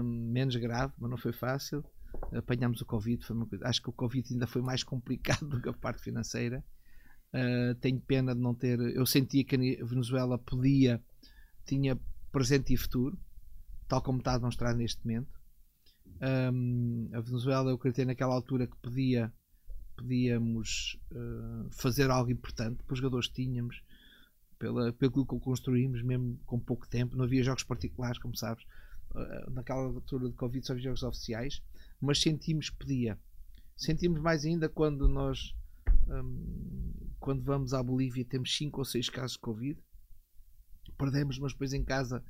menos 0.01 0.55
grave, 0.55 0.93
mas 0.97 1.09
não 1.09 1.17
foi 1.17 1.33
fácil. 1.33 1.83
Apanhámos 2.33 2.79
o 2.79 2.85
Covid, 2.85 3.25
foi 3.25 3.35
uma 3.35 3.45
coisa. 3.45 3.67
Acho 3.67 3.81
que 3.81 3.89
o 3.89 3.93
Covid 3.93 4.25
ainda 4.31 4.47
foi 4.47 4.61
mais 4.61 4.83
complicado 4.83 5.45
do 5.49 5.61
que 5.61 5.67
a 5.67 5.73
parte 5.73 6.01
financeira. 6.01 6.63
Uh, 7.33 7.73
tenho 7.75 7.99
pena 7.99 8.35
de 8.35 8.41
não 8.41 8.53
ter. 8.53 8.79
Eu 8.79 9.05
sentia 9.05 9.43
que 9.43 9.55
a 9.81 9.85
Venezuela 9.85 10.37
podia, 10.37 11.01
tinha 11.65 11.99
presente 12.31 12.73
e 12.73 12.77
futuro, 12.77 13.17
tal 13.87 14.01
como 14.01 14.19
está 14.19 14.33
a 14.33 14.37
demonstrar 14.37 14.75
neste 14.75 15.05
momento. 15.05 15.31
Um, 16.21 17.09
a 17.11 17.19
Venezuela, 17.19 17.69
eu 17.69 17.75
acreditei 17.75 18.05
naquela 18.05 18.33
altura 18.33 18.67
que 18.67 18.77
podia, 18.77 19.33
podíamos 19.97 20.99
uh, 21.11 21.69
fazer 21.71 22.09
algo 22.09 22.31
importante 22.31 22.83
para 22.83 22.93
os 22.93 22.99
jogadores 22.99 23.27
tínhamos, 23.29 23.81
pela, 24.57 24.93
pelo 24.93 25.25
que 25.25 25.39
construímos, 25.39 26.01
mesmo 26.01 26.39
com 26.45 26.59
pouco 26.59 26.87
tempo. 26.87 27.17
Não 27.17 27.25
havia 27.25 27.43
jogos 27.43 27.63
particulares, 27.63 28.19
como 28.19 28.35
sabes. 28.35 28.63
Uh, 29.11 29.51
naquela 29.51 29.81
altura 29.81 30.29
de 30.29 30.35
Covid 30.35 30.65
só 30.65 30.73
havia 30.73 30.83
jogos 30.83 31.03
oficiais, 31.03 31.61
mas 31.99 32.21
sentimos 32.21 32.69
que 32.69 32.77
podia. 32.77 33.19
Sentimos 33.75 34.21
mais 34.21 34.45
ainda 34.45 34.69
quando 34.69 35.07
nós 35.07 35.53
um, 36.07 36.93
quando 37.19 37.43
vamos 37.43 37.73
à 37.73 37.81
Bolívia 37.81 38.25
temos 38.25 38.55
5 38.55 38.79
ou 38.79 38.85
6 38.85 39.09
casos 39.09 39.33
de 39.33 39.39
Covid. 39.39 39.79
Perdemos, 40.97 41.39
mas 41.39 41.53
depois 41.53 41.73
em 41.73 41.83
casa 41.83 42.23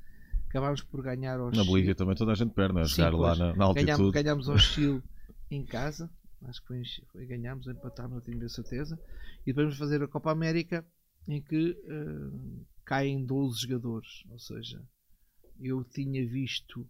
acabámos 0.48 0.82
por 0.82 1.02
ganhar 1.02 1.38
Na 1.50 1.64
Bolívia 1.64 1.94
também 1.94 2.14
toda 2.14 2.32
a 2.32 2.34
gente 2.34 2.52
perde, 2.52 2.74
né? 2.74 2.84
jogar 2.84 3.12
lá 3.12 3.36
na, 3.36 3.56
na 3.56 3.64
altitude. 3.64 3.86
Ganhámos, 3.86 4.12
ganhámos 4.12 4.48
ao 4.48 4.58
Chile 4.58 5.02
em 5.50 5.64
casa. 5.64 6.10
Acho 6.42 6.60
que 6.60 6.66
foi, 6.68 6.82
foi 7.10 7.26
ganhámos, 7.26 7.66
empatámos, 7.66 8.12
não 8.12 8.20
tenho 8.20 8.44
a 8.44 8.48
certeza. 8.48 8.98
E 9.42 9.46
depois 9.46 9.66
vamos 9.66 9.78
fazer 9.78 10.02
a 10.02 10.08
Copa 10.08 10.30
América 10.30 10.86
em 11.26 11.42
que 11.42 11.70
uh, 11.70 12.66
caem 12.84 13.24
12 13.24 13.62
jogadores. 13.62 14.24
Ou 14.28 14.38
seja, 14.38 14.82
eu 15.60 15.82
tinha 15.84 16.26
visto 16.26 16.88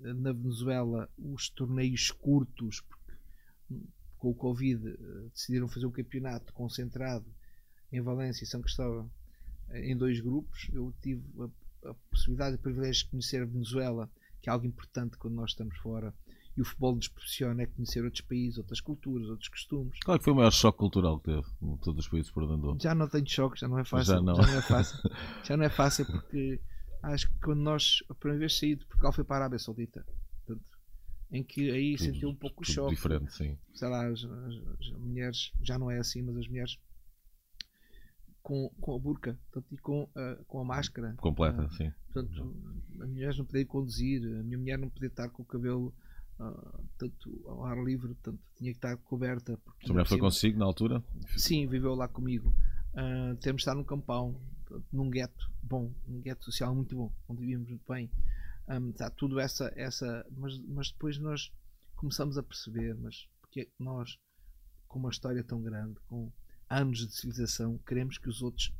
eh, 0.00 0.12
na 0.12 0.32
Venezuela 0.32 1.08
os 1.18 1.50
torneios 1.50 2.10
curtos, 2.10 2.80
porque 2.80 3.84
com 4.18 4.30
o 4.30 4.34
Covid 4.34 4.86
eh, 4.88 5.28
decidiram 5.32 5.68
fazer 5.68 5.86
um 5.86 5.90
campeonato 5.90 6.52
concentrado 6.52 7.26
em 7.92 8.00
Valência 8.00 8.44
e 8.44 8.46
São 8.46 8.60
Cristóvão 8.60 9.10
eh, 9.70 9.90
em 9.90 9.96
dois 9.96 10.20
grupos. 10.20 10.68
Eu 10.72 10.92
tive 11.00 11.22
a, 11.40 11.90
a 11.90 11.94
possibilidade 12.10 12.56
e 12.56 12.58
o 12.58 12.62
privilégio 12.62 13.04
de 13.04 13.10
conhecer 13.10 13.42
a 13.42 13.46
Venezuela, 13.46 14.10
que 14.42 14.50
é 14.50 14.52
algo 14.52 14.66
importante 14.66 15.16
quando 15.16 15.34
nós 15.34 15.50
estamos 15.50 15.76
fora. 15.78 16.12
E 16.56 16.60
o 16.60 16.64
futebol 16.64 16.96
nos 16.96 17.06
proporciona 17.06 17.62
é 17.62 17.66
conhecer 17.66 18.04
outros 18.04 18.22
países, 18.22 18.58
outras 18.58 18.80
culturas, 18.80 19.28
outros 19.28 19.48
costumes. 19.48 19.96
Qual 20.04 20.16
é 20.16 20.18
que 20.18 20.24
foi 20.24 20.32
o 20.32 20.36
maior 20.36 20.50
choque 20.50 20.78
cultural 20.78 21.20
que 21.20 21.26
teve 21.26 21.46
em 21.62 21.76
todos 21.76 22.04
os 22.04 22.10
países 22.10 22.32
por 22.32 22.42
onde 22.42 22.54
andou? 22.54 22.76
Já 22.80 22.96
não 22.96 23.08
tenho 23.08 23.28
choque, 23.28 23.60
já 23.60 23.68
não 23.68 23.78
é 23.78 23.84
fácil. 23.84 24.14
Já 24.14 24.20
não, 24.20 24.34
já 24.34 24.42
não 24.42 24.58
é 24.58 24.62
fácil. 24.62 25.10
já 25.44 25.56
não 25.56 25.64
é 25.64 25.68
fácil 25.68 26.06
porque 26.06 26.60
acho 27.04 27.28
que 27.28 27.38
quando 27.38 27.60
nós, 27.60 28.02
a 28.08 28.14
primeira 28.14 28.40
vez 28.40 28.58
saí 28.58 28.74
de 28.74 28.84
Portugal 28.86 29.12
foi 29.12 29.22
para 29.22 29.36
a 29.36 29.38
Arábia 29.38 29.58
Saudita. 29.60 30.04
Em 31.30 31.42
que 31.42 31.70
aí 31.70 31.96
tudo, 31.96 32.06
sentiu 32.06 32.28
um 32.30 32.34
pouco 32.34 32.62
o 32.62 32.66
choque. 32.66 32.94
Diferente, 32.94 33.32
sim. 33.34 33.58
Sei 33.74 33.88
lá, 33.88 34.06
as, 34.06 34.24
as, 34.24 34.54
as, 34.80 34.90
mulheres, 34.98 35.52
já 35.62 35.78
não 35.78 35.90
é 35.90 35.98
assim, 35.98 36.22
mas 36.22 36.36
as 36.36 36.48
mulheres 36.48 36.78
com, 38.42 38.70
com 38.80 38.94
a 38.94 38.98
burca 38.98 39.38
portanto, 39.50 39.74
e 39.74 39.76
com, 39.76 40.04
uh, 40.04 40.44
com 40.46 40.60
a 40.60 40.64
máscara. 40.64 41.14
Completa, 41.18 41.66
uh, 41.66 41.70
sim. 41.70 41.92
Portanto, 42.10 42.56
as 43.00 43.08
mulheres 43.08 43.36
não 43.36 43.44
podiam 43.44 43.66
conduzir, 43.66 44.22
a 44.22 44.42
minha 44.42 44.56
mulher 44.56 44.78
não 44.78 44.88
podia 44.88 45.08
estar 45.08 45.28
com 45.28 45.42
o 45.42 45.46
cabelo 45.46 45.94
uh, 46.40 46.84
tanto 46.96 47.42
ao 47.46 47.64
ar 47.66 47.76
livre, 47.84 48.14
portanto, 48.14 48.40
tinha 48.56 48.72
que 48.72 48.78
estar 48.78 48.96
coberta. 48.96 49.58
Sua 49.84 49.92
mulher 49.92 50.06
foi 50.06 50.18
consigo 50.18 50.58
na 50.58 50.64
altura? 50.64 51.04
Sim, 51.36 51.66
viveu 51.66 51.94
lá 51.94 52.08
comigo. 52.08 52.54
Uh, 52.94 53.36
temos 53.36 53.60
de 53.60 53.68
estar 53.68 53.74
num 53.74 53.84
campão, 53.84 54.40
num 54.90 55.10
gueto 55.10 55.52
bom, 55.62 55.92
um 56.08 56.20
gueto 56.22 56.46
social 56.46 56.74
muito 56.74 56.96
bom, 56.96 57.12
onde 57.28 57.40
vivíamos 57.42 57.68
muito 57.68 57.84
bem 57.86 58.10
um, 58.68 58.90
está 58.90 59.10
tudo 59.10 59.40
essa 59.40 59.72
essa 59.76 60.26
mas, 60.30 60.58
mas 60.60 60.90
depois 60.90 61.18
nós 61.18 61.52
começamos 61.96 62.36
a 62.38 62.42
perceber 62.42 62.94
mas 62.94 63.28
porque 63.40 63.60
é 63.60 63.64
que 63.64 63.72
nós 63.78 64.18
com 64.86 64.98
uma 64.98 65.10
história 65.10 65.42
tão 65.42 65.62
grande 65.62 65.98
com 66.06 66.30
anos 66.68 67.06
de 67.06 67.14
civilização 67.14 67.78
queremos 67.78 68.18
que 68.18 68.28
os 68.28 68.42
outros 68.42 68.72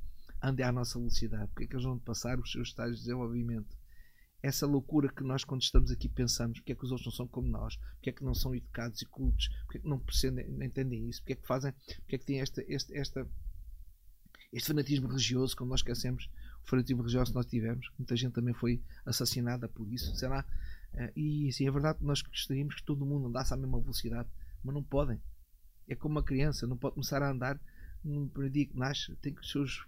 andem 0.42 0.64
à 0.64 0.72
nossa 0.72 0.98
velocidade? 0.98 1.48
Porque 1.48 1.64
é 1.64 1.66
que 1.66 1.74
eles 1.74 1.84
vão 1.84 1.98
passar 1.98 2.38
os 2.38 2.50
seus 2.50 2.68
estágios 2.68 2.98
de 2.98 3.04
desenvolvimento? 3.04 3.76
Essa 4.40 4.66
loucura 4.66 5.12
que 5.12 5.24
nós 5.24 5.42
quando 5.42 5.62
estamos 5.62 5.90
aqui 5.90 6.08
pensamos 6.08 6.58
porque 6.58 6.72
é 6.72 6.74
que 6.74 6.84
os 6.84 6.92
outros 6.92 7.06
não 7.06 7.12
são 7.12 7.26
como 7.26 7.48
nós? 7.48 7.76
Porque 7.94 8.10
é 8.10 8.12
que 8.12 8.22
não 8.22 8.34
são 8.34 8.54
educados 8.54 9.02
e 9.02 9.06
cultos? 9.06 9.48
Porque 9.64 9.78
é 9.78 9.80
que 9.80 9.88
não 9.88 9.98
percebem, 9.98 10.48
não 10.48 10.64
entendem 10.64 11.08
isso? 11.08 11.20
Porque 11.20 11.32
é 11.32 11.36
que 11.36 11.46
fazem 11.46 11.72
porque 11.72 12.14
é 12.14 12.18
que 12.18 12.24
têm 12.24 12.40
esta, 12.40 12.64
esta, 12.68 12.96
esta 12.96 13.28
este 14.52 14.68
fanatismo 14.68 15.08
religioso 15.08 15.56
quando 15.56 15.70
nós 15.70 15.80
esquecemos 15.80 16.30
fanatismo 16.68 17.02
religioso 17.02 17.32
que 17.32 17.36
nós 17.36 17.46
tivemos. 17.46 17.90
Muita 17.98 18.16
gente 18.16 18.32
também 18.32 18.54
foi 18.54 18.82
assassinada 19.04 19.68
por 19.68 19.90
isso, 19.92 20.14
sei 20.14 20.28
lá. 20.28 20.44
Eh, 20.94 21.12
e 21.16 21.52
sim, 21.52 21.66
é 21.66 21.70
verdade 21.70 21.98
que 21.98 22.04
nós 22.04 22.22
gostaríamos 22.22 22.74
que 22.74 22.82
todo 22.82 23.04
mundo 23.04 23.28
andasse 23.28 23.54
à 23.54 23.56
mesma 23.56 23.80
velocidade, 23.80 24.28
mas 24.62 24.74
não 24.74 24.82
podem. 24.82 25.20
É 25.88 25.94
como 25.94 26.16
uma 26.16 26.22
criança, 26.22 26.66
não 26.66 26.76
pode 26.76 26.94
começar 26.94 27.22
a 27.22 27.30
andar 27.30 27.60
no 28.04 28.28
primeiro 28.28 28.52
dia 28.52 28.66
que 28.66 28.76
nasce, 28.78 29.14
tem 29.16 29.34
que 29.34 29.40
os 29.40 29.50
seus, 29.50 29.84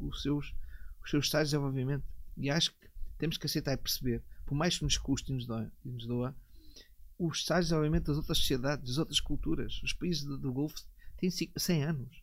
os 0.00 0.22
seus, 0.22 0.54
os 1.02 1.10
seus 1.10 1.26
estágios 1.26 1.50
de 1.50 1.56
desenvolvimento. 1.56 2.04
E 2.36 2.50
acho 2.50 2.72
que 2.72 2.88
temos 3.18 3.36
que 3.36 3.46
aceitar 3.46 3.72
e 3.72 3.76
perceber, 3.76 4.22
por 4.46 4.54
mais 4.54 4.78
que 4.78 4.84
nos 4.84 4.96
custe 4.96 5.32
e 5.32 5.34
nos 5.34 5.46
doa, 5.46 5.70
e 5.84 5.88
nos 5.90 6.06
doa 6.06 6.34
os 7.18 7.38
estágios 7.38 7.66
de 7.66 7.70
desenvolvimento 7.70 8.06
das 8.06 8.16
outras 8.16 8.38
sociedades, 8.38 8.86
das 8.86 8.98
outras 8.98 9.20
culturas. 9.20 9.82
Os 9.82 9.92
países 9.92 10.22
do, 10.24 10.38
do 10.38 10.52
Golfo 10.52 10.76
têm 11.18 11.30
100 11.30 11.84
anos. 11.84 12.22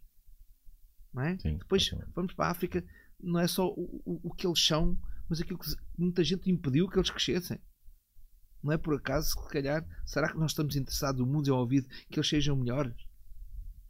Não 1.13 1.23
é? 1.23 1.37
Sim, 1.37 1.57
Depois 1.57 1.91
vamos 2.13 2.33
para 2.33 2.47
a 2.47 2.51
África, 2.51 2.83
não 3.21 3.39
é 3.39 3.47
só 3.47 3.67
o, 3.67 4.01
o, 4.05 4.19
o 4.29 4.33
que 4.33 4.45
eles 4.45 4.63
são, 4.63 4.97
mas 5.29 5.41
aquilo 5.41 5.59
que 5.59 5.69
muita 5.97 6.23
gente 6.23 6.49
impediu 6.49 6.87
que 6.87 6.97
eles 6.97 7.09
crescessem. 7.09 7.59
Não 8.63 8.71
é 8.71 8.77
por 8.77 8.95
acaso, 8.95 9.29
se 9.29 9.47
calhar, 9.49 9.85
será 10.05 10.31
que 10.31 10.37
nós 10.37 10.51
estamos 10.51 10.75
interessados, 10.75 11.21
o 11.21 11.25
mundo 11.25 11.49
é 11.49 11.53
ouvido, 11.53 11.87
que 12.09 12.19
eles 12.19 12.27
sejam 12.27 12.55
melhores? 12.55 12.93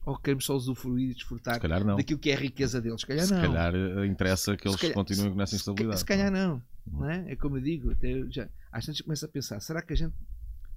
Ou 0.05 0.17
queremos 0.17 0.45
só 0.45 0.55
usufruir 0.55 1.11
e 1.11 1.13
desfrutar 1.13 1.59
daquilo 1.95 2.19
que 2.19 2.30
é 2.30 2.36
a 2.36 2.39
riqueza 2.39 2.80
deles? 2.80 3.01
Se 3.01 3.07
calhar 3.07 3.26
se 3.26 3.34
não. 3.34 3.41
Se 3.41 3.47
calhar 3.47 3.73
eh, 3.73 4.05
interessa 4.05 4.55
que 4.55 4.67
eles 4.67 4.80
calhar, 4.80 4.93
continuem 4.93 5.34
com 5.34 5.41
essa 5.41 5.55
instabilidade. 5.55 5.99
Se, 5.99 6.05
calhar 6.05 6.32
não. 6.32 6.61
Uhum. 6.86 6.99
não 6.99 7.09
é? 7.09 7.32
é 7.32 7.36
como 7.36 7.57
eu 7.57 7.61
digo, 7.61 7.91
até 7.91 8.30
já, 8.30 8.47
às 8.71 8.86
vezes 8.86 9.01
começa 9.01 9.26
a 9.26 9.30
pensar, 9.30 9.59
será 9.61 9.82
que 9.82 9.93
a 9.93 9.95
gente, 9.95 10.13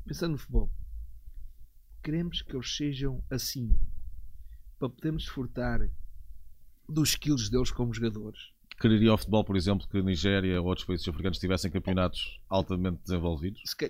pensando 0.06 0.32
no 0.32 0.38
futebol, 0.38 0.70
queremos 2.02 2.40
que 2.40 2.56
eles 2.56 2.74
sejam 2.74 3.22
assim 3.28 3.78
para 4.78 4.88
podermos 4.88 5.24
desfrutar 5.24 5.82
dos 6.88 7.10
skills 7.10 7.48
deles 7.50 7.70
como 7.70 7.92
jogadores. 7.92 8.38
Quereria 8.80 9.10
ao 9.10 9.18
futebol, 9.18 9.44
por 9.44 9.56
exemplo, 9.56 9.88
que 9.88 9.98
a 9.98 10.02
Nigéria 10.02 10.60
ou 10.60 10.68
outros 10.68 10.86
países 10.86 11.06
africanos 11.08 11.38
tivessem 11.38 11.70
campeonatos 11.70 12.40
altamente 12.48 13.00
desenvolvidos 13.02 13.74
que, 13.74 13.86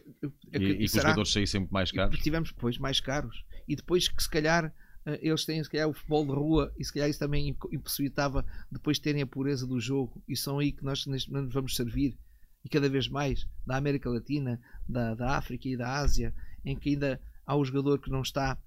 e, 0.53 0.59
e 0.59 0.76
que 0.78 0.84
os 0.84 0.92
jogadores 0.92 1.32
saíssem 1.32 1.61
muito 1.61 1.72
mais 1.72 1.92
caros? 1.92 2.18
Tivemos 2.20 2.53
depois 2.53 2.78
mais 2.78 2.99
caros. 2.99 3.44
E 3.66 3.76
depois 3.76 4.09
que 4.09 4.22
se 4.22 4.30
calhar 4.30 4.72
eh, 5.05 5.18
eles 5.22 5.44
têm 5.44 5.62
se 5.62 5.70
calhar 5.70 5.88
o 5.88 5.92
futebol 5.92 6.24
de 6.24 6.32
rua 6.32 6.72
e 6.78 6.84
se 6.84 6.92
calhar 6.92 7.09
isso 7.09 7.18
também 7.18 7.55
impossibilitava 7.70 8.46
depois 8.72 8.99
terem 8.99 9.20
a 9.20 9.26
pureza 9.26 9.66
do 9.66 9.78
jogo 9.78 10.22
e 10.26 10.34
são 10.34 10.59
aí 10.59 10.72
que 10.72 10.82
nós 10.82 11.07
neste 11.07 11.30
momento 11.30 11.53
vamos 11.53 11.76
servir 11.76 12.16
e 12.64 12.68
cada 12.68 12.88
vez 12.88 13.09
mais 13.09 13.46
da 13.66 13.76
América 13.76 14.11
Latina, 14.11 14.61
da, 14.88 15.14
da 15.14 15.36
África 15.36 15.68
e 15.68 15.76
da 15.76 15.96
Ásia, 15.96 16.34
em 16.64 16.76
que 16.76 16.90
ainda 16.90 17.20
há 17.46 17.57
o 17.57 17.64
jogador 17.64 17.99
que 17.99 18.11
não 18.11 18.22
está 18.22 18.59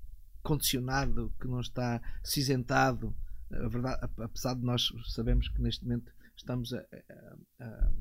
condicionado, 0.41 1.31
que 1.39 1.47
não 1.47 1.59
está 1.59 2.01
cinzentado, 2.23 3.15
a 3.53 3.67
verdade, 3.67 3.99
apesar 4.17 4.55
de 4.55 4.63
nós 4.63 4.91
sabemos 5.07 5.47
que 5.49 5.61
neste 5.61 5.83
momento 5.83 6.11
estamos 6.35 6.73
a, 6.73 6.79
a, 6.79 7.65
a, 7.65 7.91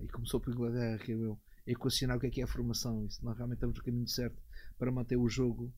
e 0.00 0.08
começou 0.08 0.40
por 0.40 0.52
Inglaterra, 0.52 0.98
que 0.98 1.12
eu, 1.12 1.38
a 1.66 1.70
equacionar 1.70 2.16
o 2.16 2.20
que 2.20 2.26
é 2.26 2.30
que 2.30 2.40
é 2.40 2.44
a 2.44 2.48
formação, 2.48 3.04
isso 3.04 3.24
nós 3.24 3.36
realmente 3.36 3.58
estamos 3.58 3.76
no 3.76 3.82
caminho 3.82 4.08
certo 4.08 4.40
para 4.78 4.90
manter 4.90 5.16
o 5.16 5.28
jogo 5.28 5.72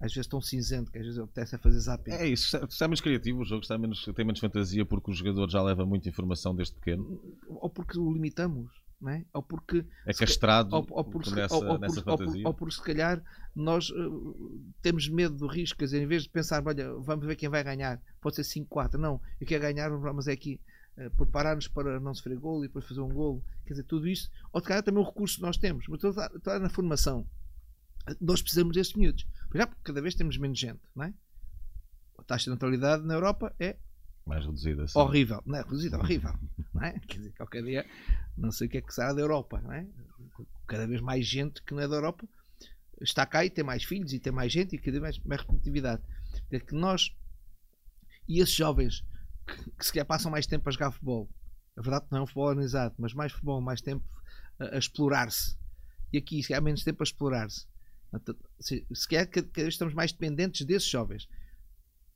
às 0.00 0.14
vezes 0.14 0.26
tão 0.26 0.40
cinzento 0.40 0.90
que 0.90 0.98
às 0.98 1.04
vezes 1.04 1.18
apetece 1.18 1.54
a 1.54 1.58
fazer 1.58 1.78
zapping. 1.78 2.10
É 2.10 2.26
isso, 2.26 2.56
está, 2.56 2.66
está 2.66 2.88
menos 2.88 3.02
criativo 3.02 3.40
o 3.40 3.44
jogo, 3.44 3.60
está 3.60 3.76
menos, 3.76 4.02
tem 4.02 4.24
menos 4.24 4.40
fantasia 4.40 4.84
porque 4.86 5.10
o 5.10 5.14
jogador 5.14 5.48
já 5.50 5.62
leva 5.62 5.84
muita 5.84 6.08
informação 6.08 6.54
desde 6.54 6.74
pequeno. 6.74 7.20
Ou 7.46 7.68
porque 7.68 7.98
o 7.98 8.10
limitamos. 8.10 8.72
É? 9.08 9.24
ou 9.32 9.42
porque 9.42 9.84
é 10.04 10.12
castrado 10.12 10.76
ou, 10.76 10.86
ou 10.90 11.04
porque, 11.04 11.30
nessa, 11.30 11.54
ou, 11.54 11.64
ou, 11.64 11.78
nessa 11.78 12.02
por, 12.02 12.18
fantasia. 12.18 12.46
ou, 12.46 12.52
porque 12.52 12.74
se 12.74 12.82
calhar 12.82 13.22
nós 13.54 13.88
uh, 13.90 14.74
temos 14.82 15.08
medo 15.08 15.34
do 15.34 15.46
risco, 15.46 15.78
quer 15.78 15.86
dizer, 15.86 16.02
em 16.02 16.06
vez 16.06 16.24
de 16.24 16.28
pensar, 16.28 16.62
olha, 16.66 16.92
vamos 16.94 17.26
ver 17.26 17.36
quem 17.36 17.48
vai 17.48 17.64
ganhar, 17.64 18.00
pode 18.20 18.36
ser 18.36 18.42
5-4, 18.42 18.94
não, 18.94 19.20
eu 19.40 19.46
quero 19.46 19.62
ganhar, 19.62 19.90
mas 19.90 20.28
é 20.28 20.32
aqui 20.32 20.60
uh, 20.98 21.10
preparar-nos 21.16 21.66
para 21.66 21.98
não 21.98 22.14
sofrer 22.14 22.36
golo 22.38 22.64
e 22.64 22.68
depois 22.68 22.86
fazer 22.86 23.00
um 23.00 23.08
golo, 23.08 23.42
quer 23.64 23.72
dizer, 23.72 23.84
tudo 23.84 24.06
isso, 24.06 24.30
ou 24.52 24.60
de 24.60 24.66
calhar 24.66 24.82
também 24.82 25.02
o 25.02 25.06
recurso 25.06 25.36
que 25.36 25.42
nós 25.42 25.56
temos, 25.56 25.86
mas 25.88 26.04
está, 26.04 26.30
está 26.36 26.58
na 26.58 26.68
formação, 26.68 27.26
nós 28.20 28.42
precisamos 28.42 28.76
destes 28.76 28.96
miúdos, 28.96 29.26
já 29.54 29.66
porque 29.66 29.82
cada 29.82 30.02
vez 30.02 30.14
temos 30.14 30.36
menos 30.36 30.58
gente, 30.58 30.80
não 30.94 31.04
é? 31.04 31.14
A 32.18 32.22
taxa 32.22 32.44
de 32.44 32.50
natalidade 32.50 33.02
na 33.04 33.14
Europa 33.14 33.54
é 33.58 33.76
mais 34.30 34.44
reduzida. 34.44 34.86
Sim. 34.86 34.98
Horrível, 34.98 35.42
não 35.44 35.58
é? 35.58 35.62
Reduzida, 35.62 35.98
horrível. 35.98 36.32
Não 36.72 36.82
é? 36.82 36.98
Quer 37.00 37.18
dizer, 37.18 37.32
qualquer 37.32 37.62
dia 37.62 37.86
não 38.36 38.50
sei 38.50 38.66
o 38.66 38.70
que 38.70 38.78
é 38.78 38.80
que 38.80 38.94
será 38.94 39.12
da 39.12 39.20
Europa, 39.20 39.60
não 39.60 39.72
é? 39.72 39.86
Cada 40.66 40.86
vez 40.86 41.00
mais 41.00 41.26
gente 41.26 41.62
que 41.62 41.74
não 41.74 41.80
é 41.80 41.88
da 41.88 41.96
Europa 41.96 42.28
está 43.00 43.26
cá 43.26 43.44
e 43.44 43.50
tem 43.50 43.64
mais 43.64 43.82
filhos 43.82 44.12
e 44.12 44.20
tem 44.20 44.32
mais 44.32 44.52
gente 44.52 44.76
e 44.76 44.78
cada 44.78 44.92
vez 44.92 45.02
mais, 45.02 45.18
mais 45.18 45.40
repetitividade. 45.40 46.02
É 46.50 46.60
que 46.60 46.74
nós 46.74 47.14
e 48.28 48.38
esses 48.38 48.54
jovens 48.54 49.04
que, 49.46 49.70
que 49.72 49.84
se 49.84 49.92
calhar 49.92 50.06
passam 50.06 50.30
mais 50.30 50.46
tempo 50.46 50.68
a 50.68 50.72
jogar 50.72 50.92
futebol, 50.92 51.28
a 51.76 51.82
verdade 51.82 52.06
não 52.10 52.18
é 52.18 52.22
um 52.22 52.26
futebol 52.26 52.48
organizado, 52.48 52.94
mas 52.98 53.12
mais 53.12 53.32
futebol, 53.32 53.60
mais 53.60 53.80
tempo 53.80 54.04
a, 54.58 54.76
a 54.76 54.78
explorar-se. 54.78 55.58
E 56.12 56.18
aqui, 56.18 56.42
se 56.42 56.48
calhar, 56.48 56.62
menos 56.62 56.84
tempo 56.84 57.02
a 57.02 57.04
explorar-se. 57.04 57.66
Se, 58.60 58.86
se 58.92 59.08
calhar, 59.08 59.28
cada 59.28 59.48
vez 59.52 59.74
estamos 59.74 59.94
mais 59.94 60.12
dependentes 60.12 60.64
desses 60.64 60.88
jovens. 60.88 61.28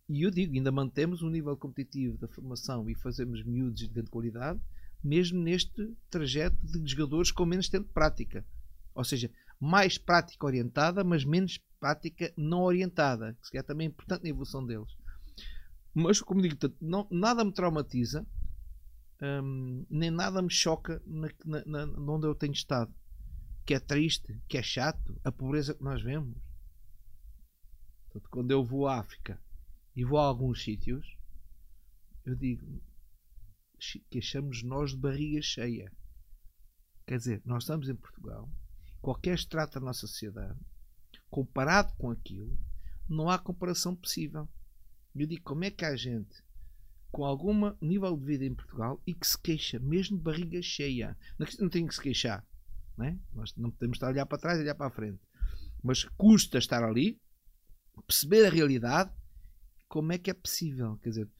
E 0.08 0.22
eu 0.22 0.30
digo, 0.30 0.54
ainda 0.54 0.70
mantemos 0.70 1.22
um 1.22 1.30
nível 1.30 1.56
competitivo 1.56 2.18
da 2.18 2.28
formação 2.28 2.88
e 2.90 2.94
fazemos 2.94 3.42
miúdos 3.42 3.80
de 3.80 3.88
grande 3.88 4.10
qualidade, 4.10 4.60
mesmo 5.02 5.40
neste 5.40 5.94
trajeto 6.10 6.56
de 6.62 6.90
jogadores 6.90 7.30
com 7.30 7.46
menos 7.46 7.68
tempo 7.68 7.86
de 7.86 7.92
prática. 7.94 8.44
Ou 8.94 9.02
seja, 9.02 9.30
mais 9.58 9.96
prática 9.96 10.44
orientada, 10.44 11.02
mas 11.02 11.24
menos 11.24 11.58
prática 11.80 12.32
não 12.36 12.62
orientada, 12.62 13.36
que 13.50 13.56
é 13.56 13.62
também 13.62 13.88
importante 13.88 14.22
na 14.22 14.28
evolução 14.28 14.64
deles. 14.64 14.94
Mas, 15.94 16.20
como 16.20 16.42
digo, 16.42 16.56
não, 16.80 17.06
nada 17.10 17.44
me 17.44 17.52
traumatiza, 17.52 18.26
hum, 19.22 19.86
nem 19.88 20.10
nada 20.10 20.42
me 20.42 20.50
choca 20.50 21.00
na, 21.06 21.28
na, 21.44 21.86
na, 21.86 22.12
onde 22.12 22.26
eu 22.26 22.34
tenho 22.34 22.52
estado. 22.52 22.92
Que 23.64 23.74
é 23.74 23.80
triste, 23.80 24.38
que 24.46 24.58
é 24.58 24.62
chato, 24.62 25.18
a 25.24 25.32
pobreza 25.32 25.74
que 25.74 25.82
nós 25.82 26.02
vemos. 26.02 26.36
Portanto, 28.04 28.30
quando 28.30 28.50
eu 28.50 28.62
vou 28.62 28.86
à 28.86 28.98
África 28.98 29.40
e 29.94 30.04
vou 30.04 30.18
a 30.18 30.24
alguns 30.24 30.62
sítios, 30.62 31.16
eu 32.24 32.34
digo 32.34 32.82
que 34.10 34.18
achamos 34.18 34.62
nós 34.62 34.90
de 34.90 34.96
barriga 34.96 35.42
cheia. 35.42 35.92
Quer 37.06 37.18
dizer, 37.18 37.42
nós 37.44 37.64
estamos 37.64 37.88
em 37.88 37.94
Portugal, 37.94 38.50
qualquer 39.00 39.34
extrato 39.34 39.78
da 39.78 39.86
nossa 39.86 40.06
sociedade, 40.06 40.58
comparado 41.28 41.94
com 41.96 42.10
aquilo, 42.10 42.58
não 43.08 43.28
há 43.28 43.38
comparação 43.38 43.94
possível. 43.94 44.48
Eu 45.14 45.26
digo, 45.26 45.42
como 45.42 45.64
é 45.64 45.70
que 45.70 45.84
há 45.84 45.94
gente 45.94 46.42
com 47.12 47.24
algum 47.24 47.72
nível 47.80 48.16
de 48.16 48.24
vida 48.24 48.44
em 48.44 48.54
Portugal 48.54 49.00
e 49.06 49.14
que 49.14 49.26
se 49.26 49.38
queixa, 49.38 49.78
mesmo 49.78 50.16
de 50.16 50.24
barriga 50.24 50.60
cheia? 50.62 51.16
Não, 51.38 51.68
tem 51.68 51.86
que 51.86 51.94
se 51.94 52.00
queixar. 52.00 52.44
Não 52.96 53.04
é? 53.04 53.18
Nós 53.32 53.54
não 53.56 53.70
podemos 53.70 53.96
estar 53.96 54.06
a 54.06 54.10
olhar 54.10 54.26
para 54.26 54.38
trás 54.38 54.58
e 54.58 54.62
olhar 54.62 54.74
para 54.74 54.86
a 54.86 54.90
frente. 54.90 55.20
Mas 55.82 56.04
custa 56.04 56.58
estar 56.58 56.82
ali, 56.82 57.20
perceber 58.06 58.46
a 58.46 58.50
realidade 58.50 59.12
como 59.94 60.12
é 60.12 60.18
que 60.18 60.28
é 60.28 60.34
possível? 60.34 60.98
Quer 61.00 61.10
dizer, 61.10 61.30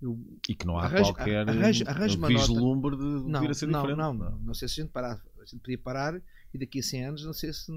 eu 0.00 0.16
e 0.48 0.54
que 0.54 0.64
não 0.64 0.78
há 0.78 0.84
arranjo, 0.84 1.12
qualquer 1.12 1.48
arranjo, 1.48 1.84
arranjo 1.84 2.26
vislumbre 2.28 2.96
de 2.96 3.28
não, 3.28 3.40
vir 3.40 3.50
a 3.50 3.54
ser 3.54 3.66
não, 3.66 3.80
diferente. 3.80 3.98
Não, 3.98 4.14
não, 4.14 4.38
não 4.38 4.54
sei 4.54 4.68
se 4.68 4.80
a 4.80 4.84
gente 4.84 4.92
parar. 4.92 5.20
A 5.40 5.44
gente 5.44 5.58
podia 5.58 5.78
parar 5.78 6.22
e 6.54 6.56
daqui 6.56 6.78
a 6.78 6.82
100 6.84 7.06
anos, 7.06 7.24
não 7.24 7.32
sei 7.32 7.52
se. 7.52 7.72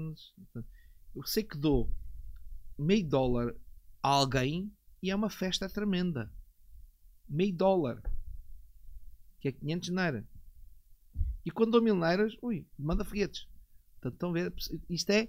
Eu 1.12 1.26
sei 1.26 1.42
que 1.42 1.58
dou 1.58 1.92
meio 2.78 3.04
dólar 3.04 3.52
a 4.00 4.08
alguém 4.10 4.72
e 5.02 5.10
é 5.10 5.16
uma 5.16 5.28
festa 5.28 5.68
tremenda. 5.68 6.32
Meio 7.28 7.52
dólar. 7.52 8.00
Que 9.40 9.48
é 9.48 9.52
500 9.52 9.88
naira. 9.88 10.28
E 11.44 11.50
quando 11.50 11.72
dou 11.72 11.82
mil 11.82 11.96
nairas, 11.96 12.36
ui, 12.40 12.64
manda 12.78 13.04
foguetes. 13.04 13.48
Portanto, 13.94 14.14
estão 14.14 14.30
a 14.30 14.32
ver? 14.34 14.54
Isto 14.88 15.10
é. 15.10 15.28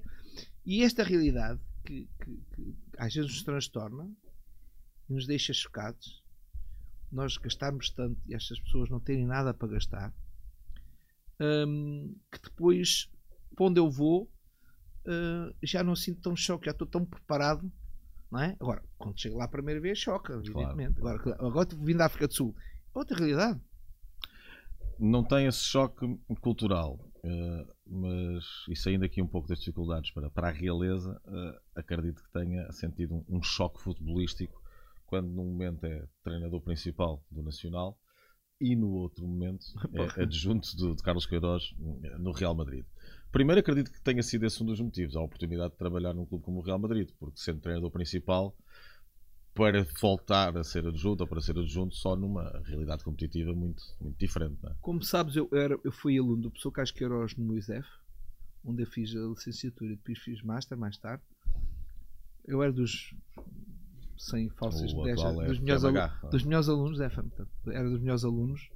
E 0.63 0.83
esta 0.83 1.01
realidade 1.01 1.59
que, 1.83 2.07
que, 2.23 2.43
que 2.53 2.75
às 2.95 3.11
vezes 3.11 3.31
nos 3.31 3.43
transtorna 3.43 4.07
nos 5.09 5.25
deixa 5.25 5.53
chocados. 5.53 6.23
Nós 7.11 7.37
gastarmos 7.37 7.89
tanto 7.89 8.21
e 8.27 8.35
estas 8.35 8.59
pessoas 8.59 8.89
não 8.89 8.99
terem 8.99 9.25
nada 9.25 9.53
para 9.53 9.69
gastar, 9.69 10.13
um, 11.39 12.15
que 12.31 12.39
depois, 12.41 13.09
para 13.55 13.65
onde 13.65 13.79
eu 13.79 13.89
vou, 13.89 14.29
uh, 15.05 15.55
já 15.63 15.83
não 15.83 15.95
sinto 15.95 16.21
tão 16.21 16.35
choque, 16.35 16.65
já 16.65 16.71
estou 16.71 16.87
tão 16.87 17.05
preparado. 17.05 17.71
Não 18.31 18.39
é? 18.39 18.55
Agora, 18.59 18.83
quando 18.97 19.19
chego 19.19 19.37
lá 19.37 19.45
a 19.45 19.49
primeira 19.49 19.81
vez, 19.81 19.97
choca, 19.97 20.33
evidentemente. 20.33 20.99
Claro. 20.99 21.19
Agora, 21.19 21.47
agora 21.47 21.69
vindo 21.81 21.97
da 21.97 22.05
África 22.05 22.27
do 22.27 22.33
Sul, 22.33 22.55
outra 22.93 23.17
realidade. 23.17 23.59
Não 24.99 25.23
tem 25.23 25.47
esse 25.47 25.63
choque 25.63 26.05
cultural, 26.41 26.99
uh, 27.23 27.73
mas 27.87 28.43
isso 28.69 28.89
ainda 28.89 29.05
aqui 29.05 29.21
um 29.21 29.27
pouco 29.27 29.47
das 29.47 29.59
dificuldades 29.59 30.11
para, 30.11 30.29
para 30.29 30.49
a 30.49 30.51
realeza, 30.51 31.19
uh, 31.25 31.59
acredito 31.73 32.21
que 32.21 32.31
tenha 32.31 32.71
sentido 32.71 33.15
um, 33.15 33.37
um 33.37 33.41
choque 33.41 33.81
futebolístico 33.81 34.58
quando 35.09 35.27
num 35.27 35.45
momento 35.45 35.83
é 35.85 36.07
treinador 36.23 36.61
principal 36.61 37.25
do 37.31 37.41
Nacional 37.41 37.99
e 38.61 38.75
no 38.75 38.91
outro 38.91 39.27
momento 39.27 39.65
é 40.17 40.21
adjunto 40.21 40.77
de, 40.77 40.95
de 40.95 41.01
Carlos 41.01 41.25
Queiroz 41.25 41.73
no 42.19 42.31
Real 42.31 42.53
Madrid. 42.53 42.85
Primeiro, 43.31 43.59
acredito 43.59 43.91
que 43.91 44.01
tenha 44.01 44.21
sido 44.21 44.45
esse 44.45 44.61
um 44.61 44.65
dos 44.65 44.79
motivos, 44.79 45.15
a 45.15 45.21
oportunidade 45.21 45.71
de 45.71 45.77
trabalhar 45.77 46.13
num 46.13 46.25
clube 46.25 46.43
como 46.43 46.59
o 46.59 46.61
Real 46.61 46.77
Madrid, 46.77 47.09
porque 47.19 47.39
sendo 47.39 47.59
treinador 47.59 47.89
principal, 47.89 48.55
para 49.53 49.83
voltar 49.99 50.55
a 50.55 50.63
ser 50.63 50.85
adjunto 50.85 51.21
ou 51.21 51.27
para 51.27 51.41
ser 51.41 51.57
adjunto 51.57 51.95
só 51.95 52.15
numa 52.15 52.61
realidade 52.65 53.03
competitiva 53.03 53.53
muito, 53.53 53.83
muito 53.99 54.17
diferente. 54.17 54.57
É? 54.65 54.73
Como 54.79 55.01
sabes, 55.01 55.35
eu, 55.35 55.49
era, 55.51 55.77
eu 55.83 55.91
fui 55.91 56.17
aluno 56.17 56.43
do 56.43 56.51
professor 56.51 56.71
Carlos 56.71 56.91
Queiroz 56.91 57.35
no 57.35 57.57
ISEF, 57.57 57.87
onde 58.63 58.83
eu 58.83 58.87
fiz 58.87 59.15
a 59.15 59.19
licenciatura 59.19 59.93
e 59.93 59.95
depois 59.95 60.19
fiz 60.19 60.41
master 60.43 60.77
mais 60.77 60.97
tarde. 60.97 61.23
Eu 62.45 62.61
era 62.63 62.71
dos 62.71 63.13
sem 64.19 64.49
falsas 64.49 64.81
é 64.81 64.85
dos, 64.85 64.93
melhores 64.93 65.23
alu 65.85 66.29
dos 66.29 66.43
melhores 66.43 66.67
alunos, 66.67 66.99
é, 66.99 67.09
portanto, 67.09 67.49
era 67.71 67.89
dos 67.89 68.01
melhores 68.01 68.25
alunos 68.25 68.69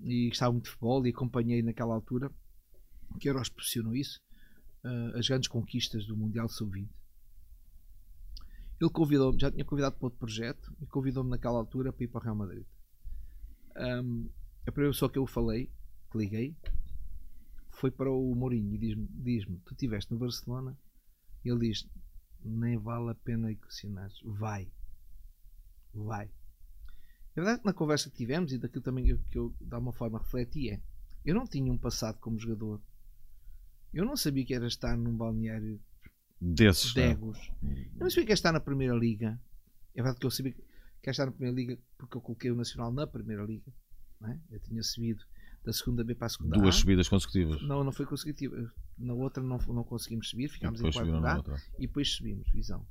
e 0.00 0.28
gostava 0.28 0.52
muito 0.52 0.64
de 0.66 0.70
futebol 0.70 1.04
e 1.04 1.10
acompanhei 1.10 1.62
naquela 1.62 1.94
altura 1.94 2.30
que 3.18 3.28
Euros 3.28 3.48
pressionou 3.48 3.94
isso, 3.94 4.20
uh, 4.84 5.18
as 5.18 5.26
grandes 5.26 5.48
conquistas 5.48 6.06
do 6.06 6.16
Mundial 6.16 6.48
Sub-20. 6.48 6.88
Ele 8.80 8.90
convidou-me, 8.90 9.38
já 9.38 9.50
tinha 9.50 9.64
convidado 9.64 9.96
para 9.96 10.06
outro 10.06 10.18
projeto 10.18 10.74
e 10.80 10.86
convidou-me 10.86 11.30
naquela 11.30 11.58
altura 11.58 11.92
para 11.92 12.04
ir 12.04 12.08
para 12.08 12.20
o 12.20 12.22
Real 12.22 12.36
Madrid. 12.36 12.64
Um, 13.76 14.30
a 14.66 14.72
primeira 14.72 14.92
pessoa 14.92 15.10
que 15.10 15.18
eu 15.18 15.26
falei, 15.26 15.70
que 16.10 16.18
liguei, 16.18 16.56
foi 17.70 17.90
para 17.90 18.10
o 18.10 18.34
Mourinho 18.34 18.74
e 18.74 18.78
diz-me: 18.78 19.08
diz 19.10 19.44
Tu 19.44 19.72
estiveste 19.72 20.12
no 20.12 20.18
Barcelona? 20.18 20.78
E 21.44 21.50
ele 21.50 21.68
diz: 21.68 21.88
nem 22.44 22.78
vale 22.78 23.10
a 23.10 23.14
pena 23.14 23.50
equacionar. 23.50 24.10
Vai. 24.24 24.70
Vai. 25.94 26.26
A 26.26 27.34
verdade 27.34 27.56
é 27.56 27.60
que 27.60 27.66
na 27.66 27.72
conversa 27.72 28.10
que 28.10 28.16
tivemos 28.16 28.52
e 28.52 28.58
daquilo 28.58 28.82
também 28.82 29.04
que 29.04 29.12
eu, 29.12 29.18
que 29.30 29.38
eu 29.38 29.54
de 29.60 29.74
alguma 29.74 29.92
forma 29.92 30.18
refleti 30.18 30.70
é 30.70 30.80
eu 31.24 31.34
não 31.34 31.46
tinha 31.46 31.72
um 31.72 31.78
passado 31.78 32.18
como 32.18 32.38
jogador. 32.38 32.82
Eu 33.94 34.04
não 34.04 34.16
sabia 34.16 34.44
que 34.44 34.54
era 34.54 34.66
estar 34.66 34.96
num 34.96 35.16
balneário 35.16 35.80
desses 36.40 36.92
de 36.92 37.00
egos. 37.00 37.38
Eu 37.62 38.00
não 38.00 38.10
sabia 38.10 38.26
que 38.26 38.32
era 38.32 38.38
estar 38.38 38.52
na 38.52 38.60
Primeira 38.60 38.94
Liga. 38.94 39.40
É 39.94 40.02
verdade 40.02 40.18
que 40.18 40.26
eu 40.26 40.30
sabia 40.30 40.52
que 40.52 40.62
era 41.04 41.10
estar 41.10 41.26
na 41.26 41.32
Primeira 41.32 41.54
Liga 41.54 41.78
porque 41.96 42.16
eu 42.16 42.20
coloquei 42.20 42.50
o 42.50 42.56
Nacional 42.56 42.92
na 42.92 43.06
Primeira 43.06 43.44
Liga. 43.44 43.72
É? 44.24 44.38
Eu 44.50 44.60
tinha 44.60 44.82
subido 44.82 45.24
da 45.64 45.72
segunda 45.72 46.02
B 46.02 46.14
para 46.14 46.26
a 46.26 46.30
segunda 46.30 46.58
Duas 46.58 46.74
a. 46.74 46.78
subidas 46.78 47.08
consecutivas. 47.08 47.62
Não, 47.62 47.84
não 47.84 47.92
foi 47.92 48.06
consecutiva. 48.06 48.72
Na 48.98 49.14
outra 49.14 49.42
não, 49.42 49.58
não 49.58 49.84
conseguimos 49.84 50.28
subir, 50.28 50.48
ficámos 50.48 50.80
em 50.80 50.90
quarto 50.90 51.10
lugar 51.10 51.42
e 51.78 51.86
depois 51.86 52.08
subimos, 52.08 52.50
visão. 52.50 52.86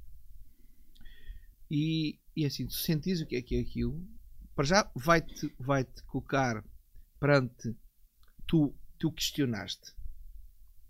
E, 1.70 2.20
e 2.36 2.46
assim, 2.46 2.68
tu 2.68 2.74
sentis 2.74 3.22
o 3.22 3.26
que 3.26 3.36
é 3.36 3.42
que 3.42 3.56
é 3.56 3.60
aquilo, 3.60 4.06
para 4.56 4.66
já 4.66 4.92
vai-te 4.96 5.54
vai 5.58 5.84
-te 5.84 6.04
colocar 6.04 6.64
perante 7.20 7.76
tu, 8.46 8.76
tu 8.98 9.12
questionaste, 9.12 9.94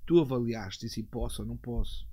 tu 0.06 0.20
avaliaste 0.20 0.90
se 0.90 1.04
posso 1.04 1.44
ou 1.44 1.48
não 1.48 1.58
posso, 1.58 2.08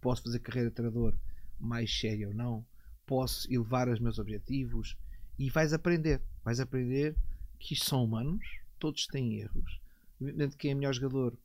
posso 0.00 0.22
fazer 0.22 0.38
carreira 0.38 0.68
de 0.68 0.76
treinador 0.76 1.18
mais 1.58 1.92
séria 1.92 2.28
ou 2.28 2.34
não, 2.34 2.64
posso 3.06 3.52
elevar 3.52 3.88
os 3.88 3.98
meus 3.98 4.18
objetivos 4.18 4.96
e 5.38 5.50
vais 5.50 5.72
aprender, 5.72 6.22
vais 6.44 6.60
aprender 6.60 7.16
que 7.58 7.74
são 7.74 8.04
humanos, 8.04 8.44
todos 8.80 9.06
têm 9.06 9.38
erros. 9.38 9.80
Evidentemente, 10.20 10.56
quem 10.56 10.72
é 10.72 10.74
melhor 10.74 10.92
jogador 10.92 11.38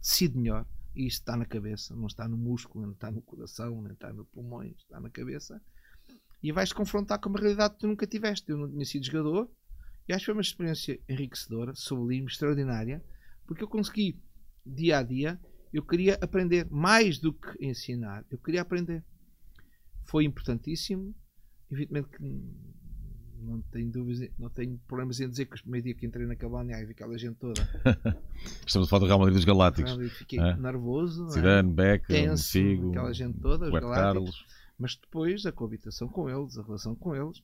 decide 0.00 0.36
melhor. 0.36 0.66
E 0.94 1.06
isso 1.06 1.18
está 1.18 1.36
na 1.36 1.46
cabeça, 1.46 1.94
não 1.94 2.06
está 2.06 2.28
no 2.28 2.36
músculo, 2.36 2.84
não 2.84 2.92
está 2.92 3.10
no 3.10 3.22
coração, 3.22 3.80
não 3.80 3.92
está 3.92 4.12
no 4.12 4.24
pulmões, 4.26 4.76
está 4.78 5.00
na 5.00 5.08
cabeça. 5.08 5.62
E 6.42 6.52
vais-te 6.52 6.74
confrontar 6.74 7.18
com 7.20 7.28
uma 7.28 7.38
realidade 7.38 7.74
que 7.74 7.80
tu 7.80 7.86
nunca 7.86 8.06
tiveste. 8.06 8.50
Eu 8.50 8.58
não 8.58 8.68
tinha 8.68 8.84
sido 8.84 9.06
jogador 9.06 9.48
e 10.08 10.12
acho 10.12 10.22
que 10.22 10.26
foi 10.26 10.34
uma 10.34 10.42
experiência 10.42 11.00
enriquecedora, 11.08 11.74
sublime, 11.74 12.26
extraordinária, 12.26 13.02
Porque 13.46 13.62
eu 13.62 13.68
consegui, 13.68 14.20
dia 14.66 14.98
a 14.98 15.02
dia, 15.02 15.40
eu 15.72 15.82
queria 15.84 16.18
aprender 16.20 16.68
mais 16.70 17.18
do 17.18 17.32
que 17.32 17.64
ensinar. 17.64 18.24
Eu 18.30 18.38
queria 18.38 18.62
aprender. 18.62 19.04
Foi 20.04 20.24
importantíssimo. 20.24 21.14
Evidentemente 21.70 22.10
que 22.10 22.22
não 23.42 23.60
tenho 23.70 23.90
dúvidas, 23.90 24.30
não 24.38 24.48
tenho 24.48 24.78
problemas 24.86 25.20
em 25.20 25.28
dizer 25.28 25.46
que 25.46 25.56
o 25.56 25.62
primeiro 25.62 25.84
dia 25.84 25.94
que 25.94 26.06
entrei 26.06 26.26
naquela 26.26 26.52
balneária 26.52 26.86
vi 26.86 26.92
aquela 26.92 27.16
gente 27.18 27.36
toda. 27.36 27.60
Estamos 28.66 28.88
a 28.88 28.90
falar 28.90 29.00
do 29.00 29.06
Real 29.06 29.18
Madrid 29.18 29.36
dos 29.36 29.44
Galácticos. 29.44 30.12
Fiquei 30.12 30.38
é? 30.38 30.56
nervoso, 30.56 31.28
Zidane, 31.30 31.68
é? 31.68 31.72
Beckham, 31.72 32.14
Tenso, 32.14 32.52
Figo, 32.52 32.90
aquela 32.90 33.12
gente 33.12 33.38
toda, 33.38 33.66
os 33.66 33.72
Galácticos. 33.72 34.46
Mas 34.78 34.96
depois 34.96 35.46
a 35.46 35.52
coabitação 35.52 36.08
com 36.08 36.28
eles, 36.28 36.58
a 36.58 36.62
relação 36.62 36.94
com 36.94 37.14
eles, 37.14 37.42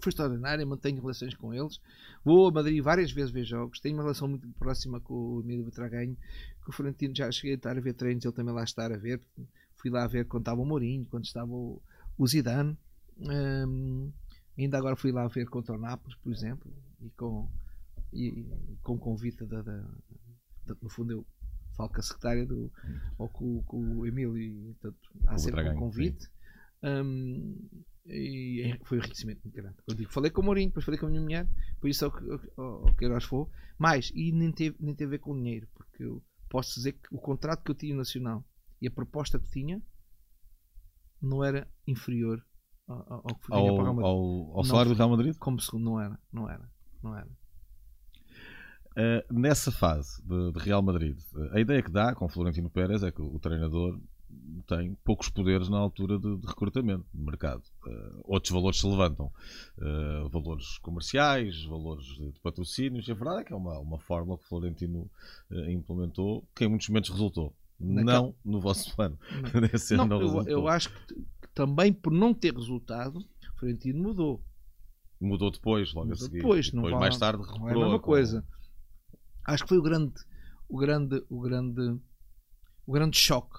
foi 0.00 0.10
extraordinária, 0.10 0.64
mantenho 0.66 1.00
relações 1.00 1.34
com 1.34 1.54
eles. 1.54 1.80
Vou 2.24 2.48
a 2.48 2.52
Madrid 2.52 2.82
várias 2.82 3.10
vezes 3.10 3.30
ver 3.30 3.44
jogos, 3.44 3.80
tenho 3.80 3.96
uma 3.96 4.02
relação 4.02 4.28
muito 4.28 4.46
próxima 4.58 5.00
com 5.00 5.14
o 5.14 5.40
Emílio 5.40 5.64
Betraganho, 5.64 6.16
que 6.62 6.70
o 6.70 6.72
Florentino 6.72 7.14
já 7.14 7.30
cheguei 7.30 7.52
a 7.52 7.56
estar 7.56 7.76
a 7.76 7.80
ver 7.80 7.94
treinos, 7.94 8.24
ele 8.24 8.34
também 8.34 8.54
lá 8.54 8.64
estar 8.64 8.92
a 8.92 8.96
ver. 8.96 9.20
Fui 9.76 9.90
lá 9.90 10.04
a 10.04 10.08
ver 10.08 10.26
quando 10.26 10.42
estava 10.42 10.60
o 10.60 10.64
Mourinho, 10.64 11.06
quando 11.10 11.24
estava 11.24 11.50
o, 11.52 11.80
o 12.18 12.26
Zidane. 12.26 12.76
Um, 13.18 14.10
ainda 14.58 14.78
agora 14.78 14.96
fui 14.96 15.12
lá 15.12 15.26
ver 15.28 15.48
contra 15.48 15.74
o 15.74 15.78
Nápoles, 15.78 16.16
por 16.18 16.32
exemplo, 16.32 16.72
e 17.00 17.10
com, 17.10 17.48
e, 18.12 18.46
com 18.82 18.98
convite 18.98 19.44
da, 19.44 19.62
da, 19.62 19.80
da, 20.66 20.76
no 20.80 20.88
fundo 20.88 21.12
eu 21.12 21.26
falo 21.76 21.90
com 21.90 22.00
a 22.00 22.02
secretária 22.02 22.46
do, 22.46 22.72
ou 23.18 23.28
com, 23.28 23.62
com 23.64 23.98
o 23.98 24.06
Emílio 24.06 24.38
e 24.38 24.74
portanto, 24.80 25.10
há 25.26 25.38
sempre 25.38 25.68
um 25.68 25.76
convite. 25.76 26.28
Um, 26.82 27.68
e 28.06 28.62
é, 28.62 28.78
foi 28.84 28.98
um 28.98 29.00
enriquecimento 29.00 29.40
muito 29.44 29.54
grande. 29.54 29.76
Eu 29.86 29.94
digo, 29.94 30.12
falei 30.12 30.30
com 30.30 30.40
o 30.40 30.44
Mourinho, 30.44 30.68
depois 30.68 30.84
falei 30.84 30.98
com 30.98 31.06
a 31.06 31.10
minha 31.10 31.20
mulher, 31.20 31.48
por 31.80 31.88
isso 31.88 32.04
é 32.04 32.08
o 32.08 32.12
que, 32.12 32.50
ao, 32.56 32.94
que 32.94 33.08
nós 33.08 33.24
foi. 33.24 33.46
Mais, 33.78 34.12
e 34.14 34.32
nem 34.32 34.52
teve, 34.52 34.76
nem 34.80 34.94
teve 34.94 35.08
a 35.08 35.10
ver 35.10 35.18
com 35.18 35.34
dinheiro, 35.34 35.68
porque 35.74 36.04
eu 36.04 36.22
posso 36.48 36.74
dizer 36.74 36.92
que 36.92 37.08
o 37.10 37.18
contrato 37.18 37.62
que 37.62 37.70
eu 37.70 37.74
tinha 37.74 37.94
nacional 37.94 38.44
e 38.80 38.86
a 38.86 38.90
proposta 38.90 39.38
que 39.38 39.50
tinha 39.50 39.82
não 41.20 41.42
era 41.42 41.68
inferior 41.86 42.44
ao, 42.86 43.04
ao 43.08 43.22
que 43.22 43.52
ao, 43.52 43.64
para 43.64 43.72
o 43.72 43.82
Real 43.82 43.94
Madrid. 43.94 44.04
Ao, 44.06 44.58
ao 44.58 44.64
salário 44.64 44.92
do 44.92 44.96
Real 44.96 45.10
Madrid? 45.10 45.36
Como 45.38 45.60
segundo, 45.60 45.84
não 45.84 46.00
era, 46.00 46.18
não 46.32 46.48
era, 46.48 46.70
não 47.02 47.16
era. 47.16 47.28
Uh, 48.92 49.34
nessa 49.34 49.70
fase 49.70 50.22
de, 50.22 50.52
de, 50.52 50.58
Real 50.58 50.80
Madrid, 50.80 51.18
a 51.52 51.60
ideia 51.60 51.82
que 51.82 51.90
dá 51.90 52.14
com 52.14 52.28
Florentino 52.28 52.70
Pérez 52.70 53.02
é 53.02 53.10
que 53.10 53.20
o, 53.20 53.34
o 53.34 53.38
treinador 53.38 54.00
tem 54.66 54.94
poucos 55.04 55.28
poderes 55.28 55.68
na 55.68 55.76
altura 55.76 56.18
de, 56.18 56.36
de 56.38 56.46
recrutamento 56.46 57.04
de 57.12 57.22
mercado. 57.22 57.62
Uh, 57.86 58.22
outros 58.24 58.52
valores 58.52 58.80
se 58.80 58.86
levantam. 58.86 59.30
Uh, 59.76 60.28
valores 60.30 60.78
comerciais, 60.78 61.64
valores 61.64 62.06
de, 62.06 62.32
de 62.32 62.40
patrocínios. 62.40 63.08
A 63.10 63.14
verdade 63.14 63.40
é 63.40 63.44
que 63.44 63.52
é 63.52 63.56
uma, 63.56 63.78
uma 63.78 63.98
fórmula 63.98 64.38
que 64.38 64.48
Florentino 64.48 65.10
implementou 65.68 66.44
que 66.54 66.64
em 66.64 66.68
muitos 66.68 66.88
momentos 66.88 67.10
resultou. 67.10 67.54
Não 67.78 68.34
no 68.44 68.60
vosso 68.60 68.94
plano. 68.96 69.18
Não, 69.96 70.06
não, 70.08 70.22
eu, 70.22 70.48
eu, 70.48 70.68
acho 70.68 70.90
que, 70.90 71.14
também 71.56 71.90
por 71.90 72.12
não 72.12 72.34
ter 72.34 72.54
resultado, 72.54 73.18
Florentino 73.58 74.02
mudou. 74.02 74.44
Mudou 75.18 75.50
depois, 75.50 75.92
logo 75.94 76.08
mudou 76.08 76.22
a 76.22 76.26
seguir. 76.26 76.36
Depois, 76.42 76.70
depois 76.70 76.92
não 76.92 77.00
mais 77.00 77.16
tarde 77.16 77.42
recuperou. 77.42 77.72
Não 77.72 77.80
é 77.80 77.82
a 77.82 77.84
mesma 77.86 77.98
coisa. 77.98 78.46
Acho 79.42 79.62
que 79.62 79.70
foi 79.70 79.78
o 79.78 79.82
grande, 79.82 80.12
o 80.68 80.76
grande, 80.76 81.24
o 81.30 81.40
grande, 81.40 81.98
o 82.84 82.92
grande 82.92 83.16
choque 83.16 83.58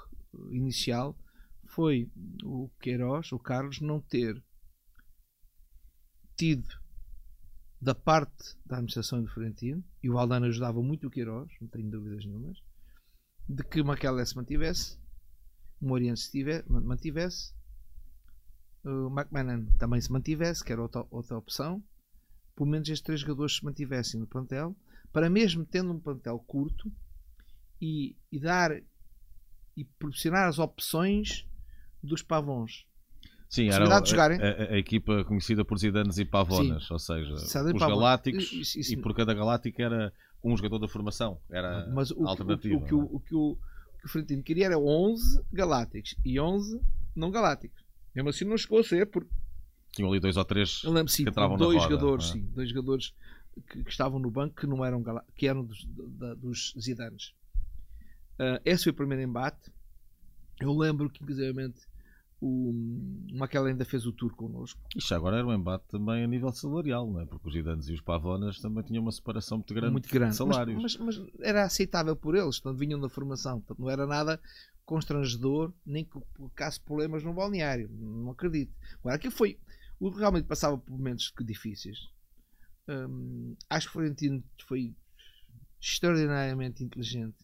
inicial 0.51 1.17
foi 1.65 2.11
o 2.43 2.69
Queiroz, 2.79 3.31
o 3.31 3.39
Carlos, 3.39 3.81
não 3.81 3.99
ter 3.99 4.41
tido 6.37 6.67
da 7.81 7.95
parte 7.95 8.55
da 8.63 8.75
administração 8.75 9.23
do 9.23 9.29
Florentino, 9.29 9.83
e 10.03 10.09
o 10.09 10.19
Aldana 10.19 10.47
ajudava 10.47 10.83
muito 10.83 11.07
o 11.07 11.09
Queiroz, 11.09 11.49
não 11.59 11.67
tenho 11.67 11.89
dúvidas 11.89 12.23
nenhumas, 12.25 12.59
de 13.49 13.63
que 13.63 13.81
o 13.81 13.85
Maquelé 13.85 14.23
se 14.23 14.35
mantivesse, 14.35 14.99
o 15.81 15.87
Moriente 15.87 16.19
se 16.19 16.31
tiver, 16.31 16.63
mantivesse, 16.67 17.56
o 18.83 19.07
McMahon 19.09 19.65
também 19.77 19.99
se 20.01 20.11
mantivesse, 20.11 20.63
que 20.63 20.71
era 20.71 20.81
outra, 20.81 21.05
outra 21.09 21.37
opção, 21.37 21.83
pelo 22.55 22.69
menos 22.69 22.87
estes 22.89 23.01
três 23.01 23.21
jogadores 23.21 23.57
se 23.57 23.65
mantivessem 23.65 24.19
no 24.19 24.27
plantel, 24.27 24.75
para 25.11 25.29
mesmo 25.29 25.65
tendo 25.65 25.91
um 25.91 25.99
plantel 25.99 26.39
curto 26.39 26.91
e, 27.81 28.15
e 28.31 28.39
dar 28.39 28.71
e 29.75 29.83
proporcionar 29.83 30.47
as 30.47 30.57
opções 30.57 31.45
dos 32.01 32.23
pavões. 32.23 32.85
Sim, 33.49 33.69
era 33.69 33.87
a, 33.87 33.97
a, 33.97 34.73
a, 34.73 34.77
equipa 34.77 35.23
conhecida 35.23 35.63
por 35.63 35.77
Zidanes 35.77 36.17
e 36.17 36.25
Pavonas, 36.25 36.87
Sim. 36.87 36.93
ou 36.93 36.99
seja, 36.99 37.33
os 37.33 37.53
Galácticos 37.73 38.51
isso, 38.51 38.79
isso, 38.79 38.93
e 38.93 38.97
por 38.97 39.15
cada 39.15 39.33
Galáctico 39.33 39.81
era 39.81 40.11
um 40.43 40.55
jogador 40.57 40.79
da 40.79 40.87
formação, 40.87 41.39
era 41.49 41.87
mas 41.93 42.11
o, 42.11 42.27
alternativa. 42.27 42.75
O, 42.75 42.79
o, 42.79 42.85
que 42.85 42.93
o, 42.93 42.99
o, 42.99 43.19
que 43.19 43.35
o, 43.35 43.57
que 43.99 44.05
o 44.05 44.09
Frentino 44.09 44.43
queria 44.43 44.65
era 44.65 44.77
11 44.77 45.43
Galácticos 45.51 46.15
e 46.25 46.39
11 46.39 46.81
não 47.15 47.31
Galácticos. 47.31 47.86
Mesmo 48.17 48.29
assim 48.29 48.45
não 48.45 48.57
chegou 48.57 48.79
a 48.79 48.83
ser 48.83 49.05
porque 49.05 49.29
tinham 49.91 50.09
ali 50.09 50.19
dois 50.19 50.37
ou 50.37 50.43
três 50.43 50.81
lembro, 50.83 51.07
sim, 51.07 51.23
que 51.23 51.29
entravam 51.29 51.55
dois 51.55 51.75
na 51.75 51.83
roda, 51.83 51.93
jogadores, 51.93 52.29
é? 52.29 52.31
sim, 52.33 52.41
dois 52.51 52.69
jogadores 52.69 53.13
que, 53.69 53.83
que, 53.83 53.89
estavam 53.91 54.17
no 54.17 54.31
banco 54.31 54.55
que 54.55 54.65
não 54.65 54.83
eram 54.83 55.03
que 55.35 55.47
eram 55.47 55.63
dos, 55.63 55.85
da, 55.85 56.33
dos 56.33 56.73
Zidanes. 56.79 57.35
Uh, 58.39 58.57
esse 58.65 58.85
foi 58.85 58.91
o 58.91 58.95
primeiro 58.95 59.21
embate. 59.21 59.71
Eu 60.59 60.75
lembro 60.75 61.11
que, 61.11 61.21
inclusive, 61.21 61.71
o 62.39 62.71
Maquela 63.33 63.67
ainda 63.67 63.83
fez 63.83 64.05
o 64.05 64.11
tour 64.11 64.35
connosco. 64.35 64.79
Isto 64.95 65.15
agora 65.15 65.37
era 65.37 65.47
um 65.47 65.53
embate 65.53 65.85
também 65.87 66.23
a 66.23 66.27
nível 66.27 66.51
salarial, 66.51 67.11
não 67.11 67.21
é? 67.21 67.25
Porque 67.25 67.47
os 67.47 67.53
Gidanes 67.53 67.87
e 67.87 67.93
os 67.93 68.01
Pavonas 68.01 68.59
também 68.59 68.83
tinham 68.83 69.01
uma 69.01 69.11
separação 69.11 69.57
muito 69.57 69.73
grande, 69.73 69.91
muito 69.91 70.09
grande. 70.09 70.31
de 70.31 70.37
salários. 70.37 70.81
Mas, 70.81 70.97
mas, 70.97 71.17
mas, 71.17 71.29
era 71.39 71.63
aceitável 71.63 72.15
por 72.15 72.35
eles, 72.35 72.59
portanto, 72.59 72.79
vinham 72.79 72.99
da 72.99 73.09
formação. 73.09 73.59
Portanto, 73.59 73.79
não 73.79 73.89
era 73.89 74.05
nada 74.05 74.39
constrangedor, 74.85 75.73
nem 75.85 76.05
que 76.05 76.19
colocasse 76.35 76.79
problemas 76.79 77.23
no 77.23 77.33
balneário. 77.33 77.89
Não 77.91 78.31
acredito. 78.31 78.73
Agora, 78.99 79.15
aqui 79.15 79.31
foi. 79.31 79.59
O 79.99 80.09
realmente 80.09 80.45
passava 80.45 80.77
por 80.77 80.91
momentos 80.91 81.33
difíceis. 81.41 81.97
Hum, 82.87 83.55
acho 83.69 83.87
que 83.87 83.89
o 83.89 83.93
Florentino 83.93 84.43
foi 84.67 84.95
extraordinariamente 85.81 86.83
inteligente 86.83 87.37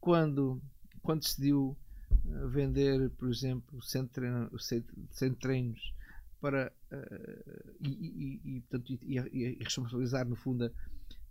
quando, 0.00 0.60
quando 1.02 1.20
decidiu 1.20 1.76
vender, 2.48 3.10
por 3.10 3.28
exemplo, 3.28 3.80
centro, 3.82 4.24
centro 5.10 5.38
treinos 5.38 5.94
para 6.40 6.72
uh, 6.92 7.74
e, 7.80 7.88
e, 7.88 8.56
e, 8.56 8.60
portanto, 8.62 8.92
e, 9.02 9.18
e, 9.18 9.64
responsabilizar 9.64 10.26
no 10.28 10.36
fundo 10.36 10.70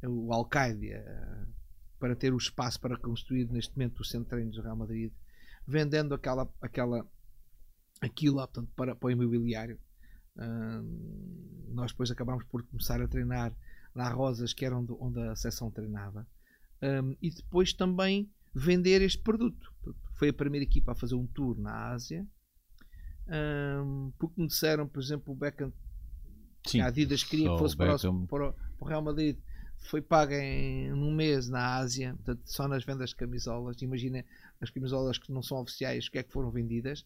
o 0.03 0.33
Al-Qaeda 0.33 0.99
uh, 0.99 1.53
para 1.99 2.15
ter 2.15 2.33
o 2.33 2.37
espaço 2.37 2.79
para 2.79 2.97
construir 2.97 3.49
neste 3.51 3.75
momento 3.77 3.99
o 3.99 4.05
centro 4.05 4.29
treinos 4.29 4.55
do 4.55 4.61
Real 4.61 4.75
Madrid, 4.75 5.11
vendendo 5.67 6.13
aquela, 6.13 6.49
aquela 6.61 7.07
aquilo 8.01 8.35
portanto, 8.35 8.71
para, 8.75 8.95
para 8.95 9.07
o 9.07 9.11
imobiliário. 9.11 9.79
Uh, 10.35 11.73
nós 11.73 11.91
depois 11.91 12.11
acabámos 12.11 12.43
por 12.45 12.63
começar 12.63 13.01
a 13.01 13.07
treinar 13.07 13.53
lá 13.95 14.09
Rosas, 14.09 14.53
que 14.53 14.65
era 14.65 14.77
onde, 14.77 14.91
onde 14.99 15.19
a 15.21 15.35
seção 15.35 15.71
treinava, 15.71 16.27
um, 16.81 17.15
e 17.21 17.31
depois 17.31 17.73
também 17.73 18.29
vender 18.53 19.01
este 19.01 19.21
produto. 19.21 19.73
Foi 20.15 20.29
a 20.29 20.33
primeira 20.33 20.63
equipa 20.63 20.91
a 20.91 20.95
fazer 20.95 21.15
um 21.15 21.27
tour 21.27 21.57
na 21.59 21.91
Ásia. 21.91 22.25
Um, 23.27 24.11
porque 24.19 24.39
me 24.39 24.47
disseram, 24.47 24.87
por 24.87 25.01
exemplo, 25.01 25.33
o 25.33 25.35
Beckham 25.35 25.73
Sim, 26.65 26.81
a 26.81 26.87
Adidas 26.87 27.23
queria 27.23 27.49
que 27.51 27.57
fosse 27.57 27.75
para 27.75 27.95
o, 27.95 28.27
para, 28.27 28.53
o, 28.79 28.85
Real 28.85 29.01
Madrid 29.01 29.37
foi 29.77 30.01
paga 30.01 30.35
em 30.35 30.91
um 30.93 31.13
mês 31.13 31.47
na 31.47 31.75
Ásia, 31.77 32.15
portanto, 32.15 32.41
só 32.45 32.67
nas 32.67 32.83
vendas 32.83 33.11
de 33.11 33.15
camisolas. 33.15 33.81
Imagina 33.81 34.25
as 34.59 34.69
camisolas 34.69 35.17
que 35.17 35.31
não 35.31 35.43
são 35.43 35.59
oficiais, 35.59 36.07
o 36.07 36.11
que 36.11 36.17
é 36.17 36.23
que 36.23 36.31
foram 36.31 36.49
vendidas. 36.49 37.05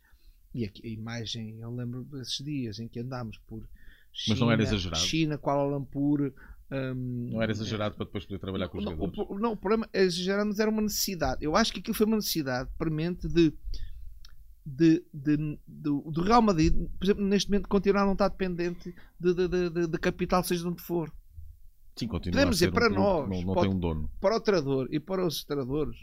E 0.53 0.65
aqui, 0.65 0.87
a 0.87 0.89
imagem, 0.89 1.59
eu 1.59 1.71
lembro 1.71 2.03
desses 2.05 2.43
dias 2.43 2.79
em 2.79 2.87
que 2.87 2.99
andámos 2.99 3.37
por 3.47 3.67
China, 4.13 4.33
Mas 4.33 4.39
não 4.39 4.51
era 4.51 4.63
exagerado. 4.63 5.01
China, 5.01 5.37
Kuala 5.37 5.63
Lumpur, 5.63 6.33
um, 6.71 7.29
não 7.31 7.41
era 7.41 7.51
exagerado 7.51 7.95
para 7.95 8.05
depois 8.05 8.25
poder 8.25 8.39
trabalhar 8.39 8.69
com 8.69 8.77
os 8.77 8.85
não, 8.85 8.91
jogadores? 8.91 9.29
O, 9.29 9.39
não, 9.39 9.53
o 9.53 9.57
problema 9.57 9.89
é 9.91 10.03
exagerado, 10.03 10.47
mas 10.47 10.59
era 10.59 10.69
uma 10.69 10.81
necessidade. 10.81 11.43
Eu 11.43 11.55
acho 11.55 11.73
que 11.73 11.79
aquilo 11.79 11.95
foi 11.95 12.05
uma 12.05 12.17
necessidade 12.17 12.69
premente 12.77 13.27
de, 13.27 13.51
de, 14.63 15.03
de, 15.11 15.37
de, 15.37 15.57
do 15.67 16.21
Real 16.21 16.41
Madrid, 16.41 16.73
por 16.97 17.05
exemplo, 17.05 17.25
neste 17.25 17.49
momento, 17.49 17.67
continuar 17.67 18.03
a 18.03 18.05
não 18.05 18.13
estar 18.13 18.29
dependente 18.29 18.93
de, 19.19 19.33
de, 19.33 19.87
de, 19.87 19.97
capital, 19.97 20.43
seja 20.43 20.61
de 20.61 20.67
onde 20.67 20.81
for. 20.81 21.11
Sim, 21.97 22.07
continua 22.07 22.33
Podemos 22.33 22.57
dizer, 22.57 22.71
para 22.71 22.87
nós, 22.87 23.27
não, 23.27 23.41
não 23.41 23.61
tem 23.61 23.69
um 23.69 23.79
dono. 23.79 24.09
para 24.21 24.37
o 24.37 24.39
treinador 24.39 24.87
e 24.91 24.99
para 24.99 25.25
os 25.25 25.43
treinadores, 25.43 25.97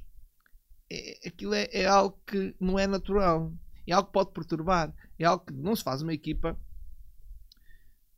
é, 0.91 1.29
aquilo 1.29 1.55
é, 1.55 1.69
é 1.73 1.87
algo 1.87 2.19
que 2.27 2.55
não 2.61 2.79
é 2.79 2.87
natural. 2.87 3.53
É 3.87 3.93
algo 3.93 4.09
que 4.09 4.12
pode 4.12 4.33
perturbar. 4.33 4.93
É 5.17 5.25
algo 5.25 5.45
que 5.45 5.53
não 5.55 5.77
se 5.77 5.85
faz 5.85 6.03
uma 6.03 6.12
equipa 6.12 6.59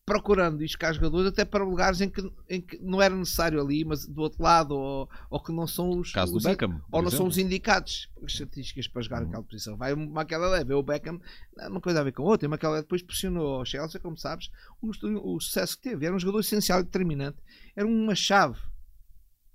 procurando 0.08 0.64
iscar 0.64 0.92
jogadores 0.94 1.28
até 1.28 1.44
para 1.44 1.62
lugares 1.64 2.00
em 2.00 2.08
que, 2.08 2.32
em 2.48 2.60
que 2.60 2.78
não 2.78 3.00
era 3.00 3.14
necessário 3.14 3.60
ali, 3.60 3.84
mas 3.84 4.06
do 4.06 4.22
outro 4.22 4.42
lado, 4.42 4.74
ou, 4.76 5.08
ou 5.30 5.42
que 5.42 5.52
não 5.52 5.66
são 5.66 5.90
os. 5.90 6.12
Caso 6.12 6.36
os, 6.36 6.42
do 6.42 6.48
Beckham. 6.48 6.80
Ou 6.90 7.02
não 7.02 7.08
exemplo. 7.08 7.16
são 7.16 7.26
os 7.26 7.38
indicados, 7.38 8.10
as 8.24 8.32
estatísticas 8.32 8.88
para 8.88 9.02
jogar 9.02 9.22
uhum. 9.22 9.28
aquela 9.28 9.42
posição. 9.44 9.76
Vai 9.76 9.92
uma 9.92 10.22
aquela 10.22 10.48
leve, 10.48 10.72
o 10.74 10.82
Beckham, 10.82 11.20
uma 11.68 11.80
coisa 11.80 12.00
a 12.00 12.04
ver 12.04 12.12
com 12.12 12.22
outra, 12.22 12.52
aquela 12.52 12.80
depois 12.80 13.02
pressionou 13.02 13.60
o 13.60 13.64
Chelsea, 13.64 14.00
como 14.00 14.16
sabes, 14.16 14.50
o, 14.80 14.90
o, 15.34 15.40
sucesso 15.40 15.76
que 15.76 15.90
teve. 15.90 16.06
Era 16.06 16.14
um 16.14 16.18
jogador 16.18 16.40
essencial 16.40 16.80
e 16.80 16.84
determinante, 16.84 17.38
era 17.76 17.86
uma 17.86 18.14
chave. 18.14 18.58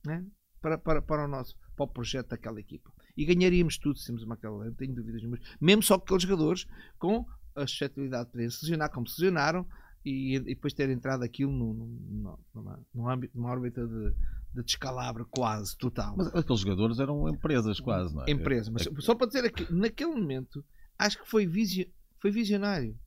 Né? 0.05 0.25
para, 0.63 0.77
para, 0.77 1.01
para 1.01 1.25
o 1.25 1.27
nosso 1.27 1.55
para 1.75 1.83
o 1.83 1.87
projeto 1.87 2.29
daquela 2.29 2.59
equipa. 2.59 2.91
E 3.17 3.25
ganharíamos 3.25 3.77
tudo 3.77 3.99
se 3.99 4.07
temos 4.07 4.23
uma 4.23 4.35
aquela, 4.35 4.65
não 4.65 4.73
tenho 4.73 4.95
dúvidas 4.95 5.21
nenhuma. 5.21 5.39
Mesmo 5.59 5.83
só 5.83 5.97
que 5.97 6.05
aqueles 6.05 6.23
jogadores 6.23 6.67
com 6.97 7.25
a 7.55 7.67
suscetibilidade 7.67 8.25
de 8.25 8.31
poderem 8.31 8.49
se 8.49 8.63
lesionar 8.63 8.91
como 8.91 9.07
se 9.07 9.21
lesionaram 9.21 9.67
e, 10.03 10.35
e 10.35 10.39
depois 10.39 10.73
ter 10.73 10.89
entrado 10.89 11.23
aquilo 11.23 11.51
no, 11.51 11.73
no, 11.73 12.39
numa, 12.53 12.79
numa, 12.93 13.29
numa 13.33 13.49
órbita 13.49 13.85
de, 13.87 14.13
de 14.53 14.63
descalabro 14.63 15.25
quase 15.25 15.77
total. 15.77 16.15
Mas 16.17 16.27
aqueles 16.27 16.61
jogadores 16.61 16.99
eram 16.99 17.29
empresas 17.29 17.79
quase, 17.79 18.13
não 18.13 18.23
é? 18.23 18.31
Empresas, 18.31 18.69
mas 18.69 18.85
é... 18.85 19.01
só 19.01 19.15
para 19.15 19.27
dizer 19.27 19.51
que 19.51 19.71
naquele 19.73 20.13
momento 20.13 20.63
acho 20.97 21.21
que 21.21 21.29
foi, 21.29 21.45
visi, 21.45 21.91
foi 22.19 22.31
visionário. 22.31 22.97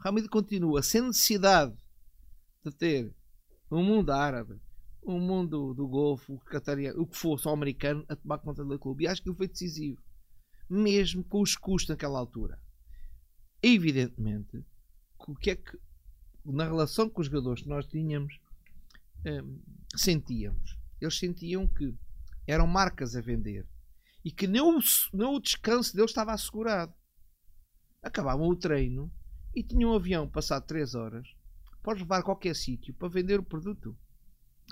Realmente 0.00 0.28
continua 0.28 0.82
sem 0.82 1.02
necessidade 1.02 1.74
de 2.64 2.70
ter 2.72 3.14
um 3.70 3.82
mundo 3.82 4.10
árabe, 4.10 4.60
um 5.02 5.18
mundo 5.18 5.74
do 5.74 5.86
Golfo, 5.86 6.34
o, 6.34 7.00
o 7.00 7.06
que 7.06 7.16
for, 7.16 7.38
só 7.38 7.52
americano, 7.52 8.04
a 8.08 8.16
tomar 8.16 8.38
conta 8.38 8.64
do 8.64 8.78
clube. 8.78 9.04
E 9.04 9.08
acho 9.08 9.22
que 9.22 9.28
ele 9.28 9.36
foi 9.36 9.48
decisivo, 9.48 10.00
mesmo 10.68 11.24
com 11.24 11.40
os 11.40 11.56
custos 11.56 11.90
naquela 11.90 12.18
altura. 12.18 12.58
Evidentemente, 13.62 14.64
o 15.26 15.34
que 15.34 15.50
é 15.50 15.56
que 15.56 15.78
na 16.44 16.64
relação 16.64 17.08
com 17.08 17.20
os 17.20 17.26
jogadores 17.26 17.62
que 17.62 17.68
nós 17.68 17.86
tínhamos, 17.86 18.38
hum, 19.26 19.58
sentíamos. 19.96 20.78
Eles 21.00 21.18
sentiam 21.18 21.66
que 21.66 21.94
eram 22.46 22.66
marcas 22.66 23.16
a 23.16 23.20
vender 23.20 23.66
e 24.24 24.30
que 24.30 24.46
nem 24.46 24.60
o, 24.60 24.78
nem 25.12 25.26
o 25.26 25.40
descanso 25.40 25.94
deles 25.94 26.10
estava 26.10 26.32
assegurado. 26.32 26.92
Acabavam 28.02 28.48
o 28.48 28.56
treino 28.56 29.10
e 29.54 29.62
tinham 29.62 29.92
um 29.92 29.94
avião 29.94 30.28
passado 30.28 30.66
3 30.66 30.94
horas 30.94 31.26
para 31.82 31.98
levar 31.98 32.18
a 32.18 32.22
qualquer 32.22 32.54
sítio 32.54 32.94
para 32.94 33.08
vender 33.08 33.40
o 33.40 33.44
produto. 33.44 33.96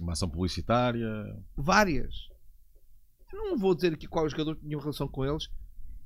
Uma 0.00 0.12
ação 0.12 0.28
publicitária? 0.28 1.08
Várias. 1.56 2.14
Eu 3.32 3.50
não 3.50 3.58
vou 3.58 3.74
dizer 3.74 3.94
aqui 3.94 4.06
qual 4.06 4.28
jogador 4.28 4.56
tinha 4.56 4.78
relação 4.78 5.08
com 5.08 5.24
eles. 5.24 5.48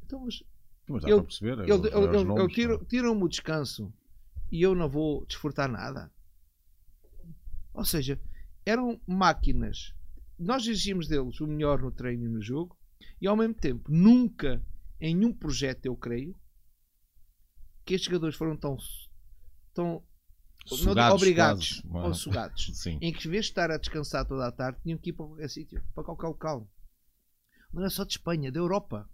Então, 0.05 0.25
mas, 0.25 0.43
mas 0.89 1.03
dá 1.03 1.09
ele, 1.09 1.17
para 1.17 1.27
perceber. 1.27 1.53
Ele, 1.61 1.73
ele, 1.73 1.89
ele, 1.89 2.41
ele 2.41 2.49
tira, 2.53 2.79
tiram-me 2.85 3.23
o 3.23 3.29
descanso 3.29 3.93
e 4.51 4.62
eu 4.62 4.74
não 4.74 4.88
vou 4.88 5.24
desfrutar 5.26 5.70
nada. 5.70 6.11
Ou 7.72 7.84
seja, 7.84 8.20
eram 8.64 9.01
máquinas. 9.07 9.94
Nós 10.38 10.66
exigimos 10.66 11.09
deles 11.09 11.40
o 11.40 11.47
melhor 11.47 11.80
no 11.80 11.92
treino 11.92 12.24
e 12.24 12.28
no 12.28 12.42
jogo 12.42 12.76
e 13.20 13.26
ao 13.26 13.36
mesmo 13.36 13.55
tempo 13.55 13.90
nunca 13.90 14.64
em 15.01 15.14
nenhum 15.14 15.32
projeto 15.32 15.86
eu 15.86 15.97
creio 15.97 16.34
que 17.84 17.94
estes 17.94 18.07
jogadores 18.07 18.36
foram 18.36 18.57
tão 18.57 18.76
tão 19.72 20.03
sugados, 20.66 21.22
obrigados 21.22 21.82
ou 21.84 22.14
sugados 22.14 22.86
em 23.01 23.12
que 23.12 23.28
em 23.28 23.30
vez 23.30 23.47
de 23.47 23.51
estar 23.53 23.70
a 23.70 23.78
descansar 23.78 24.26
toda 24.26 24.47
a 24.47 24.53
tarde 24.53 24.80
tinham 24.82 24.99
que 24.99 25.11
ir 25.11 25.12
para 25.12 25.26
qualquer 25.26 25.49
sítio 25.49 25.82
para 25.94 26.05
qualquer 26.05 26.26
local. 26.26 26.68
Não 27.72 27.84
é 27.84 27.90
só 27.90 28.05
de 28.05 28.12
Espanha, 28.12 28.51
da 28.51 28.59
Europa. 28.59 29.09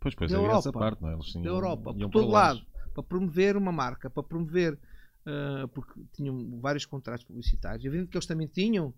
Pois, 0.00 0.14
pois, 0.14 0.30
da 0.30 0.38
é 0.38 0.40
Europa, 0.40 0.58
essa 0.58 0.72
parte, 0.72 1.02
não 1.02 1.10
é? 1.10 1.14
Eles 1.14 1.26
tinham, 1.26 1.42
da 1.42 1.50
Europa, 1.50 1.94
por 1.94 2.10
todo 2.10 2.28
lado 2.28 2.66
para 2.98 3.02
promover 3.04 3.56
uma 3.56 3.70
marca, 3.70 4.10
para 4.10 4.22
promover, 4.24 4.74
uh, 4.74 5.68
porque 5.68 6.00
tinham 6.12 6.58
vários 6.60 6.84
contratos 6.84 7.24
publicitários. 7.24 7.84
Evidente 7.84 8.10
que 8.10 8.16
eles 8.16 8.26
também 8.26 8.48
tinham 8.48 8.92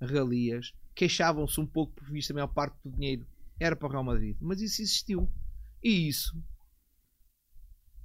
regalias, 0.00 0.74
queixavam-se 0.94 1.60
um 1.60 1.66
pouco 1.66 1.92
por 1.92 2.10
vista 2.10 2.32
a 2.32 2.34
maior 2.34 2.48
parte 2.48 2.76
do 2.84 2.90
dinheiro 2.90 3.26
era 3.60 3.76
para 3.76 3.86
o 3.86 3.90
Real 3.90 4.02
Madrid, 4.02 4.36
mas 4.40 4.60
isso 4.60 4.82
existiu. 4.82 5.30
E 5.82 6.08
isso 6.08 6.36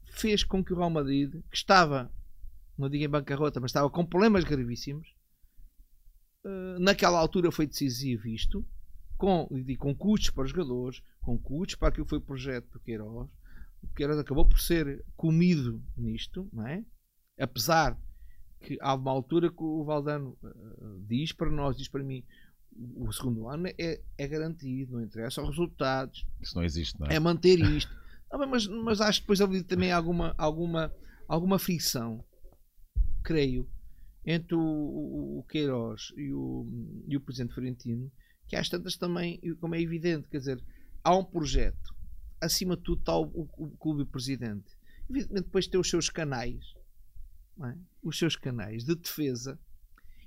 fez 0.05 0.43
com 0.43 0.63
que 0.63 0.71
o 0.71 0.77
Real 0.77 0.89
Madrid, 0.89 1.31
que 1.49 1.57
estava, 1.57 2.13
não 2.77 2.87
digo 2.87 3.03
em 3.03 3.09
bancarrota, 3.09 3.59
mas 3.59 3.71
estava 3.71 3.89
com 3.89 4.05
problemas 4.05 4.43
gravíssimos, 4.43 5.15
uh, 6.45 6.79
naquela 6.79 7.17
altura 7.17 7.51
foi 7.51 7.65
decisivo 7.65 8.27
isto, 8.27 8.63
com, 9.17 9.49
com 9.79 9.95
custos 9.95 10.29
para 10.29 10.43
os 10.43 10.51
jogadores, 10.51 11.01
com 11.21 11.39
custos 11.39 11.75
para 11.75 11.89
aquilo 11.89 12.05
que 12.05 12.11
foi 12.11 12.19
o 12.19 12.21
projeto 12.21 12.69
do 12.69 12.79
Queiroz, 12.79 13.29
Queiroz 13.95 14.19
acabou 14.19 14.45
por 14.45 14.59
ser 14.59 15.03
comido 15.15 15.83
nisto, 15.97 16.49
não 16.51 16.67
é? 16.67 16.85
Apesar 17.39 17.97
que 18.61 18.77
há 18.81 18.93
uma 18.93 19.11
altura 19.11 19.49
que 19.49 19.63
o 19.63 19.83
Valdano 19.83 20.37
uh, 20.43 20.99
diz 21.07 21.31
para 21.31 21.49
nós, 21.49 21.77
diz 21.77 21.87
para 21.87 22.03
mim, 22.03 22.23
o 22.95 23.11
segundo 23.11 23.47
ano 23.47 23.67
é, 23.67 24.01
é 24.17 24.27
garantido, 24.27 24.93
não 24.93 25.03
interessa 25.03 25.41
os 25.41 25.49
resultados. 25.49 26.25
Isso 26.39 26.55
não 26.55 26.63
existe, 26.63 26.99
não 26.99 27.07
é? 27.07 27.15
É 27.15 27.19
manter 27.19 27.59
isto. 27.59 27.93
não, 28.31 28.47
mas, 28.47 28.67
mas 28.67 29.01
acho 29.01 29.19
que 29.19 29.23
depois 29.23 29.41
ali 29.41 29.63
também 29.63 29.91
alguma, 29.91 30.33
alguma, 30.37 30.93
alguma 31.27 31.59
fricção, 31.59 32.23
creio, 33.23 33.69
entre 34.25 34.55
o, 34.55 35.39
o 35.39 35.45
Queiroz 35.49 36.13
e 36.15 36.31
o, 36.33 36.67
e 37.07 37.17
o 37.17 37.21
Presidente 37.21 37.53
Florentino, 37.53 38.11
que 38.47 38.55
às 38.55 38.69
tantas 38.69 38.95
também, 38.95 39.39
como 39.59 39.75
é 39.75 39.81
evidente, 39.81 40.27
quer 40.29 40.39
dizer, 40.39 40.63
há 41.03 41.15
um 41.15 41.23
projeto 41.23 41.98
acima 42.41 42.75
de 42.75 42.83
tudo 42.83 42.99
está 42.99 43.15
o, 43.15 43.23
o, 43.25 43.49
o 43.57 43.77
clube 43.77 44.05
presidente. 44.05 44.77
Evidentemente, 45.09 45.45
depois 45.45 45.67
tem 45.67 45.79
os 45.79 45.89
seus 45.89 46.09
canais, 46.09 46.63
é? 47.63 47.75
os 48.03 48.17
seus 48.17 48.35
canais 48.35 48.83
de 48.83 48.95
defesa 48.95 49.59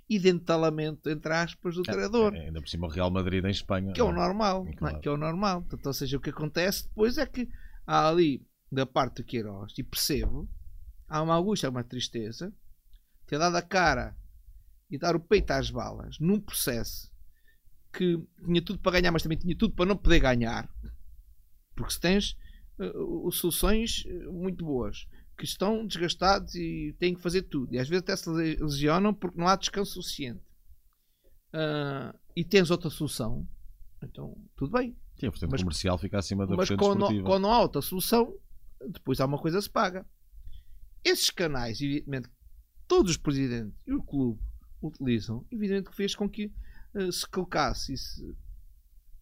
e 0.08 0.18
de 0.18 0.28
entalamento, 0.28 1.08
entre 1.08 1.32
aspas, 1.32 1.74
do 1.74 1.82
é, 1.82 1.84
treinador. 1.84 2.34
É, 2.34 2.46
ainda 2.46 2.60
por 2.60 2.68
cima 2.68 2.86
o 2.86 2.90
Real 2.90 3.10
Madrid 3.10 3.44
em 3.44 3.50
Espanha. 3.50 3.92
Que 3.92 4.00
é 4.00 4.04
o 4.04 4.10
é? 4.10 4.12
normal. 4.12 4.66
É? 4.68 4.72
Claro. 4.72 5.00
Que 5.00 5.08
é 5.08 5.10
o 5.10 5.16
normal. 5.16 5.62
Portanto, 5.62 5.86
ou 5.86 5.92
seja, 5.92 6.16
o 6.16 6.20
que 6.20 6.30
acontece 6.30 6.86
depois 6.88 7.16
é 7.16 7.26
que 7.26 7.48
há 7.86 8.08
ali, 8.08 8.46
da 8.70 8.84
parte 8.84 9.22
do 9.22 9.24
Queiroz, 9.24 9.72
e 9.78 9.82
percebo, 9.82 10.48
há 11.08 11.22
uma 11.22 11.36
angústia, 11.36 11.70
uma 11.70 11.84
tristeza, 11.84 12.52
ter 13.26 13.38
dado 13.38 13.56
a 13.56 13.62
cara 13.62 14.16
e 14.90 14.98
dar 14.98 15.16
o 15.16 15.20
peito 15.20 15.52
às 15.52 15.70
balas 15.70 16.18
num 16.18 16.40
processo 16.40 17.10
que 17.92 18.22
tinha 18.44 18.62
tudo 18.62 18.78
para 18.78 18.92
ganhar, 18.92 19.12
mas 19.12 19.22
também 19.22 19.38
tinha 19.38 19.56
tudo 19.56 19.74
para 19.74 19.86
não 19.86 19.96
poder 19.96 20.20
ganhar. 20.20 20.68
Porque 21.74 21.92
se 21.92 22.00
tens 22.00 22.36
uh, 22.78 23.30
soluções 23.32 24.04
eh, 24.06 24.26
muito 24.26 24.64
boas 24.64 25.06
que 25.36 25.44
estão 25.44 25.86
desgastados 25.86 26.54
e 26.54 26.94
têm 26.98 27.14
que 27.14 27.22
fazer 27.22 27.42
tudo, 27.42 27.74
e 27.74 27.78
às 27.78 27.88
vezes 27.88 28.02
até 28.02 28.14
se 28.16 28.30
lesionam 28.30 29.14
porque 29.14 29.38
não 29.38 29.48
há 29.48 29.56
descanso 29.56 29.94
suficiente, 29.94 30.42
uh, 31.54 32.16
e 32.36 32.44
tens 32.44 32.70
outra 32.70 32.90
solução, 32.90 33.46
então 34.02 34.36
tudo 34.56 34.72
bem. 34.72 34.96
Sim, 35.16 35.30
vertente 35.30 35.50
mas, 35.50 35.60
comercial 35.62 35.98
fica 35.98 36.18
acima 36.18 36.46
da 36.46 36.56
Mas 36.56 36.70
quando, 36.70 37.06
quando 37.22 37.42
não 37.42 37.52
há 37.52 37.60
outra 37.60 37.82
solução, 37.82 38.34
depois 38.88 39.20
há 39.20 39.26
uma 39.26 39.38
coisa 39.38 39.58
que 39.58 39.64
se 39.64 39.70
paga. 39.70 40.06
Esses 41.04 41.30
canais, 41.30 41.80
evidentemente, 41.80 42.28
todos 42.86 43.12
os 43.12 43.16
presidentes 43.16 43.82
e 43.86 43.92
o 43.92 44.02
clube 44.02 44.40
utilizam, 44.82 45.46
evidente 45.50 45.90
que 45.90 45.96
fez 45.96 46.14
com 46.14 46.28
que 46.28 46.52
uh, 46.94 47.12
se 47.12 47.26
colocasse 47.28 47.92
e 47.92 47.98
se, 47.98 48.36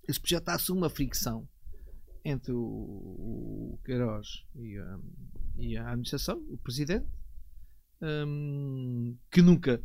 se 0.09 0.21
projetasse 0.21 0.73
uma 0.73 0.89
fricção 0.89 1.49
entre 2.25 2.53
o, 2.53 2.59
o 2.59 3.79
Queiroz 3.85 4.45
e 4.55 4.79
a, 4.79 4.99
e 5.59 5.77
a 5.77 5.89
administração, 5.89 6.39
o 6.49 6.57
presidente, 6.59 7.07
um, 8.03 9.17
que 9.31 9.43
nunca, 9.43 9.83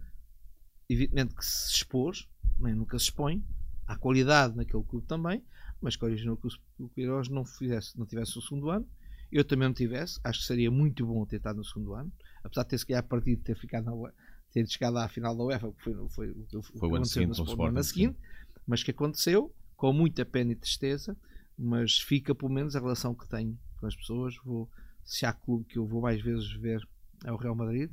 evidentemente, 0.90 1.36
que 1.36 1.46
se 1.46 1.74
expôs, 1.74 2.28
nem 2.60 2.74
nunca 2.74 2.98
se 2.98 3.06
expõe, 3.06 3.44
há 3.88 3.96
qualidade 3.96 4.56
naquele 4.56 4.84
clube 4.84 5.06
também, 5.08 5.44
mas 5.82 5.96
que 5.96 6.06
originou 6.06 6.38
que 6.38 6.48
o 6.80 6.90
Queiroz 6.90 7.30
não, 7.30 7.46
fizesse, 7.46 7.98
não 7.98 8.06
tivesse 8.06 8.38
o 8.38 8.42
segundo 8.42 8.70
ano. 8.70 8.88
Eu 9.32 9.44
também 9.44 9.68
não 9.68 9.74
tivesse, 9.74 10.20
acho 10.24 10.40
que 10.40 10.46
seria 10.46 10.72
muito 10.72 11.06
bom 11.06 11.26
ter 11.26 11.38
estado 11.38 11.58
no 11.58 11.66
segundo 11.66 11.94
ano, 11.94 12.12
apesar 12.44 12.64
de 12.64 12.70
ter 12.70 12.78
se 12.78 12.86
calhar 12.86 13.04
partido 13.04 13.42
ter 13.44 13.56
ficado 13.58 13.86
na 13.86 14.12
ter 14.52 14.66
chegado 14.70 14.98
à 14.98 15.10
final 15.10 15.36
da 15.36 15.44
UEFA, 15.44 15.72
que 15.74 15.84
foi, 15.84 15.94
foi, 16.10 16.34
foi, 16.50 16.62
foi 16.80 16.90
o 16.90 16.96
ano 16.96 17.06
seguinte, 17.06 17.38
no 17.38 17.84
seguinte, 17.84 18.18
mas 18.66 18.82
que 18.82 18.92
aconteceu 18.92 19.54
com 19.76 19.92
muita 19.92 20.26
pena 20.26 20.54
e 20.54 20.56
tristeza 20.56 21.18
mas 21.58 21.99
fica 21.99 22.36
pelo 22.36 22.51
menos 22.51 22.76
a 22.76 22.80
relação 22.80 23.14
que 23.14 23.28
tenho 23.28 23.58
com 23.78 23.88
as 23.88 23.95
pessoas. 23.95 24.36
Vou, 24.43 24.70
se 25.03 25.26
há 25.26 25.34
clube 25.34 25.66
que 25.66 25.78
eu 25.78 25.86
vou 25.86 26.01
mais 26.01 26.22
vezes 26.22 26.51
ver 26.53 26.88
é 27.24 27.32
o 27.32 27.38
Real 27.38 27.56
Madrid. 27.56 27.91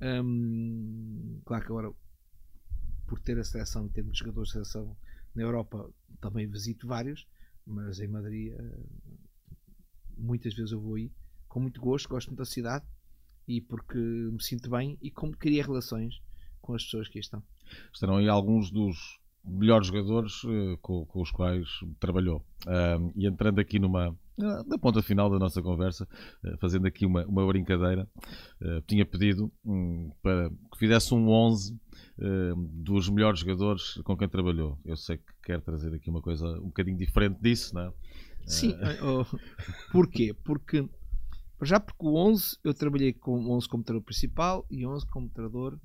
Hum, 0.00 1.40
claro 1.44 1.64
que 1.64 1.70
agora, 1.70 1.92
por 3.06 3.20
ter 3.20 3.38
a 3.38 3.44
seleção 3.44 3.86
e 3.86 3.90
termos 3.90 4.18
jogadores 4.18 4.48
de 4.48 4.52
seleção 4.54 4.96
na 5.34 5.42
Europa, 5.42 5.88
também 6.20 6.46
visito 6.46 6.86
vários, 6.86 7.26
mas 7.66 8.00
em 8.00 8.08
Madrid 8.08 8.52
eh, 8.52 8.80
muitas 10.16 10.54
vezes 10.54 10.72
eu 10.72 10.80
vou 10.80 10.96
aí 10.96 11.10
com 11.48 11.60
muito 11.60 11.80
gosto, 11.80 12.08
gosto 12.08 12.28
muito 12.28 12.38
da 12.38 12.44
cidade 12.44 12.84
e 13.46 13.60
porque 13.60 13.98
me 13.98 14.42
sinto 14.42 14.70
bem 14.70 14.98
e 15.00 15.10
como 15.10 15.36
cria 15.36 15.62
relações 15.62 16.20
com 16.60 16.74
as 16.74 16.84
pessoas 16.84 17.08
que 17.08 17.18
estão. 17.18 17.42
Estarão 17.92 18.16
aí 18.16 18.28
alguns 18.28 18.70
dos 18.70 19.20
melhores 19.44 19.88
jogadores 19.88 20.42
uh, 20.44 20.78
com, 20.80 21.04
com, 21.06 21.20
os 21.20 21.30
quais 21.30 21.68
trabalhou. 21.98 22.44
Uh, 22.66 23.12
e 23.16 23.26
entrando 23.26 23.60
aqui 23.60 23.78
numa 23.78 24.16
na 24.66 24.78
ponta 24.78 25.02
final 25.02 25.30
da 25.30 25.38
nossa 25.38 25.60
conversa, 25.62 26.08
uh, 26.44 26.56
fazendo 26.58 26.86
aqui 26.86 27.04
uma, 27.04 27.24
uma 27.26 27.46
brincadeira, 27.46 28.08
eh, 28.60 28.82
tinha 28.86 29.04
pedido 29.04 29.52
um, 29.64 30.10
para 30.22 30.48
que 30.48 30.78
fizesse 30.78 31.14
um 31.14 31.28
11 31.28 31.78
dos 32.56 33.08
melhores 33.08 33.40
jogadores 33.40 34.00
com 34.04 34.16
quem 34.16 34.28
trabalhou. 34.28 34.78
Eu 34.84 34.96
sei 34.96 35.18
que 35.18 35.32
quer 35.44 35.60
trazer 35.60 35.94
aqui 35.94 36.08
uma 36.08 36.22
coisa 36.22 36.46
um 36.60 36.66
bocadinho 36.66 36.96
diferente 36.96 37.38
disso, 37.40 37.74
não 37.74 37.82
é? 37.82 37.92
Sim, 38.46 38.74
oh, 39.02 39.24
porquê? 39.92 40.34
Porque 40.44 40.88
já 41.62 41.78
porque 41.78 42.04
o 42.04 42.14
11 42.14 42.58
eu 42.64 42.74
trabalhei 42.74 43.12
com 43.12 43.50
11 43.50 43.68
como 43.68 43.84
treinador 43.84 44.04
principal 44.04 44.66
e 44.70 44.86
11 44.86 45.06
como 45.06 45.28
treinador 45.28 45.78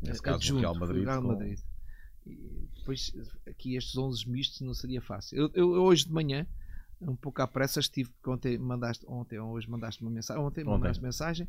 Nesse 0.00 0.22
caso, 0.22 0.58
Real 0.58 0.74
Madrid, 0.76 1.04
Real 1.04 1.22
Madrid. 1.22 1.58
E 2.28 2.68
depois, 2.76 3.12
aqui 3.46 3.76
estes 3.76 3.96
11 3.96 4.28
mistos 4.28 4.60
não 4.60 4.74
seria 4.74 5.00
fácil. 5.00 5.36
Eu, 5.36 5.50
eu 5.54 5.82
hoje 5.82 6.04
de 6.04 6.12
manhã, 6.12 6.46
um 7.00 7.16
pouco 7.16 7.40
à 7.42 7.46
pressa, 7.46 7.80
estive, 7.80 8.10
porque 8.10 8.30
ontem 8.30 8.58
mandaste, 8.58 9.04
ontem 9.08 9.38
ou 9.38 9.52
hoje 9.52 9.70
mandaste 9.70 10.02
uma 10.02 10.10
mensagem, 10.10 10.42
ontem, 10.42 10.60
ontem. 10.62 10.70
mandaste 10.70 11.02
mensagem, 11.02 11.48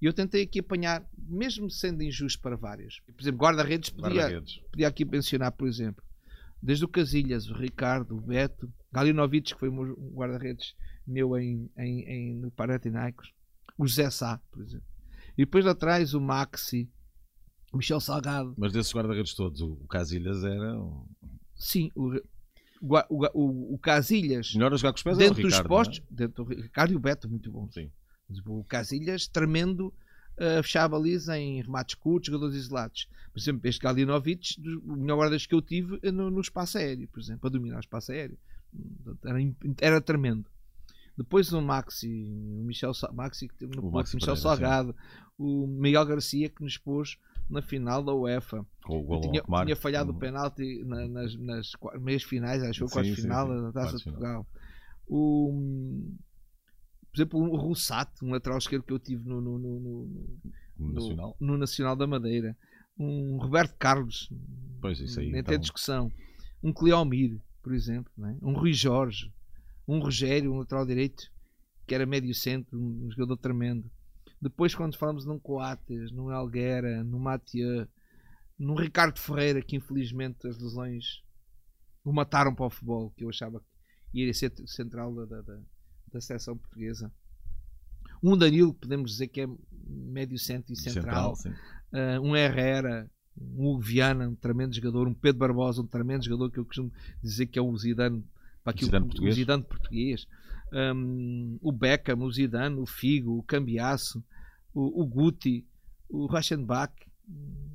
e 0.00 0.06
eu 0.06 0.12
tentei 0.12 0.42
aqui 0.42 0.60
apanhar, 0.60 1.04
mesmo 1.16 1.70
sendo 1.70 2.02
injusto 2.02 2.40
para 2.40 2.56
vários. 2.56 3.00
Por 3.00 3.20
exemplo, 3.20 3.40
guarda-redes 3.40 3.90
podia, 3.90 4.28
guarda 4.28 4.46
podia 4.70 4.88
aqui 4.88 5.04
mencionar, 5.04 5.52
por 5.52 5.66
exemplo, 5.66 6.04
desde 6.62 6.84
o 6.84 6.88
Casilhas, 6.88 7.48
o 7.48 7.54
Ricardo, 7.54 8.16
o 8.16 8.20
Beto, 8.20 8.70
Galinovic, 8.92 9.54
que 9.54 9.60
foi 9.60 9.68
um 9.68 10.12
guarda-redes 10.12 10.74
meu 11.06 11.36
em, 11.38 11.70
em, 11.76 12.00
em, 12.02 12.34
no 12.34 12.50
Panathinaikos, 12.50 13.32
o 13.78 13.86
José 13.86 14.10
Sá, 14.10 14.40
por 14.50 14.62
exemplo. 14.62 14.86
E 15.32 15.44
depois 15.44 15.64
de 15.64 15.70
atrás 15.70 16.12
o 16.12 16.20
Maxi, 16.20 16.90
Michel 17.76 18.00
Salgado. 18.00 18.54
Mas 18.56 18.72
desses 18.72 18.92
guarda-redes 18.92 19.34
todos, 19.34 19.60
o 19.60 19.76
Casilhas 19.88 20.44
era. 20.44 20.78
Um... 20.78 21.06
Sim, 21.54 21.90
o, 21.94 22.14
o, 22.80 22.96
o, 23.34 23.74
o 23.74 23.78
Casilhas. 23.78 24.54
Melhor 24.54 24.72
a 24.72 24.76
jogar 24.76 24.92
com 24.92 24.96
os 24.96 25.02
pés 25.02 25.18
dentro 25.18 25.42
dos 25.42 25.60
postos, 25.60 25.98
é? 25.98 26.02
dentro 26.10 26.44
do 26.44 26.54
Ricardo 26.54 26.92
e 26.92 26.96
o 26.96 27.00
Beto, 27.00 27.28
muito 27.28 27.50
bom. 27.50 27.68
Sim. 27.70 27.90
O 28.46 28.64
Casilhas, 28.64 29.26
tremendo 29.26 29.92
a 30.40 30.62
fechar 30.62 30.84
a 30.84 30.88
baliza 30.88 31.38
em 31.38 31.60
remates 31.60 31.94
curtos, 31.94 32.28
jogadores 32.28 32.56
isolados. 32.56 33.06
Por 33.32 33.38
exemplo, 33.38 33.68
este 33.68 33.80
Galinovic, 33.80 34.56
o 34.84 34.96
melhor 34.96 35.16
guarda 35.16 35.36
que 35.36 35.54
eu 35.54 35.60
tive 35.60 36.00
no, 36.10 36.30
no, 36.30 36.40
espaço 36.40 36.78
aéreo, 36.78 37.06
por 37.08 37.20
exemplo, 37.20 37.46
a 37.46 37.50
dominar 37.50 37.76
o 37.76 37.80
espaço 37.80 38.10
aéreo. 38.10 38.38
Era, 39.22 39.38
era 39.80 40.00
tremendo. 40.00 40.46
Depois 41.16 41.52
o 41.52 41.60
Maxi, 41.60 42.24
o 42.32 42.64
Michel 42.64 42.92
Maxi 43.12 43.48
que 43.48 43.54
teve 43.54 43.76
no 43.76 43.86
o 43.86 43.90
Porto, 43.90 44.14
Michel 44.14 44.36
Salgado, 44.36 44.96
o 45.36 45.66
Miguel 45.66 46.06
Garcia 46.06 46.48
que 46.48 46.62
nos 46.62 46.78
pôs 46.78 47.18
na 47.50 47.60
final 47.60 48.02
da 48.02 48.14
UEFA. 48.14 48.64
O 48.88 49.20
tinha, 49.20 49.42
tinha, 49.64 49.76
falhado 49.76 50.10
uhum. 50.10 50.16
o 50.16 50.20
penalti 50.20 50.84
na, 50.84 51.08
nas, 51.08 51.36
nas 51.36 51.72
meias 52.00 52.22
finais, 52.22 52.62
acho 52.62 52.86
que 52.86 52.92
quarto 52.92 53.14
final 53.14 53.48
da 53.48 53.72
Taça 53.72 53.96
de 53.96 54.04
Portugal. 54.04 54.46
O, 55.06 55.52
por 57.10 57.16
exemplo, 57.16 57.40
o 57.40 57.56
Roussato, 57.56 58.24
um 58.24 58.30
lateral 58.30 58.58
esquerdo 58.58 58.84
que 58.84 58.92
eu 58.92 58.98
tive 58.98 59.28
no, 59.28 59.40
no, 59.40 59.58
no, 59.58 59.80
no 60.78 60.92
Nacional. 60.92 61.36
no 61.40 61.58
Nacional 61.58 61.96
da 61.96 62.06
Madeira. 62.06 62.56
Um 62.96 63.38
Roberto 63.38 63.74
Carlos, 63.78 64.30
pois, 64.80 65.00
isso 65.00 65.18
aí, 65.18 65.30
nem 65.30 65.40
então... 65.40 65.52
tem 65.52 65.60
discussão. 65.60 66.12
Um 66.62 66.72
Cleomir, 66.72 67.40
por 67.62 67.74
exemplo. 67.74 68.12
É? 68.24 68.36
Um 68.42 68.52
Rui 68.52 68.72
Jorge. 68.72 69.32
Um 69.88 69.98
Rogério, 69.98 70.52
um 70.52 70.58
lateral 70.58 70.86
direito, 70.86 71.24
que 71.86 71.94
era 71.94 72.06
médio 72.06 72.32
centro, 72.34 72.78
um 72.78 73.10
jogador 73.10 73.36
tremendo. 73.38 73.90
Depois, 74.40 74.74
quando 74.74 74.96
falamos 74.96 75.24
num 75.24 75.38
Coates, 75.38 76.10
num 76.12 76.30
Alguera, 76.30 77.04
num 77.04 77.18
Mathieu, 77.18 77.86
num 78.58 78.74
Ricardo 78.74 79.18
Ferreira, 79.18 79.62
que 79.62 79.76
infelizmente 79.76 80.46
as 80.46 80.58
lesões 80.58 81.22
o 82.04 82.12
mataram 82.12 82.54
para 82.54 82.66
o 82.66 82.70
futebol, 82.70 83.10
que 83.10 83.24
eu 83.24 83.28
achava 83.28 83.62
que 84.10 84.24
ia 84.24 84.34
ser 84.34 84.52
central 84.66 85.14
da, 85.14 85.42
da, 85.42 85.58
da 86.12 86.20
seleção 86.20 86.56
portuguesa. 86.56 87.12
Um 88.22 88.36
Danilo, 88.36 88.74
podemos 88.74 89.12
dizer 89.12 89.28
que 89.28 89.42
é 89.42 89.48
médio 89.86 90.38
centro 90.38 90.72
e 90.72 90.76
central. 90.76 91.36
central 91.36 91.60
uh, 91.92 92.20
um 92.20 92.36
Herrera, 92.36 93.10
um 93.40 93.68
Hugo 93.68 93.80
Viana, 93.80 94.28
um 94.28 94.34
tremendo 94.34 94.74
jogador. 94.74 95.08
Um 95.08 95.14
Pedro 95.14 95.38
Barbosa, 95.38 95.80
um 95.82 95.86
tremendo 95.86 96.24
jogador 96.24 96.50
que 96.50 96.58
eu 96.58 96.64
costumo 96.64 96.92
dizer 97.22 97.46
que 97.46 97.58
é 97.58 97.62
o 97.62 97.76
Zidane, 97.76 98.24
para 98.62 98.72
aqui, 98.72 98.82
o, 98.82 98.86
Zidane 98.86 99.06
português. 99.06 99.34
O 99.34 99.36
Zidane 99.36 99.62
português. 99.62 100.26
Um, 100.72 101.58
o 101.60 101.72
Beckham, 101.72 102.20
o 102.20 102.30
Zidane, 102.30 102.78
o 102.78 102.86
Figo, 102.86 103.38
o 103.38 103.42
Cambiasso, 103.42 104.22
o, 104.72 105.02
o 105.02 105.06
Guti, 105.06 105.66
o 106.08 106.26
Reichenbach, 106.26 106.92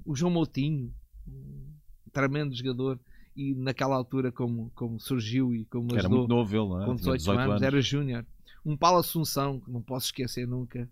o 0.06 0.16
João 0.16 0.32
Moutinho, 0.32 0.94
um 1.28 2.10
tremendo 2.12 2.56
jogador 2.56 3.00
e 3.36 3.54
naquela 3.56 3.96
altura 3.96 4.32
como, 4.32 4.72
como 4.74 5.00
surgiu 5.00 5.54
e 5.54 5.66
como 5.66 5.96
era 5.96 6.08
muito 6.08 6.28
novo 6.30 6.56
ele, 6.56 6.84
é? 6.84 6.86
com 6.86 6.96
18, 6.96 7.18
18 7.18 7.40
anos, 7.40 7.52
anos, 7.52 7.62
era 7.62 7.82
júnior. 7.82 8.26
Um 8.66 8.78
Paulo 8.78 9.00
Assunção, 9.00 9.60
que 9.60 9.70
não 9.70 9.82
posso 9.82 10.08
esquecer 10.08 10.48
nunca, 10.48 10.90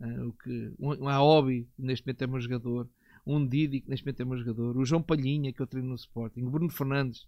uh, 0.00 0.28
o 0.28 0.32
que, 0.32 0.72
um, 0.78 1.04
um 1.04 1.08
Aobi, 1.08 1.68
neste 1.78 2.04
momento 2.04 2.22
é 2.22 2.26
meu 2.26 2.40
jogador, 2.40 2.88
um 3.26 3.46
Didi, 3.46 3.80
que 3.80 3.88
neste 3.88 4.04
momento 4.04 4.20
é 4.20 4.24
meu 4.24 4.38
jogador, 4.38 4.76
o 4.76 4.84
João 4.84 5.02
Palhinha, 5.02 5.52
que 5.52 5.60
eu 5.60 5.66
treino 5.66 5.88
no 5.88 5.94
Sporting, 5.94 6.42
o 6.42 6.50
Bruno 6.50 6.70
Fernandes, 6.70 7.26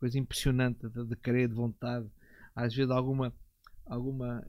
coisa 0.00 0.18
impressionante 0.18 0.88
de, 0.88 1.04
de 1.04 1.16
querer, 1.16 1.48
de 1.48 1.54
vontade, 1.54 2.06
às 2.56 2.74
vezes 2.74 2.90
alguma, 2.90 3.32
alguma 3.92 4.44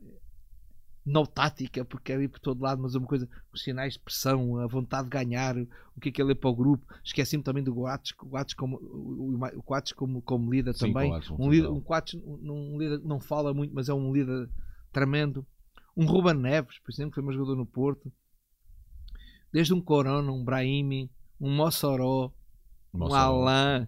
não 1.06 1.26
tática, 1.26 1.84
porque 1.84 2.14
quer 2.14 2.22
ir 2.22 2.30
por 2.30 2.40
todo 2.40 2.62
lado, 2.62 2.82
mas 2.82 2.96
é 2.96 2.98
uma 2.98 3.08
coisa, 3.08 3.28
os 3.52 3.62
sinais 3.62 3.94
de 3.94 4.00
pressão, 4.00 4.58
a 4.58 4.68
vontade 4.68 5.04
de 5.04 5.10
ganhar, 5.10 5.56
o 5.96 6.00
que 6.00 6.10
é 6.10 6.12
que 6.12 6.22
ele 6.22 6.32
é 6.32 6.36
para 6.36 6.50
o 6.50 6.56
grupo. 6.56 6.86
Esqueci-me 7.04 7.44
também 7.44 7.62
do 7.62 7.74
Coates, 7.74 8.14
Coates 8.14 8.54
como, 8.54 8.78
o 8.78 9.64
Coates 9.64 9.92
como, 9.92 10.22
como 10.22 10.50
líder 10.50 10.74
Sim, 10.74 10.94
também. 10.94 11.12
um, 11.38 11.52
líder, 11.52 11.68
um 11.68 11.82
Coates 11.82 12.14
um, 12.14 12.40
um 12.52 12.78
líder 12.80 13.02
não 13.04 13.20
fala 13.20 13.54
muito, 13.54 13.74
mas 13.76 13.90
é 13.90 13.94
um 13.94 14.14
líder 14.14 14.50
tremendo. 14.94 15.46
Um 15.96 16.06
Ruben 16.06 16.36
Neves, 16.36 16.80
por 16.80 16.92
exemplo, 16.92 17.12
que 17.12 17.22
foi 17.22 17.30
um 17.30 17.34
jogador 17.34 17.58
no 17.58 17.66
Porto. 17.66 18.12
Desde 19.52 19.74
um 19.74 19.82
Corona, 19.82 20.32
um 20.32 20.44
Brahimi, 20.44 21.12
um 21.40 21.54
Mossoró, 21.54 22.32
um 22.94 23.14
Alain, 23.14 23.84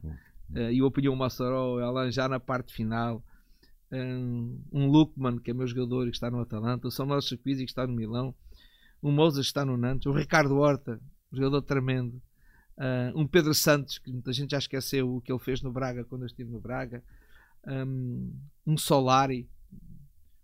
uh, 0.51 0.69
e 0.69 0.79
eu 0.79 0.85
apanhei 0.85 1.09
o 1.09 1.15
Mossoró, 1.15 1.77
o 1.77 1.79
Alain 1.79 2.11
já 2.11 2.27
na 2.27 2.39
parte 2.39 2.73
final 2.73 3.23
um, 3.91 4.61
um 4.71 4.87
Lukman, 4.87 5.37
que 5.37 5.51
é 5.51 5.53
meu 5.53 5.67
jogador 5.67 6.07
e 6.07 6.11
que 6.11 6.17
está 6.17 6.29
no 6.29 6.39
Atalanta, 6.39 6.87
o 6.87 6.91
Samuel 6.91 7.21
Chapizzi, 7.21 7.65
que 7.65 7.71
está 7.71 7.85
no 7.85 7.93
Milão, 7.93 8.33
o 9.01 9.11
Moses 9.11 9.45
que 9.45 9.47
está 9.47 9.65
no 9.65 9.77
Nantes, 9.77 10.05
o 10.05 10.11
Ricardo 10.11 10.57
Horta, 10.57 10.99
jogador 11.31 11.61
tremendo, 11.61 12.21
uh, 12.77 13.19
um 13.19 13.27
Pedro 13.27 13.53
Santos, 13.53 13.97
que 13.97 14.11
muita 14.11 14.33
gente 14.33 14.51
já 14.51 14.57
esqueceu 14.57 15.15
o 15.15 15.21
que 15.21 15.31
ele 15.31 15.39
fez 15.39 15.61
no 15.61 15.71
Braga 15.71 16.03
quando 16.03 16.23
eu 16.23 16.27
estive 16.27 16.49
no 16.49 16.59
Braga, 16.59 17.03
um, 17.67 18.33
um 18.65 18.77
Solari, 18.77 19.49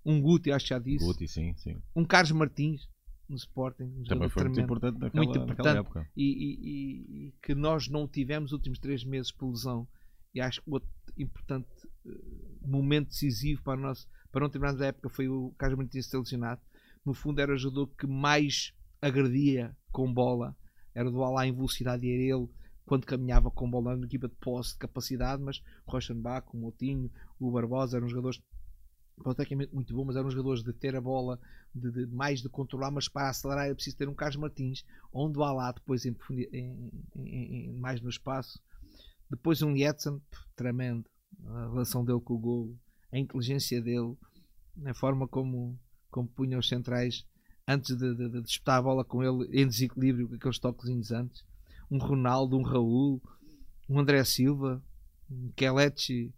um 0.04 0.22
Guti, 0.22 0.52
acho 0.52 0.66
que 0.66 0.70
já 0.70 0.80
disse, 0.80 1.06
Guti, 1.06 1.28
sim, 1.28 1.54
sim. 1.56 1.78
um 1.96 2.04
Carlos 2.04 2.32
Martins, 2.32 2.90
no 3.32 3.38
Sporting. 3.38 3.84
Um 3.84 4.04
Também 4.04 4.30
foi 4.30 4.44
tremendo, 4.44 4.58
muito 4.58 4.66
importante 4.66 5.00
naquela, 5.00 5.24
muito 5.24 5.38
importante, 5.38 5.58
naquela 5.58 5.80
época. 5.80 6.10
E, 6.16 6.24
e, 6.24 7.28
e, 7.28 7.34
que 7.42 7.56
nós 7.56 7.88
não 7.88 8.08
tivemos 8.08 8.52
os 8.52 8.54
últimos 8.54 8.78
três 8.78 9.04
meses 9.04 9.32
por 9.32 9.50
lesão. 9.50 9.88
E 10.34 10.42
acho 10.42 10.62
que 10.62 10.70
outro 10.70 10.90
importante 11.18 11.68
momento 12.62 13.10
decisivo 13.10 13.62
para, 13.64 13.80
nós, 13.80 14.08
para 14.32 14.42
não 14.42 14.50
terminarmos 14.50 14.82
a 14.82 14.88
época 14.88 15.10
foi 15.10 15.28
o 15.28 15.54
Carlos 15.58 15.78
Martins 15.78 16.08
ser 16.08 16.18
lesionado. 16.18 16.62
No 17.06 17.14
fundo, 17.14 17.42
era 17.42 17.54
o 17.54 17.58
jogador 17.58 17.88
que 17.88 18.08
mais 18.08 18.74
agredia 19.02 19.76
com 19.92 20.12
bola, 20.14 20.56
era 20.94 21.10
do 21.10 21.18
lá 21.18 21.46
em 21.46 21.54
velocidade 21.54 22.06
e 22.06 22.12
era 22.12 22.38
ele 22.38 22.50
quando 22.86 23.06
caminhava 23.06 23.50
com 23.50 23.70
bola 23.70 23.96
na 23.96 24.06
equipa 24.06 24.28
de 24.28 24.36
posse 24.36 24.74
de 24.74 24.80
capacidade. 24.80 25.42
Mas 25.42 25.58
o 25.86 25.92
Rochenbach, 25.92 26.48
o 26.54 26.58
Moutinho, 26.58 27.12
o 27.40 27.52
Barbosa 27.52 27.98
eram 27.98 28.08
jogadores 28.08 28.42
tecnicamente 29.36 29.74
muito 29.74 29.94
bons, 29.94 30.06
mas 30.06 30.16
eram 30.16 30.32
jogadores 30.32 30.64
de 30.64 30.74
ter 30.74 30.96
a 30.96 31.02
bola, 31.02 31.40
de, 31.74 31.92
de, 31.92 32.06
mais 32.08 32.42
de 32.42 32.50
controlar, 32.50 32.90
mas 32.90 33.08
para 33.08 33.30
acelerar 33.30 33.68
é 33.68 33.74
preciso 33.74 33.98
ter 33.98 34.10
um 34.10 34.16
Carlos 34.16 34.38
Martins, 34.38 34.84
onde 35.14 35.38
o 35.38 35.44
Alá 35.44 35.72
depois 35.72 36.06
em, 36.06 36.16
em, 36.52 36.92
em, 37.16 37.74
mais 37.74 38.02
no 38.02 38.10
espaço. 38.10 38.60
Depois 39.32 39.62
um 39.62 39.76
Jetson, 39.76 40.22
tremendo 40.56 41.10
a 41.48 41.70
relação 41.70 42.04
dele 42.04 42.20
com 42.20 42.34
o 42.34 42.40
gol, 42.40 42.78
a 43.12 43.18
inteligência 43.18 43.82
dele, 43.82 44.16
a 44.86 44.94
forma 44.94 45.28
como, 45.28 45.80
como 46.10 46.28
punha 46.28 46.60
os 46.60 46.68
centrais 46.68 47.26
antes 47.68 47.96
de, 47.96 48.14
de, 48.14 48.30
de, 48.30 48.42
disputar 48.42 48.80
a 48.80 48.82
bola 48.82 49.06
com 49.06 49.24
ele 49.24 49.48
em 49.58 49.68
desequilíbrio, 49.68 50.28
com 50.28 50.36
aqueles 50.36 50.60
toquezinhos 50.60 51.12
antes. 51.12 51.44
Um 51.90 51.98
Ronaldo, 51.98 52.58
um 52.58 52.64
Raul, 52.64 53.22
um 53.90 54.00
André 54.00 54.24
Silva, 54.26 54.84
um 55.30 55.52
Kelechi 55.56 56.34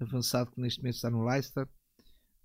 avançado 0.00 0.50
que 0.50 0.60
neste 0.60 0.80
momento 0.80 0.94
está 0.94 1.10
no 1.10 1.24
Leicester, 1.24 1.68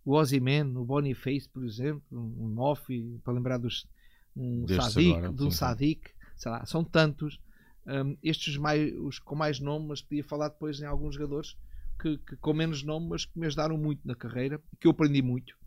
o 0.06 0.16
Ozyman, 0.16 0.76
o 0.76 0.84
Boniface, 0.84 1.48
por 1.48 1.64
exemplo, 1.64 2.04
um 2.12 2.54
Moffi, 2.54 3.20
para 3.24 3.34
lembrar 3.34 3.58
dos 3.58 3.88
um 4.36 4.68
Sadik, 4.68 5.14
agora, 5.14 5.34
de 5.34 5.44
um 5.44 5.52
Sadik, 5.52 6.12
sei 6.36 6.52
lá, 6.52 6.66
são 6.66 6.84
tantos. 6.84 7.40
Um, 7.86 8.18
estes 8.24 8.58
mais, 8.58 8.94
os 8.98 9.20
com 9.20 9.36
mais 9.36 9.60
nome, 9.60 9.88
mas 9.88 10.02
podia 10.02 10.24
falar 10.24 10.50
depois 10.50 10.80
em 10.80 10.86
alguns 10.86 11.16
jogadores 11.16 11.58
que, 12.00 12.18
que, 12.18 12.36
com 12.38 12.54
menos 12.54 12.84
nome, 12.84 13.10
mas 13.10 13.26
que 13.26 13.38
me 13.38 13.46
ajudaram 13.46 13.78
muito 13.78 14.08
na 14.08 14.16
carreira, 14.16 14.62
que 14.80 14.88
eu 14.88 14.92
aprendi 14.92 15.22
muito. 15.22 15.58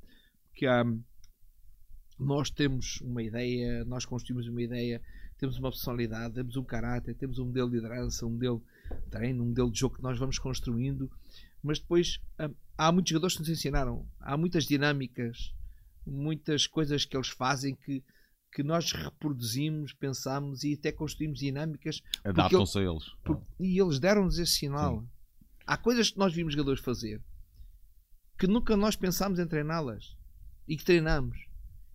Que 0.54 0.66
há, 0.66 0.84
nós 2.18 2.50
temos 2.50 3.00
uma 3.02 3.22
ideia, 3.22 3.84
nós 3.84 4.04
construímos 4.04 4.48
uma 4.48 4.62
ideia, 4.62 5.02
temos 5.38 5.58
uma 5.58 5.70
personalidade, 5.70 6.34
temos 6.34 6.56
um 6.56 6.64
caráter, 6.64 7.14
temos 7.14 7.38
um 7.38 7.46
modelo 7.46 7.68
de 7.68 7.76
liderança, 7.76 8.26
um 8.26 8.30
modelo 8.30 8.62
de 8.90 9.10
treino, 9.10 9.42
um 9.42 9.48
modelo 9.48 9.70
de 9.70 9.78
jogo 9.78 9.96
que 9.96 10.02
nós 10.02 10.18
vamos 10.18 10.38
construindo, 10.38 11.10
mas 11.62 11.78
depois 11.78 12.20
há 12.78 12.92
muitos 12.92 13.10
jogadores 13.10 13.34
que 13.34 13.40
nos 13.40 13.50
ensinaram, 13.50 14.06
há 14.20 14.36
muitas 14.36 14.64
dinâmicas, 14.64 15.54
muitas 16.06 16.66
coisas 16.66 17.04
que 17.04 17.16
eles 17.16 17.28
fazem 17.28 17.74
que, 17.74 18.02
que 18.56 18.62
nós 18.62 18.90
reproduzimos, 18.90 19.92
pensamos 19.92 20.64
e 20.64 20.72
até 20.72 20.90
construímos 20.90 21.40
dinâmicas. 21.40 22.00
Adaptam-se 22.24 22.78
a 22.78 22.82
eles. 22.82 23.04
Por, 23.22 23.42
e 23.60 23.78
eles 23.78 23.98
deram-nos 24.00 24.38
esse 24.38 24.52
sinal. 24.52 25.00
Sim. 25.00 25.08
Há 25.66 25.76
coisas 25.76 26.10
que 26.10 26.16
nós 26.16 26.32
vimos 26.32 26.54
jogadores 26.54 26.80
fazer 26.80 27.22
que 28.38 28.46
nunca 28.46 28.74
nós 28.74 28.96
pensámos 28.96 29.38
em 29.38 29.46
treiná-las 29.46 30.16
e 30.66 30.74
que 30.74 30.86
treinamos. 30.86 31.36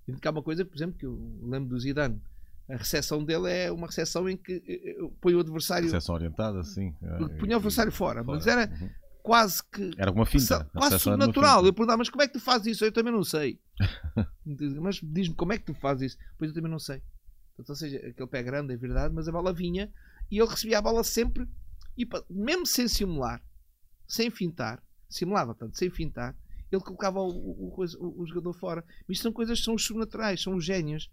E 0.07 0.13
há 0.23 0.29
uma 0.29 0.43
coisa, 0.43 0.63
por 0.63 0.75
exemplo, 0.75 0.99
que 0.99 1.05
eu 1.07 1.17
lembro 1.41 1.69
do 1.69 1.79
Zidane, 1.79 2.21
A 2.69 2.77
recepção 2.77 3.25
dele 3.25 3.51
é 3.51 3.71
uma 3.71 3.87
recepção 3.87 4.29
em 4.29 4.37
que 4.37 4.61
eh, 4.67 4.91
eh, 4.91 5.09
põe 5.19 5.33
o 5.33 5.39
adversário. 5.39 5.85
Recepção 5.85 6.13
orientada, 6.13 6.63
sim. 6.63 6.93
Punha 7.39 7.55
o 7.55 7.57
adversário 7.57 7.91
fora, 7.91 8.23
fora. 8.23 8.37
mas 8.37 8.45
era 8.45 8.71
uhum. 8.71 8.89
Quase 9.21 9.63
que. 9.63 9.91
Era 9.97 10.11
uma 10.11 10.25
finta. 10.25 10.69
Quase 10.73 10.99
sobrenatural. 10.99 11.65
Eu 11.65 11.73
perguntava, 11.73 11.97
mas 11.97 12.09
como 12.09 12.21
é 12.21 12.27
que 12.27 12.33
tu 12.33 12.39
fazes 12.39 12.67
isso? 12.67 12.85
Eu 12.85 12.91
também 12.91 13.13
não 13.13 13.23
sei. 13.23 13.59
mas 14.81 14.99
diz-me 15.01 15.35
como 15.35 15.53
é 15.53 15.57
que 15.57 15.65
tu 15.65 15.73
fazes 15.73 16.13
isso? 16.13 16.23
Pois 16.37 16.49
eu 16.49 16.55
também 16.55 16.71
não 16.71 16.79
sei. 16.79 17.01
Portanto, 17.55 17.69
ou 17.69 17.75
seja, 17.75 17.97
aquele 17.97 18.27
pé 18.27 18.43
grande 18.43 18.73
é 18.73 18.77
verdade, 18.77 19.13
mas 19.13 19.27
a 19.27 19.31
bola 19.31 19.53
vinha 19.53 19.91
e 20.29 20.39
ele 20.39 20.49
recebia 20.49 20.79
a 20.79 20.81
bola 20.81 21.03
sempre, 21.03 21.47
e 21.97 22.07
mesmo 22.29 22.65
sem 22.65 22.87
simular, 22.87 23.43
sem 24.07 24.31
fintar, 24.31 24.81
simulava, 25.09 25.53
portanto, 25.53 25.77
sem 25.77 25.89
fintar, 25.89 26.35
ele 26.71 26.81
colocava 26.81 27.19
o, 27.19 27.29
o, 27.29 27.75
o, 27.75 28.21
o 28.21 28.25
jogador 28.25 28.53
fora. 28.53 28.85
Mas 29.07 29.19
são 29.19 29.33
coisas 29.33 29.59
que 29.59 29.65
são 29.65 29.75
os 29.75 29.85
sobrenaturais, 29.85 30.41
são 30.41 30.55
os 30.55 30.63
génios. 30.63 31.11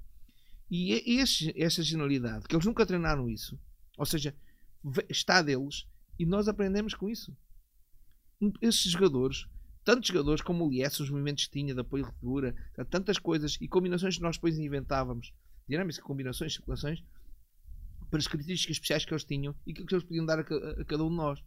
E 0.70 0.92
este, 1.18 1.52
esta 1.61 1.82
genialidade, 1.82 2.46
que 2.46 2.54
eles 2.54 2.66
nunca 2.66 2.86
treinaram 2.86 3.28
isso, 3.28 3.59
ou 3.96 4.06
seja, 4.06 4.34
está 5.09 5.42
deles 5.42 5.86
e 6.18 6.26
nós 6.26 6.46
aprendemos 6.46 6.94
com 6.94 7.09
isso. 7.09 7.36
Estes 8.61 8.93
jogadores, 8.93 9.47
tantos 9.84 10.09
jogadores 10.09 10.43
como 10.43 10.66
o 10.66 10.70
Lies, 10.70 11.01
os 11.01 11.11
movimentos 11.11 11.47
que 11.47 11.51
tinha 11.51 11.74
de 11.74 11.80
apoio 11.80 12.03
e 12.03 12.07
ruptura, 12.07 12.55
tantas 12.91 13.18
coisas 13.18 13.57
e 13.61 13.66
combinações 13.66 14.16
que 14.16 14.22
nós 14.22 14.36
depois 14.36 14.59
inventávamos, 14.59 15.32
dinâmicas, 15.68 16.03
combinações, 16.03 16.55
circulações, 16.55 17.03
para 18.11 18.18
as 18.18 18.26
características 18.26 18.76
especiais 18.76 19.05
que 19.05 19.12
eles 19.12 19.24
tinham 19.24 19.55
e 19.66 19.74
que 19.74 19.82
eles 19.82 20.05
podiam 20.05 20.24
dar 20.24 20.39
a, 20.39 20.43
a, 20.43 20.80
a 20.80 20.84
cada 20.84 21.05
um 21.05 21.11
de 21.11 21.16
nós. 21.16 21.41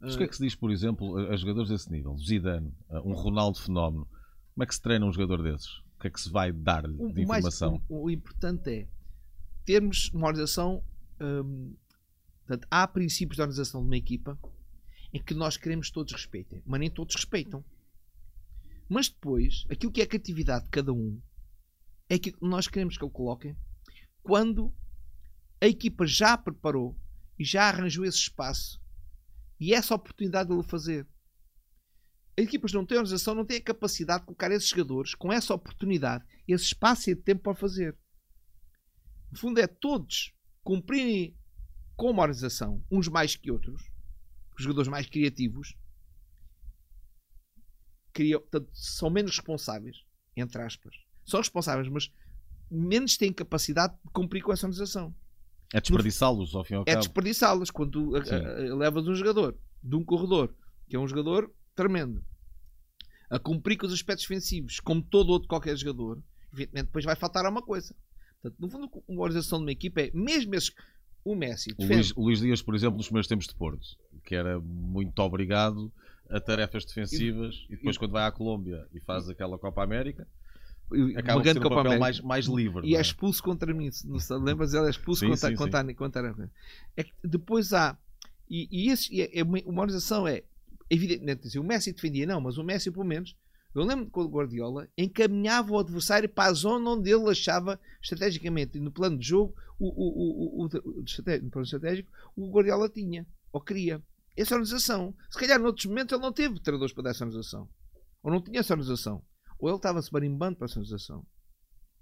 Mas 0.00 0.14
o 0.14 0.18
que 0.18 0.24
é 0.24 0.28
que 0.28 0.36
se 0.36 0.42
diz, 0.42 0.54
por 0.54 0.70
exemplo, 0.70 1.16
a, 1.16 1.32
a 1.32 1.36
jogadores 1.36 1.70
desse 1.70 1.90
nível? 1.90 2.16
Zidane, 2.18 2.74
um 3.04 3.14
Ronaldo 3.14 3.60
fenómeno. 3.60 4.08
Como 4.54 4.64
é 4.64 4.66
que 4.66 4.74
se 4.74 4.82
treina 4.82 5.06
um 5.06 5.12
jogador 5.12 5.42
desses? 5.42 5.78
O 5.96 6.00
que 6.00 6.08
é 6.08 6.10
que 6.10 6.20
se 6.20 6.30
vai 6.30 6.52
dar-lhe 6.52 6.96
de 7.12 7.22
informação? 7.22 7.70
Mais, 7.72 7.82
o, 7.88 8.04
o, 8.04 8.10
importante 8.10 8.68
é 8.68 8.88
termos 9.64 10.10
uma 10.12 10.26
organização. 10.26 10.82
Hum, 11.20 11.74
portanto, 12.44 12.66
há 12.68 12.86
princípios 12.88 13.36
de 13.36 13.42
organização 13.42 13.80
de 13.80 13.86
uma 13.86 13.96
equipa 13.96 14.36
em 15.12 15.22
que 15.22 15.34
nós 15.34 15.56
queremos 15.56 15.88
que 15.88 15.94
todos 15.94 16.12
respeitem, 16.12 16.62
mas 16.64 16.80
nem 16.80 16.90
todos 16.90 17.14
respeitam. 17.14 17.64
Mas 18.88 19.08
depois, 19.08 19.64
aquilo 19.70 19.92
que 19.92 20.00
é 20.00 20.04
a 20.04 20.06
criatividade 20.06 20.64
de 20.64 20.70
cada 20.70 20.92
um 20.92 21.20
é 22.08 22.18
que 22.18 22.34
nós 22.40 22.66
queremos 22.68 22.96
que 22.96 23.04
ele 23.04 23.12
coloque 23.12 23.56
quando 24.22 24.74
a 25.60 25.66
equipa 25.66 26.06
já 26.06 26.36
preparou 26.36 26.98
e 27.38 27.44
já 27.44 27.68
arranjou 27.68 28.04
esse 28.04 28.18
espaço 28.18 28.80
e 29.58 29.72
essa 29.72 29.94
oportunidade 29.94 30.48
de 30.48 30.54
o 30.54 30.62
fazer. 30.62 31.06
As 32.36 32.44
equipas 32.44 32.72
não 32.72 32.84
têm 32.84 32.98
organização, 32.98 33.34
não 33.34 33.44
têm 33.44 33.58
a 33.58 33.62
capacidade 33.62 34.20
de 34.20 34.26
colocar 34.26 34.50
esses 34.50 34.68
jogadores 34.68 35.14
com 35.14 35.32
essa 35.32 35.54
oportunidade, 35.54 36.24
esse 36.48 36.64
espaço 36.64 37.10
e 37.10 37.16
tempo 37.16 37.42
para 37.42 37.54
fazer. 37.54 37.96
No 39.30 39.38
fundo, 39.38 39.60
é 39.60 39.66
todos 39.66 40.32
cumprirem 40.62 41.36
com 41.96 42.10
uma 42.10 42.22
organização, 42.22 42.84
uns 42.90 43.08
mais 43.08 43.36
que 43.36 43.50
outros, 43.50 43.82
os 43.82 43.91
jogadores 44.62 44.88
mais 44.88 45.06
criativos, 45.06 45.74
criam, 48.12 48.40
portanto, 48.40 48.70
são 48.72 49.10
menos 49.10 49.36
responsáveis, 49.36 50.04
entre 50.36 50.62
aspas. 50.62 50.94
São 51.24 51.40
responsáveis, 51.40 51.88
mas 51.88 52.12
menos 52.70 53.16
têm 53.16 53.32
capacidade 53.32 53.94
de 54.04 54.10
cumprir 54.12 54.42
com 54.42 54.52
essa 54.52 54.66
organização. 54.66 55.14
É 55.72 55.80
desperdiçá-los 55.80 56.54
ao 56.54 56.64
fim 56.64 56.74
e 56.74 56.76
ao 56.76 56.82
é 56.82 56.86
cabo. 56.86 56.96
É 56.96 57.00
desperdiçá-los 57.00 57.70
quando 57.70 58.10
levas 58.76 59.06
um 59.06 59.14
jogador 59.14 59.58
de 59.82 59.96
um 59.96 60.04
corredor, 60.04 60.54
que 60.88 60.96
é 60.96 60.98
um 60.98 61.08
jogador 61.08 61.52
tremendo, 61.74 62.24
a 63.30 63.38
cumprir 63.38 63.78
com 63.78 63.86
os 63.86 63.92
aspectos 63.92 64.26
defensivos, 64.26 64.78
como 64.80 65.02
todo 65.02 65.30
outro 65.30 65.48
qualquer 65.48 65.74
jogador, 65.76 66.22
evidentemente 66.52 66.86
depois 66.86 67.04
vai 67.04 67.16
faltar 67.16 67.46
alguma 67.46 67.62
coisa. 67.62 67.94
Portanto, 68.42 68.60
no 68.60 68.68
fundo, 68.68 69.04
uma 69.08 69.22
organização 69.22 69.58
de 69.58 69.64
uma 69.64 69.72
equipa 69.72 70.02
é 70.02 70.10
mesmo 70.12 70.54
esse, 70.54 70.70
o 71.24 71.34
Messi. 71.34 71.74
O 71.78 71.84
Luís, 71.84 72.14
Luís, 72.14 72.40
Dias, 72.40 72.62
por 72.62 72.74
exemplo, 72.74 72.96
nos 72.96 73.06
primeiros 73.06 73.28
tempos 73.28 73.46
de 73.46 73.54
Porto, 73.54 73.86
que 74.24 74.34
era 74.34 74.58
muito 74.60 75.18
obrigado 75.20 75.92
a 76.28 76.40
tarefas 76.40 76.84
defensivas, 76.84 77.54
e, 77.68 77.74
e 77.74 77.76
depois, 77.76 77.96
e, 77.96 77.98
quando 77.98 78.12
vai 78.12 78.26
à 78.26 78.32
Colômbia 78.32 78.86
e 78.92 79.00
faz 79.00 79.28
aquela 79.28 79.58
Copa 79.58 79.82
América 79.82 80.26
acaba 81.16 81.38
uma 81.38 81.42
grande 81.42 81.58
um 81.58 81.62
Copa 81.62 81.98
mais, 81.98 82.20
mais 82.20 82.46
livre. 82.46 82.86
E 82.86 82.94
é? 82.94 82.98
é? 82.98 83.00
expulso 83.00 83.42
contra 83.42 83.72
mim, 83.72 83.90
não 84.04 84.18
se 84.18 84.34
lembras? 84.34 84.74
Ele 84.74 84.86
é 84.86 84.90
expulso 84.90 85.20
sim, 85.20 85.28
contra, 85.28 85.48
sim, 85.48 85.56
contra, 85.56 85.84
sim. 85.84 85.94
contra, 85.94 86.50
É 86.96 87.04
que 87.04 87.12
depois 87.24 87.72
há. 87.72 87.96
E, 88.48 88.68
e, 88.70 88.90
esse, 88.90 89.20
é, 89.20 89.40
é, 89.40 89.42
uma 89.42 89.58
organização 89.80 90.26
é. 90.26 90.42
Evidentemente, 90.90 91.46
assim, 91.46 91.58
o 91.58 91.64
Messi 91.64 91.92
defendia, 91.92 92.26
não, 92.26 92.38
mas 92.38 92.58
o 92.58 92.64
Messi, 92.64 92.90
pelo 92.90 93.06
menos, 93.06 93.34
eu 93.74 93.84
lembro 93.84 94.10
com 94.10 94.22
o 94.22 94.28
Guardiola, 94.28 94.88
encaminhava 94.96 95.72
o 95.72 95.78
adversário 95.78 96.28
para 96.28 96.50
a 96.50 96.52
zona 96.52 96.90
onde 96.90 97.10
ele 97.10 97.30
achava 97.30 97.80
estrategicamente, 98.02 98.78
no 98.78 98.90
plano 98.90 99.18
de 99.18 99.26
jogo, 99.26 99.54
o, 99.78 99.86
o, 99.88 100.64
o, 100.64 100.66
o, 100.66 100.68
no 100.68 101.50
plano 101.50 101.64
estratégico, 101.64 102.10
o 102.36 102.50
Guardiola 102.50 102.88
tinha, 102.88 103.26
ou 103.52 103.60
queria. 103.60 104.02
Essa 104.36 104.54
organização. 104.54 105.14
Se 105.30 105.38
calhar, 105.38 105.60
noutros 105.60 105.86
momentos, 105.86 106.12
ele 106.12 106.22
não 106.22 106.32
teve 106.32 106.58
treinadores 106.60 106.94
para 106.94 107.04
dar 107.04 107.10
essa 107.10 107.24
organização. 107.24 107.68
Ou 108.22 108.30
não 108.30 108.42
tinha 108.42 108.60
essa 108.60 108.72
organização 108.72 109.22
ou 109.62 109.68
ele 109.68 109.76
estava-se 109.76 110.12
marimbando 110.12 110.56
para 110.56 110.64
a 110.64 110.68
sonorização. 110.68 111.24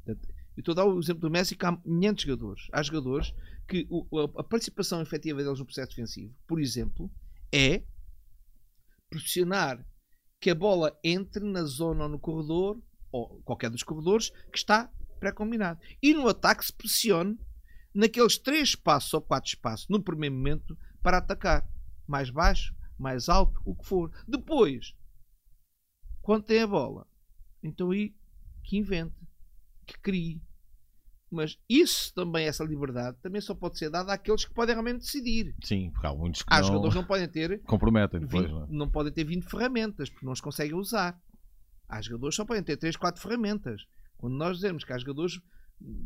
Eu 0.06 0.16
estou 0.56 0.72
a 0.72 0.76
dar 0.76 0.86
o 0.86 0.98
exemplo 0.98 1.20
do 1.20 1.30
Messi 1.30 1.54
que 1.54 1.66
há 1.66 1.76
500 1.76 2.24
jogadores. 2.24 2.62
Há 2.72 2.82
jogadores 2.82 3.34
que 3.68 3.86
a 4.38 4.42
participação 4.42 5.02
efetiva 5.02 5.42
deles 5.42 5.58
no 5.58 5.66
processo 5.66 5.90
defensivo, 5.90 6.34
por 6.48 6.58
exemplo, 6.58 7.10
é 7.52 7.84
pressionar 9.10 9.86
que 10.40 10.50
a 10.50 10.54
bola 10.54 10.98
entre 11.04 11.44
na 11.44 11.64
zona 11.64 12.04
ou 12.04 12.08
no 12.08 12.18
corredor, 12.18 12.80
ou 13.12 13.40
qualquer 13.42 13.70
dos 13.70 13.82
corredores, 13.82 14.30
que 14.50 14.58
está 14.58 14.90
pré-combinado. 15.18 15.78
E 16.02 16.14
no 16.14 16.26
ataque 16.26 16.64
se 16.64 16.72
pressione 16.72 17.38
naqueles 17.94 18.38
três 18.38 18.70
espaços 18.70 19.12
ou 19.12 19.20
quatro 19.20 19.48
espaços 19.48 19.86
no 19.88 20.02
primeiro 20.02 20.34
momento 20.34 20.76
para 21.02 21.18
atacar. 21.18 21.68
Mais 22.06 22.30
baixo, 22.30 22.74
mais 22.98 23.28
alto, 23.28 23.60
o 23.64 23.74
que 23.74 23.86
for. 23.86 24.10
Depois, 24.26 24.94
quando 26.22 26.44
tem 26.44 26.60
a 26.60 26.66
bola, 26.66 27.06
então 27.62 27.90
aí 27.90 28.14
que 28.64 28.78
invente, 28.78 29.14
que 29.86 29.98
crie. 30.00 30.42
Mas 31.30 31.56
isso 31.68 32.12
também, 32.12 32.46
essa 32.46 32.64
liberdade, 32.64 33.16
também 33.22 33.40
só 33.40 33.54
pode 33.54 33.78
ser 33.78 33.88
dada 33.88 34.12
àqueles 34.12 34.44
que 34.44 34.52
podem 34.52 34.74
realmente 34.74 35.00
decidir. 35.00 35.54
Sim, 35.62 35.90
porque 35.90 36.06
há 36.06 36.14
muitos 36.14 36.42
que 36.42 36.52
há 36.52 36.58
não... 36.58 36.66
jogadores 36.66 36.94
não 36.94 37.04
podem 37.04 37.28
ter... 37.28 37.62
Comprometem 37.62 38.20
depois, 38.20 38.46
20, 38.46 38.52
não, 38.52 38.64
é? 38.64 38.66
não 38.68 38.90
podem 38.90 39.12
ter 39.12 39.24
20 39.24 39.44
ferramentas, 39.44 40.10
porque 40.10 40.26
não 40.26 40.32
as 40.32 40.40
conseguem 40.40 40.74
usar. 40.74 41.20
Há 41.88 42.00
jogadores 42.00 42.34
que 42.34 42.42
só 42.42 42.44
podem 42.44 42.62
ter 42.62 42.76
3, 42.76 42.96
4 42.96 43.22
ferramentas. 43.22 43.86
Quando 44.16 44.34
nós 44.34 44.56
dizemos 44.56 44.84
que 44.84 44.92
há 44.92 44.98
jogadores 44.98 45.40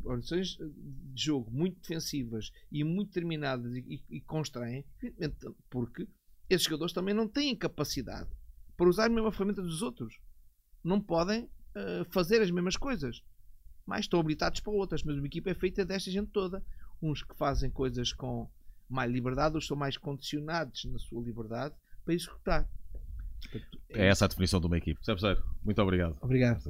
organizações 0.04 0.56
de 0.56 1.24
jogo 1.24 1.50
muito 1.50 1.80
defensivas 1.80 2.52
e 2.70 2.84
muito 2.84 3.08
determinadas 3.08 3.74
e, 3.74 3.78
e, 4.10 4.16
e 4.16 4.20
constroem, 4.20 4.84
porque 5.68 6.06
esses 6.48 6.64
jogadores 6.64 6.92
também 6.92 7.14
não 7.14 7.26
têm 7.26 7.56
capacidade 7.56 8.30
para 8.76 8.88
usar 8.88 9.06
a 9.06 9.08
mesma 9.08 9.32
ferramenta 9.32 9.62
dos 9.62 9.82
outros 9.82 10.18
não 10.84 11.00
podem 11.00 11.44
uh, 11.44 12.04
fazer 12.10 12.42
as 12.42 12.50
mesmas 12.50 12.76
coisas. 12.76 13.22
Mas 13.87 14.01
estão 14.01 14.20
habilitados 14.20 14.61
para 14.61 14.72
outras. 14.72 15.03
Mas 15.03 15.16
uma 15.16 15.26
equipa 15.26 15.51
é 15.51 15.55
feita 15.55 15.85
desta 15.85 16.11
gente 16.11 16.30
toda. 16.30 16.62
Uns 17.03 17.22
que 17.22 17.35
fazem 17.37 17.70
coisas 17.70 18.12
com 18.12 18.49
mais 18.89 19.11
liberdade, 19.11 19.55
outros 19.55 19.66
são 19.66 19.76
mais 19.76 19.97
condicionados 19.97 20.85
na 20.87 20.99
sua 20.99 21.22
liberdade 21.22 21.74
para 22.05 22.14
executar. 22.14 22.68
é, 23.91 24.05
é 24.05 24.07
essa 24.09 24.24
a 24.24 24.28
definição 24.28 24.61
de 24.61 24.66
uma 24.66 24.78
equipe. 24.78 25.01
Muito 25.64 25.82
obrigado. 25.82 26.16
Obrigado. 26.20 26.62